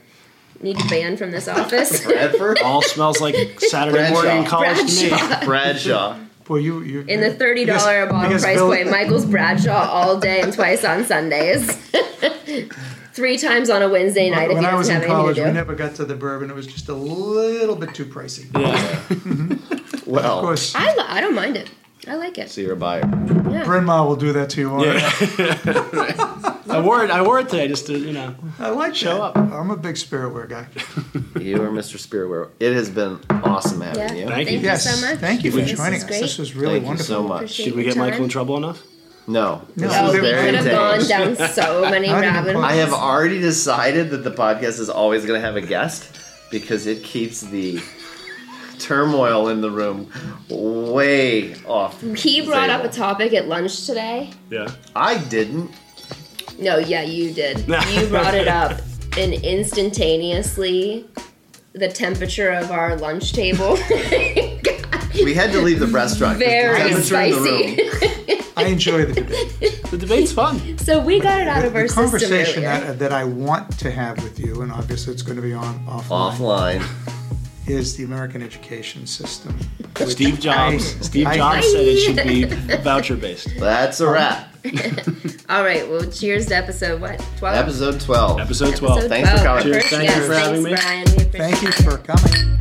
need 0.64 0.80
to 0.80 0.88
ban 0.90 1.18
from 1.18 1.32
this 1.32 1.48
office? 1.48 2.04
Bradford, 2.06 2.60
All 2.62 2.82
smells 2.82 3.20
like 3.22 3.60
Saturday 3.60 4.10
morning 4.12 4.38
in 4.38 4.46
college 4.46 4.78
to 5.00 5.04
me. 5.04 5.10
Bradshaw. 5.10 5.46
Bradshaw. 5.46 6.20
Boy, 6.46 6.58
you 6.58 6.82
you. 6.82 7.02
In 7.08 7.22
the 7.22 7.34
thirty 7.34 7.64
dollar 7.66 8.04
a 8.04 8.08
bottle 8.10 8.38
price 8.40 8.56
Bill- 8.58 8.68
point, 8.70 8.90
Michael's 8.92 9.26
Bradshaw 9.26 9.90
all 9.90 10.20
day 10.20 10.42
and 10.42 10.52
twice 10.52 10.84
on 10.84 11.06
Sundays. 11.06 11.66
three 13.14 13.38
times 13.38 13.70
on 13.70 13.82
a 13.82 13.88
Wednesday 13.90 14.30
night 14.30 14.50
if 14.50 14.56
when 14.56 14.64
he 14.64 14.70
I 14.70 14.76
was 14.76 14.88
doesn't 14.88 15.04
in 15.04 15.08
have 15.08 15.18
college, 15.18 15.36
we 15.38 15.42
anything 15.44 15.56
never 15.56 15.76
got 15.76 15.96
to 15.96 16.06
the 16.06 16.16
bourbon. 16.16 16.50
It 16.50 16.56
was 16.56 16.68
just 16.68 16.90
a 16.90 16.94
little 16.94 17.76
bit 17.76 17.94
too 17.96 18.06
pricey. 18.06 18.48
Yeah. 18.60 19.80
Well, 20.06 20.40
Of 20.40 20.44
course, 20.44 20.76
I, 20.76 20.94
I 21.08 21.22
don't 21.22 21.34
mind 21.34 21.56
it. 21.56 21.70
I 22.08 22.16
like 22.16 22.38
it. 22.38 22.50
so 22.50 22.62
you're 22.62 22.74
a 22.74 22.76
buyer. 22.76 23.02
Yeah. 23.50 23.64
Bryn 23.64 23.86
Mawr 23.86 24.08
will 24.08 24.16
do 24.16 24.34
that 24.34 24.50
to 24.52 24.62
you. 24.62 24.70
all 24.72 24.78
right? 24.86 25.40
yeah. 25.40 26.60
I 26.70 26.80
wore 26.82 27.04
it. 27.04 27.12
I 27.12 27.22
wore 27.22 27.40
it 27.40 27.50
today 27.50 27.68
just 27.68 27.86
to 27.88 27.98
you 27.98 28.14
know. 28.14 28.36
I 28.60 28.70
like 28.70 28.96
Show 28.96 29.14
that. 29.16 29.22
up. 29.22 29.38
I'm 29.38 29.70
a 29.72 29.78
big 29.78 29.96
spiritware 29.96 30.50
guy. 30.50 30.68
You 31.44 31.62
are 31.62 31.68
Mr. 31.70 31.98
Spiritware. 31.98 32.52
It 32.60 32.74
has 32.74 32.90
been 32.90 33.20
awesome 33.30 33.82
having 33.82 34.00
Yeah. 34.02 34.14
you. 34.14 34.28
Thank 34.28 34.50
you. 34.50 34.58
Thank 34.58 34.64
Yes, 34.64 34.84
so 35.02 35.06
much. 35.06 35.20
thank 35.20 35.44
you 35.44 35.52
for 35.52 35.58
This 35.58 35.72
joining 35.74 35.96
is 35.96 36.04
us. 36.04 36.10
great. 36.10 36.22
This 36.22 36.38
was 36.38 36.56
really 36.56 36.74
Thank 36.76 36.84
you 36.84 36.88
wonderful. 36.88 37.16
so 37.16 37.24
much. 37.24 37.38
Appreciate 37.38 37.66
Should 37.66 37.76
we 37.76 37.84
your 37.84 37.94
get 37.94 38.00
Michael 38.00 38.24
in 38.24 38.30
trouble 38.30 38.56
enough? 38.58 38.82
No, 39.28 39.62
this 39.76 39.92
No, 39.92 40.04
was 40.04 40.14
they- 40.14 40.20
oh, 40.20 40.22
We 40.22 40.30
very 40.30 40.46
could 40.46 40.56
have 40.56 40.66
gone 40.66 41.08
down 41.36 41.50
so 41.50 41.82
many 41.90 42.10
rabbit 42.10 42.54
holes. 42.54 42.66
I 42.66 42.74
have 42.74 42.94
already 42.94 43.40
decided 43.42 44.12
that 44.12 44.24
the 44.24 44.32
podcast 44.32 44.80
is 44.80 44.90
always 44.90 45.26
going 45.26 45.42
to 45.42 45.46
have 45.46 45.58
a 45.58 45.62
guest 45.62 46.18
because 46.52 46.88
it 46.88 47.04
keeps 47.04 47.42
the 47.42 47.82
turmoil 48.80 49.50
in 49.50 49.62
the 49.62 49.72
room 49.72 50.10
way 50.50 51.56
off. 51.66 52.02
He 52.02 52.42
the 52.42 52.48
brought 52.48 52.70
up 52.70 52.84
a 52.84 52.90
topic 52.90 53.34
at 53.34 53.48
lunch 53.48 53.86
today. 53.86 54.32
Yeah. 54.50 54.70
I 54.96 55.18
didn't. 55.18 55.72
No, 56.60 56.78
yeah, 56.78 57.02
you 57.02 57.34
did. 57.34 57.60
You 57.92 58.08
brought 58.08 58.36
it 58.36 58.48
up, 58.48 58.80
and 59.18 59.34
instantaneously, 59.34 61.06
the 61.74 61.88
temperature 61.88 62.50
of 62.52 62.72
our 62.72 62.96
lunch 62.98 63.34
table 63.34 63.78
We 65.24 65.34
had 65.36 65.52
to 65.52 65.62
leave 65.62 65.80
the 65.80 65.88
restaurant. 65.88 66.34
'cause 66.34 66.40
the 66.40 66.46
very 66.46 66.90
in 66.90 66.96
the 66.98 67.04
spicy. 67.04 67.36
room- 67.38 68.40
I 68.56 68.66
enjoy 68.66 69.06
the 69.06 69.14
debate. 69.22 69.82
The 69.90 69.98
debate's 69.98 70.32
fun. 70.32 70.78
so 70.78 71.00
we 71.00 71.20
got 71.20 71.42
it 71.42 71.48
out 71.48 71.62
The, 71.62 71.68
of 71.68 71.76
our 71.76 71.88
the 71.88 71.94
conversation 71.94 72.30
system 72.46 72.64
that, 72.64 73.00
that 73.00 73.12
I 73.14 73.24
want 73.24 73.78
to 73.80 73.92
have 73.92 74.24
with 74.24 74.40
you, 74.40 74.62
and 74.62 74.72
obviously 74.72 75.14
it's 75.14 75.22
going 75.24 75.36
to 75.36 75.42
be 75.42 75.54
on 75.54 75.80
offline, 75.88 76.32
Offline. 76.80 77.23
Is 77.68 77.96
the 77.96 78.04
American 78.04 78.42
education 78.42 79.06
system. 79.08 79.58
Steve 79.96 80.40
Jobs. 80.40 80.96
I- 80.98 81.02
Steve 81.04 81.28
I- 81.28 81.38
Jobs 81.38 81.72
said 81.72 81.82
it 81.86 82.00
should 82.00 82.28
be 82.28 82.44
voucher 82.78 83.16
based. 83.16 83.50
That's 83.60 84.00
a 84.00 84.10
wrap. 84.10 84.50
All 85.50 85.62
right, 85.64 85.88
well, 85.90 86.10
cheers 86.10 86.46
to 86.48 86.56
episode 86.56 87.02
what? 87.02 87.20
12? 87.38 87.56
Episode 87.58 88.00
12. 88.00 88.40
Episode 88.40 88.76
twelve. 88.78 88.98
Episode 89.04 89.10
Thanks 89.10 89.30
for 89.30 89.38
coming. 89.46 89.64
Cheers. 89.64 89.84
Thank 89.88 90.04
you 90.04 90.10
Yes, 90.10 90.28
for 90.28 90.34
having 90.34 90.64
thanks, 90.64 90.82
me. 90.82 91.16
Brian. 91.36 91.52
Thank 91.52 91.62
you 91.64 91.72
for 91.84 91.98
coming. 91.98 92.60